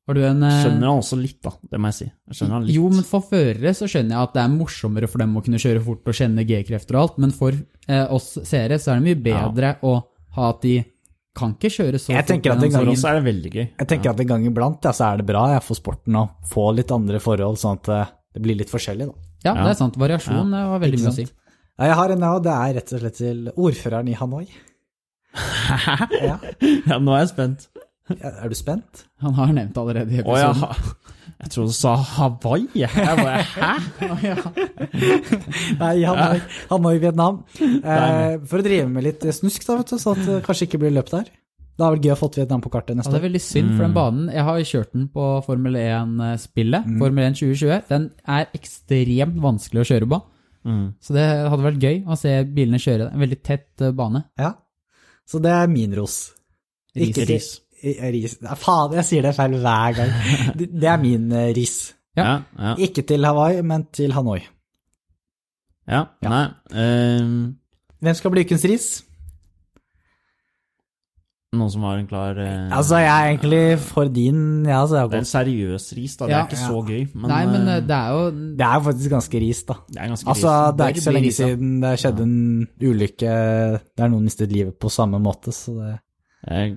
Har 0.09 0.16
du 0.16 0.22
en 0.24 0.42
eh, 0.42 0.59
Skjønner 0.64 0.88
han 0.88 0.98
også 1.02 1.16
litt, 1.20 1.38
da. 1.44 1.50
Det 1.68 1.78
må 1.84 1.90
jeg 1.92 1.96
si. 1.98 2.06
Jeg 2.09 2.36
skjønner 2.38 2.54
han 2.56 2.62
litt. 2.66 2.74
Jo, 2.78 2.86
men 2.94 3.04
for 3.04 3.24
førere 3.28 3.72
så 3.76 3.84
skjønner 3.92 4.14
jeg 4.16 4.22
at 4.30 4.36
det 4.38 4.42
er 4.46 4.52
morsommere 4.54 5.09
for 5.12 5.20
dem 5.20 5.34
å 5.36 5.42
kunne 5.44 5.61
kjøre 5.61 5.82
fort 5.84 6.09
og 6.09 6.16
kjenne 6.16 6.44
G-krefter 6.48 6.96
og 6.96 7.02
alt, 7.02 7.18
men 7.26 7.34
for 7.36 7.52
eh, 7.52 8.06
oss 8.16 8.30
seere 8.48 8.78
så 8.80 8.94
er 8.94 9.02
det 9.02 9.04
mye 9.11 9.20
bedre 9.28 9.74
å 9.84 9.98
ha 10.38 10.46
at 10.54 10.62
de 10.64 10.78
kan 11.38 11.52
ikke 11.54 11.70
kjøre 11.70 11.98
så 12.02 12.11
Jeg 12.16 12.26
tenker 12.26 12.50
at 12.50 12.56
en 12.56 12.62
gang 12.64 12.72
For 12.72 12.86
gangen- 12.88 12.96
oss 12.98 13.04
er 13.06 13.18
det 13.20 13.24
veldig 13.28 13.50
gøy. 13.52 13.66
Jeg 13.78 13.88
tenker 13.92 14.11
at 14.11 14.20
en 14.24 14.30
gang 14.32 14.46
iblant 14.48 14.88
ja, 14.88 14.90
så 14.96 15.04
er 15.12 15.20
det 15.20 15.26
bra 15.28 15.44
jeg 15.52 15.62
får 15.68 15.78
sporten 15.82 16.16
å 16.18 16.24
få 16.50 16.64
litt 16.74 16.90
andre 16.96 17.20
forhold, 17.22 17.61
sånn 17.61 17.76
at 17.78 17.90
eh, 17.94 18.14
det 18.34 18.42
blir 18.42 18.56
litt 18.59 18.72
forskjellig. 18.72 19.06
da. 19.12 19.14
Ja, 19.44 19.52
Ja. 19.54 19.64
det 19.68 19.70
er 19.76 19.78
sant. 19.78 19.94
Variasjon 20.00 20.50
ja. 20.56 20.64
har 20.72 20.80
veldig 20.82 20.98
mye 21.04 21.12
å 21.12 21.14
si. 21.20 21.28
Ja, 21.78 21.84
Jeg 21.92 21.94
har 22.00 22.11
en, 22.16 22.24
ja, 22.26 22.32
og 22.34 22.42
det 22.48 22.56
er 22.56 22.74
rett 22.80 22.92
og 22.96 23.00
slett 23.04 23.18
til 23.20 23.44
ordføreren 23.54 24.09
i 24.11 24.16
Hanoi. 24.18 24.46
Ja. 25.38 26.38
Ja, 26.88 26.96
nå 26.98 27.12
er 27.14 27.20
jeg 27.22 27.30
spent. 27.34 27.68
Ja, 28.16 28.30
Er 28.44 28.48
du 28.48 28.54
spent? 28.56 29.04
Han 29.20 29.34
har 29.36 29.50
nevnt 29.52 29.76
allerede 29.76 30.14
i 30.16 30.22
Å 30.24 30.36
ja. 30.38 30.50
episoden. 30.50 30.94
Jeg 31.38 31.50
trodde 31.54 31.70
du 31.70 31.76
sa 31.76 31.92
Hawaii. 32.16 32.68
Jeg 32.74 32.90
bare, 33.18 33.42
Hæ? 33.54 33.72
Nei, 35.78 35.92
han 36.06 36.82
var 36.82 36.94
i 36.96 37.02
Vietnam. 37.02 37.42
Eh, 37.61 38.38
for 38.48 38.59
å 38.61 38.64
drive 38.64 38.88
med 38.90 39.06
litt 39.06 39.26
snusk, 39.36 39.66
da, 39.68 39.76
vet 39.80 39.92
du, 39.92 39.98
så 40.02 40.14
at 40.16 40.24
det 40.26 40.38
kanskje 40.46 40.66
ikke 40.68 40.80
blir 40.82 40.94
løp 40.96 41.12
der. 41.12 41.28
Det 41.78 41.86
er 41.86 41.94
vel 41.94 42.02
gøy 42.02 42.11
å 42.11 42.16
ha 42.16 42.18
fått 42.18 42.38
Vietnam 42.40 42.62
på 42.64 42.72
kartet 42.74 42.90
Ja, 42.90 42.98
neste 42.98 43.12
det 43.14 43.20
er 43.20 43.26
veldig 43.28 43.42
synd, 43.44 43.68
for 43.76 43.84
den 43.86 43.92
banen 43.94 44.24
Jeg 44.34 44.42
har 44.48 44.56
kjørt 44.66 44.96
den 44.96 45.04
på 45.14 45.26
Formel 45.46 45.76
1-spillet, 45.78 46.88
Formel 46.98 47.28
1 47.28 47.36
2020. 47.38 47.84
Den 47.92 48.09
er 48.34 48.48
ekstremt 48.59 49.38
vanskelig 49.44 49.84
å 49.84 49.88
kjøre 49.92 50.11
på, 50.14 50.20
Mm. 50.68 50.88
så 51.00 51.14
det 51.14 51.22
hadde 51.48 51.64
vært 51.64 51.84
gøy 51.86 52.00
å 52.11 52.16
se 52.18 52.32
bilene 52.52 52.80
kjøre 52.82 53.04
det. 53.06 53.12
En 53.14 53.22
veldig 53.22 53.36
tett 53.46 53.80
eh, 53.86 53.92
bane. 53.96 54.24
Ja. 54.36 54.50
Så 55.24 55.38
det 55.40 55.52
er 55.54 55.70
min 55.70 55.94
ros. 55.96 56.16
Ikke 56.98 57.24
Ris. 57.30 57.52
Ris. 57.85 58.39
Faen, 58.57 58.93
jeg 58.99 59.05
sier 59.05 59.22
det 59.29 59.35
feil 59.37 59.57
hver 59.62 59.97
gang. 59.99 60.14
Det 60.83 60.89
er 60.91 60.97
min 61.03 61.31
eh, 61.33 61.51
ris. 61.57 61.95
Ja. 62.16 62.24
Ja, 62.24 62.39
ja. 62.59 62.74
Ikke 62.89 63.03
til 63.07 63.24
Hawaii, 63.24 63.62
men 63.62 63.87
til 63.95 64.12
Hanoi. 64.12 64.41
Ja, 65.89 66.05
Ja. 66.22 66.29
nei 66.29 66.47
um... 67.22 67.57
Hvem 68.03 68.14
skal 68.14 68.31
bli 68.35 68.43
ukens 68.45 68.64
ris? 68.68 68.89
Noen 71.57 71.70
som 71.72 71.85
har 71.89 71.97
en 71.97 72.07
klar 72.11 72.37
uh... 72.37 72.68
Altså, 72.76 72.99
jeg 73.01 73.09
er 73.09 73.29
egentlig 73.31 73.79
for 73.81 74.11
din 74.12 74.66
ja, 74.68 74.83
altså, 74.83 74.99
jeg 74.99 75.09
Det 75.09 75.16
er 75.16 75.22
en 75.24 75.31
seriøs 75.31 75.87
ris, 75.97 76.16
da. 76.18 76.26
Det 76.29 76.35
Ja. 76.35 76.41
er 76.43 76.51
ikke 76.51 76.61
så 76.61 76.83
gøy. 76.85 77.07
Men, 77.14 77.31
Nei, 77.33 77.41
men 77.49 77.68
eh, 77.72 77.81
det 77.89 77.97
er 77.97 78.11
jo 78.12 78.26
Det 78.59 78.66
er 78.66 78.74
jo 78.74 78.81
faktisk 78.91 79.11
ganske 79.14 79.41
ris, 79.47 79.62
da. 79.70 79.74
det 79.89 79.97
er 80.03 80.11
ganske 80.12 80.29
Altså, 80.29 80.53
ris. 80.53 80.76
det 80.76 80.85
er 80.85 80.89
ikke 80.93 81.07
så 81.07 81.14
lenge 81.16 81.33
siden 81.39 81.70
det 81.87 81.95
skjedde 82.03 82.22
en 82.26 82.68
ulykke 82.91 83.33
der 83.97 84.12
noen 84.12 84.29
mistet 84.29 84.53
livet 84.53 84.76
på 84.79 84.91
samme 84.93 85.18
måte, 85.24 85.55
så 85.57 85.72
det 85.79 85.95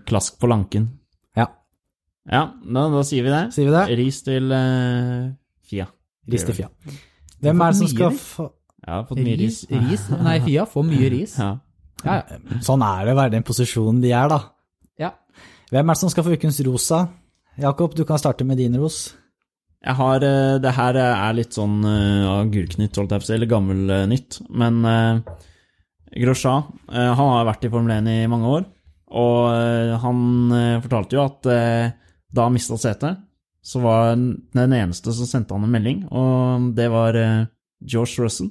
Klask 0.07 0.39
på 0.41 0.49
lanken. 0.51 0.89
Ja, 1.37 1.47
Ja, 2.29 2.41
da, 2.61 2.83
da 2.93 3.01
sier 3.07 3.23
vi 3.25 3.31
det. 3.33 3.43
sier 3.55 3.69
vi 3.69 3.73
det? 3.75 3.83
Ris 4.01 4.21
til 4.25 4.51
uh, 4.51 5.31
Fia. 5.67 5.87
Ris 6.29 6.43
til 6.47 6.57
Fia. 6.59 6.67
Hvem 7.41 7.61
er 7.65 7.71
det 7.73 7.79
som 7.79 7.89
skal 7.89 8.11
få 8.17 8.49
Jeg 8.81 8.93
har 8.93 9.05
fått 9.09 9.21
mye 9.23 9.37
ris. 9.39 9.61
ris, 9.69 10.03
Nei, 10.21 10.35
Fia 10.45 10.65
får 10.69 10.85
mye 10.85 11.09
ris. 11.13 11.37
Ja. 11.39 11.53
Ja, 12.05 12.17
ja. 12.17 12.59
Sånn 12.65 12.81
er 12.85 13.05
det 13.05 13.13
å 13.13 13.17
være 13.19 13.29
i 13.31 13.35
den 13.37 13.45
posisjonen 13.45 14.01
de 14.01 14.11
er, 14.17 14.29
da. 14.31 14.39
ja. 15.01 15.11
Hvem 15.71 15.89
er 15.89 15.93
det 15.95 16.01
som 16.01 16.09
skal 16.11 16.25
få 16.25 16.33
ukens 16.35 16.57
rosa? 16.65 17.03
Jakob, 17.61 17.93
du 17.95 18.03
kan 18.09 18.17
starte 18.19 18.43
med 18.47 18.57
din 18.57 18.75
ros. 18.81 19.13
Jeg 19.81 19.95
har 19.97 20.23
eh, 20.25 20.57
Det 20.61 20.71
her 20.77 20.97
er 21.01 21.33
litt 21.37 21.55
sånn 21.57 21.79
uh, 21.85 22.41
agurknytt, 22.41 22.97
holdt 22.97 23.13
jeg 23.15 23.21
på 23.21 23.25
å 23.25 23.29
si, 23.29 23.33
eller 23.37 23.49
gammelnytt. 23.49 24.39
Men 24.49 24.81
uh, 24.85 25.21
Grosja, 26.21 26.53
uh, 26.91 27.11
han 27.17 27.31
har 27.35 27.47
vært 27.49 27.65
i 27.65 27.71
Formel 27.73 27.95
1 27.97 28.09
i 28.13 28.27
mange 28.29 28.49
år. 28.59 28.67
Og 29.11 29.51
eh, 29.51 29.91
han 29.99 30.21
eh, 30.55 30.79
fortalte 30.83 31.17
jo 31.17 31.25
at 31.25 31.49
eh, 31.51 31.91
da 32.31 32.47
han 32.47 32.55
mista 32.55 32.77
setet, 32.79 33.19
så 33.61 33.81
var 33.83 34.15
den 34.15 34.73
eneste 34.73 35.13
som 35.13 35.27
sendte 35.29 35.53
han 35.53 35.67
en 35.67 35.73
melding, 35.73 36.05
og 36.09 36.71
det 36.73 36.87
var 36.89 37.13
George 37.13 38.23
Russell. 38.23 38.47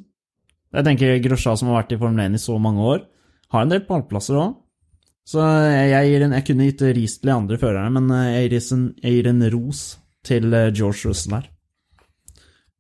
Jeg 0.71 0.87
tenker 0.87 1.17
Grosja, 1.25 1.57
som 1.59 1.73
har 1.73 1.81
vært 1.81 1.97
i 1.97 1.99
Formel 1.99 2.29
1 2.29 2.37
i 2.39 2.43
så 2.43 2.55
mange 2.63 2.85
år, 2.93 3.01
har 3.51 3.65
en 3.65 3.73
del 3.73 3.83
pallplasser 3.89 4.39
òg. 4.39 4.53
Så 5.27 5.43
jeg, 5.43 6.13
gir 6.13 6.27
en, 6.29 6.37
jeg 6.37 6.47
kunne 6.47 6.69
gitt 6.69 6.85
ris 6.95 7.17
til 7.19 7.33
de 7.33 7.35
andre 7.35 7.59
førerne, 7.59 7.91
men 7.97 8.15
jeg 8.29 8.53
gir, 8.53 8.63
en, 8.77 8.87
jeg 9.03 9.17
gir 9.17 9.31
en 9.33 9.43
ros 9.57 9.83
til 10.31 10.47
George 10.53 11.11
Russell 11.11 11.41
her. 11.41 11.51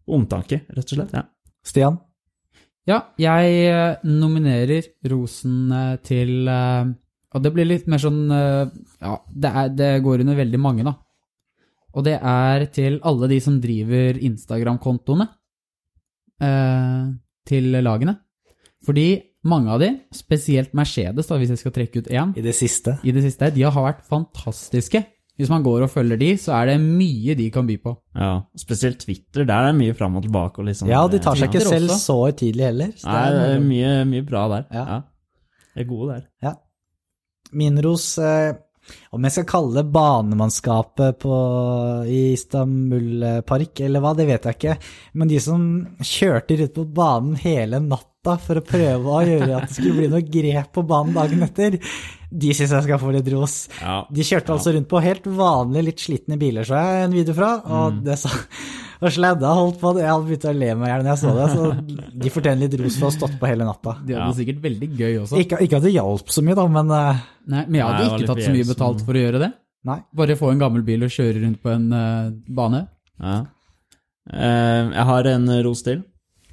Omtanke, 0.07 0.62
rett 0.70 0.87
og 0.87 1.01
slett. 1.01 1.16
ja. 1.16 1.26
Stian? 1.66 1.99
Ja, 2.87 3.03
jeg 3.18 3.99
nominerer 4.07 4.87
rosen 5.11 5.72
til 6.07 6.47
Og 7.35 7.43
det 7.45 7.53
blir 7.55 7.68
litt 7.68 7.87
mer 7.87 8.01
sånn 8.03 8.24
eh, 8.35 8.70
Ja, 9.01 9.14
det, 9.31 9.51
er, 9.62 9.68
det 9.78 9.91
går 10.03 10.24
under 10.24 10.35
veldig 10.41 10.59
mange, 10.61 10.85
da. 10.89 10.97
Og 11.95 12.05
det 12.07 12.16
er 12.22 12.64
til 12.74 13.01
alle 13.07 13.28
de 13.31 13.39
som 13.43 13.57
driver 13.62 14.18
Instagram-kontoene 14.18 15.26
eh, 16.43 17.07
til 17.51 17.70
lagene. 17.83 18.16
Fordi 18.87 19.07
mange 19.51 19.72
av 19.74 19.81
de, 19.83 19.89
spesielt 20.14 20.74
Mercedes, 20.76 21.26
da, 21.28 21.39
hvis 21.41 21.51
jeg 21.55 21.61
skal 21.62 21.74
trekke 21.76 22.03
ut 22.03 22.11
én 22.12 22.35
I 22.37 22.45
det 22.45 22.55
siste. 22.57 22.99
i 23.05 23.12
det 23.16 23.22
siste, 23.24 23.51
de 23.55 23.64
har 23.66 23.74
vært 23.87 24.05
fantastiske. 24.09 25.03
Hvis 25.41 25.49
man 25.49 25.62
går 25.64 25.87
og 25.87 25.91
følger 25.93 26.18
de, 26.20 26.35
så 26.37 26.53
er 26.59 26.66
det 26.74 26.81
mye 26.85 27.35
de 27.39 27.47
kan 27.53 27.64
by 27.68 27.78
på. 27.81 27.95
ja. 28.18 28.33
Spesielt 28.61 29.01
Twitter, 29.01 29.47
der 29.49 29.55
er 29.55 29.70
det 29.72 29.78
mye 29.81 29.95
fram 29.97 30.18
og 30.20 30.26
tilbake. 30.26 30.61
Og 30.61 30.66
liksom, 30.68 30.89
Ja, 30.91 31.07
de 31.09 31.18
tar 31.18 31.39
seg 31.41 31.49
ikke 31.49 31.62
selv 31.64 31.89
også. 31.95 32.05
så 32.11 32.16
høytidelig 32.26 32.66
heller. 32.66 32.91
så 33.01 33.09
Nei, 33.09 33.31
det 33.33 33.47
er 33.55 33.62
mye, 33.64 33.93
mye 34.11 34.26
bra 34.28 34.43
der. 34.53 34.66
Ja. 34.70 34.85
Ja. 34.85 34.99
De 35.74 35.81
er 35.81 35.89
gode 35.89 36.12
der. 36.12 36.26
Ja. 36.45 36.55
Min 37.53 37.80
ros 37.82 38.18
eh, 38.18 38.53
Om 39.14 39.22
jeg 39.26 39.32
skal 39.36 39.46
kalle 39.51 39.76
det 39.80 39.92
banemannskapet 39.94 41.18
på, 41.22 41.34
i 42.11 42.32
Istanbul 42.34 43.24
Park, 43.46 43.80
eller 43.86 44.03
hva, 44.03 44.14
det 44.18 44.26
vet 44.26 44.48
jeg 44.48 44.57
ikke. 44.59 44.74
Men 45.14 45.30
de 45.30 45.38
som 45.42 45.64
kjørte 46.03 46.57
rundt 46.59 46.74
på 46.74 46.86
banen 46.96 47.36
hele 47.38 47.78
natta 47.84 48.34
for 48.42 48.59
å 48.59 48.64
prøve 48.66 49.14
å 49.14 49.20
gjøre 49.26 49.61
at 49.61 49.68
det 49.70 49.76
skulle 49.78 49.94
bli 50.01 50.09
noe 50.11 50.24
grep 50.26 50.72
på 50.74 50.82
banen 50.90 51.14
dagen 51.14 51.46
etter, 51.46 51.78
de 52.30 52.51
syns 52.55 52.74
jeg 52.74 52.86
skal 52.88 53.01
få 53.03 53.14
litt 53.14 53.30
ros. 53.34 53.55
Ja. 53.80 54.01
De 54.11 54.26
kjørte 54.26 54.57
altså 54.57 54.74
rundt 54.74 54.90
på 54.90 55.03
helt 55.07 55.26
vanlige, 55.38 55.86
litt 55.92 56.03
slitne 56.03 56.38
biler, 56.40 56.66
så 56.66 56.82
jeg 56.82 57.07
en 57.07 57.16
video 57.20 57.34
fra, 57.38 57.55
og 57.62 57.92
Mm. 58.01 58.05
det 58.11 58.18
sa 58.24 58.30
og 59.01 59.12
sladda 59.14 59.51
holdt 59.57 59.78
på, 59.80 59.90
jeg 59.98 60.11
hadde 60.11 60.26
begynt 60.28 60.44
å 60.51 60.53
le 60.59 60.70
meg 60.76 60.86
i 60.86 60.90
hjel 60.92 61.05
når 61.07 61.11
jeg 61.11 61.20
så 61.22 61.30
det, 61.38 61.46
så 61.55 62.11
de 62.24 62.32
fortjener 62.34 62.61
litt 62.66 62.74
ros 62.80 62.98
for 63.01 63.07
å 63.07 63.11
ha 63.11 63.16
stått 63.16 63.38
på 63.40 63.48
hele 63.48 63.64
natta. 63.68 63.94
De 64.05 64.12
hadde 64.12 64.26
Ja. 64.26 64.26
det 64.28 64.40
sikkert 64.42 64.61
veldig 64.66 64.88
gøy 64.98 65.14
også. 65.22 65.38
Ikke, 65.40 65.61
ikke 65.64 65.76
at 65.80 65.86
det 65.86 65.92
hjalp 65.94 66.28
så 66.34 66.42
mye, 66.44 66.59
da, 66.59 66.66
men 66.68 66.90
eh, 66.96 67.22
Nei, 67.51 67.62
men 67.66 67.78
jeg 67.80 67.86
hadde 67.88 68.03
Nei, 68.05 68.11
ikke 68.20 68.28
tatt 68.34 68.42
så 68.44 68.53
mye 68.59 68.68
betalt 68.68 69.01
for 69.07 69.16
å 69.16 69.22
gjøre 69.24 69.40
det. 69.46 69.51
nei. 69.88 69.98
Bare 70.20 70.36
få 70.36 70.51
en 70.53 70.61
gammel 70.61 70.82
bil 70.84 71.03
og 71.09 71.11
kjøre 71.16 71.40
rundt 71.46 71.62
på 71.64 71.72
en 71.72 71.88
uh, 71.96 72.30
bane. 72.61 72.82
Ja. 73.20 73.38
Uh, 74.30 74.92
jeg 74.94 75.07
har 75.09 75.26
en 75.32 75.48
ros 75.64 75.82
til, 75.86 76.03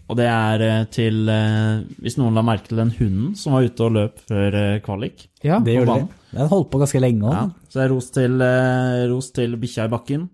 og 0.08 0.16
det 0.18 0.26
er 0.32 0.86
til 0.96 1.28
uh, 1.28 1.84
Hvis 2.00 2.16
noen 2.18 2.34
la 2.40 2.42
merke 2.48 2.70
til 2.72 2.80
den 2.80 2.94
hunden 2.96 3.34
som 3.36 3.54
var 3.58 3.68
ute 3.68 3.84
og 3.84 3.92
løp 3.98 4.22
før 4.30 4.56
kvalik. 4.86 5.28
Ja, 5.44 5.60
Det 5.60 5.76
gjorde 5.76 5.92
banen. 5.92 6.08
det. 6.32 6.40
Den 6.40 6.50
holdt 6.54 6.72
på 6.72 6.80
ganske 6.82 7.02
lenge 7.04 7.28
òg. 7.28 7.36
Ja. 7.36 7.46
Så 7.74 7.84
er 7.84 7.92
ros 7.92 8.08
til, 8.16 8.40
uh, 8.42 9.04
ros 9.12 9.30
til 9.36 9.58
bikkja 9.60 9.90
i 9.90 9.94
bakken. 9.94 10.30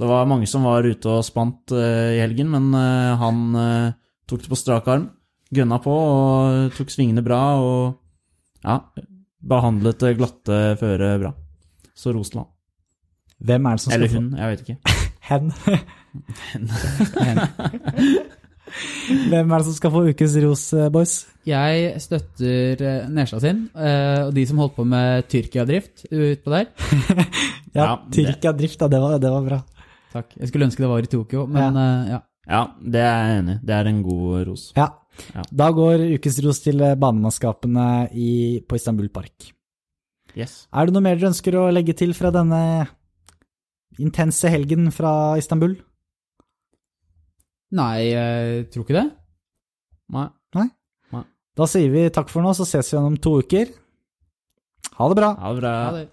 Det 0.00 0.08
var 0.08 0.24
mange 0.24 0.46
som 0.48 0.64
var 0.64 0.86
ute 0.88 1.10
og 1.12 1.24
spant 1.26 1.74
eh, 1.76 2.14
i 2.16 2.20
helgen, 2.22 2.48
men 2.48 2.70
eh, 2.72 3.18
han 3.20 3.40
eh, 3.60 3.90
tok 4.30 4.46
det 4.46 4.48
på 4.48 4.56
strak 4.56 4.86
arm. 4.88 5.10
Gønna 5.52 5.76
på 5.84 5.92
og 5.92 6.70
tok 6.76 6.92
svingene 6.94 7.20
bra 7.26 7.40
og 7.60 7.98
ja, 8.64 8.78
behandlet 9.44 10.00
det 10.00 10.14
glatte 10.16 10.60
føret 10.80 11.20
bra. 11.20 11.34
Så 11.92 12.14
ros 12.16 12.32
til 12.32 12.40
han. 12.40 12.48
Hvem 13.44 13.66
er 13.68 13.76
det 13.76 13.82
som 13.82 13.92
skal 13.92 14.00
Eller 14.06 14.14
hun, 14.14 14.30
jeg 14.38 14.54
vet 14.54 14.62
ikke. 14.64 14.78
Hen. 15.30 15.52
Hvem 19.28 19.52
er 19.52 19.56
det 19.58 19.66
som 19.66 19.76
skal 19.76 19.92
få 19.92 20.02
ukens 20.08 20.36
ros, 20.44 20.62
boys? 20.94 21.14
Jeg 21.48 22.00
støtter 22.00 23.04
Nesja 23.12 23.40
sin, 23.42 23.66
eh, 23.74 24.22
og 24.28 24.32
de 24.36 24.46
som 24.48 24.62
holdt 24.62 24.78
på 24.78 24.86
med 24.88 25.28
Tyrkia-drift 25.28 26.06
utpå 26.08 26.56
der. 26.56 26.72
Ja, 27.70 27.84
Ja, 27.84 27.90
Tyrkia 28.10 28.50
drift, 28.58 28.80
da. 28.80 28.88
Det 28.90 28.98
var, 28.98 29.20
det 29.22 29.30
var 29.30 29.44
bra. 29.46 29.60
Takk. 30.10 30.34
Jeg 30.38 30.50
skulle 30.50 30.66
ønske 30.68 30.82
det 30.82 30.90
var 30.90 31.06
i 31.06 31.10
Tokyo, 31.10 31.44
men 31.50 31.78
eh, 31.78 32.10
ja. 32.16 32.20
Ja, 32.50 32.62
det 32.82 33.02
er 33.04 33.18
jeg 33.28 33.42
enig 33.42 33.54
i. 33.54 33.60
Det 33.68 33.74
er 33.76 33.90
en 33.90 34.00
god 34.02 34.46
ros. 34.48 34.64
Ja. 34.78 34.88
Ja. 35.34 35.44
Da 35.62 35.68
går 35.76 36.02
ukens 36.16 36.38
ros 36.44 36.62
til 36.64 36.80
eh, 36.82 36.96
banemannskapene 36.98 37.86
i, 38.16 38.30
på 38.66 38.78
Istanbul 38.80 39.10
Park. 39.14 39.50
Yes. 40.38 40.64
Er 40.72 40.88
det 40.88 40.94
noe 40.96 41.04
mer 41.04 41.18
dere 41.18 41.30
ønsker 41.30 41.58
å 41.58 41.68
legge 41.74 41.94
til 41.98 42.14
fra 42.16 42.32
denne 42.34 42.60
intense 44.00 44.50
helgen 44.50 44.90
fra 44.94 45.36
Istanbul? 45.38 45.76
Nei, 47.76 47.94
jeg 48.10 48.68
tror 48.72 48.86
ikke 48.86 48.98
det. 48.98 49.08
Nei. 50.10 50.28
Da 51.58 51.66
sier 51.68 51.90
vi 51.92 52.06
takk 52.14 52.30
for 52.32 52.44
nå, 52.44 52.54
så 52.56 52.64
ses 52.64 52.88
vi 52.88 52.94
igjen 52.96 53.10
om 53.10 53.16
to 53.20 53.34
uker. 53.42 53.68
Ha 54.96 55.08
det 55.10 55.16
bra. 55.18 55.30
Ha 55.42 55.50
det 55.52 55.60
bra. 55.60 55.72
Ha 55.84 55.92
det. 55.98 56.06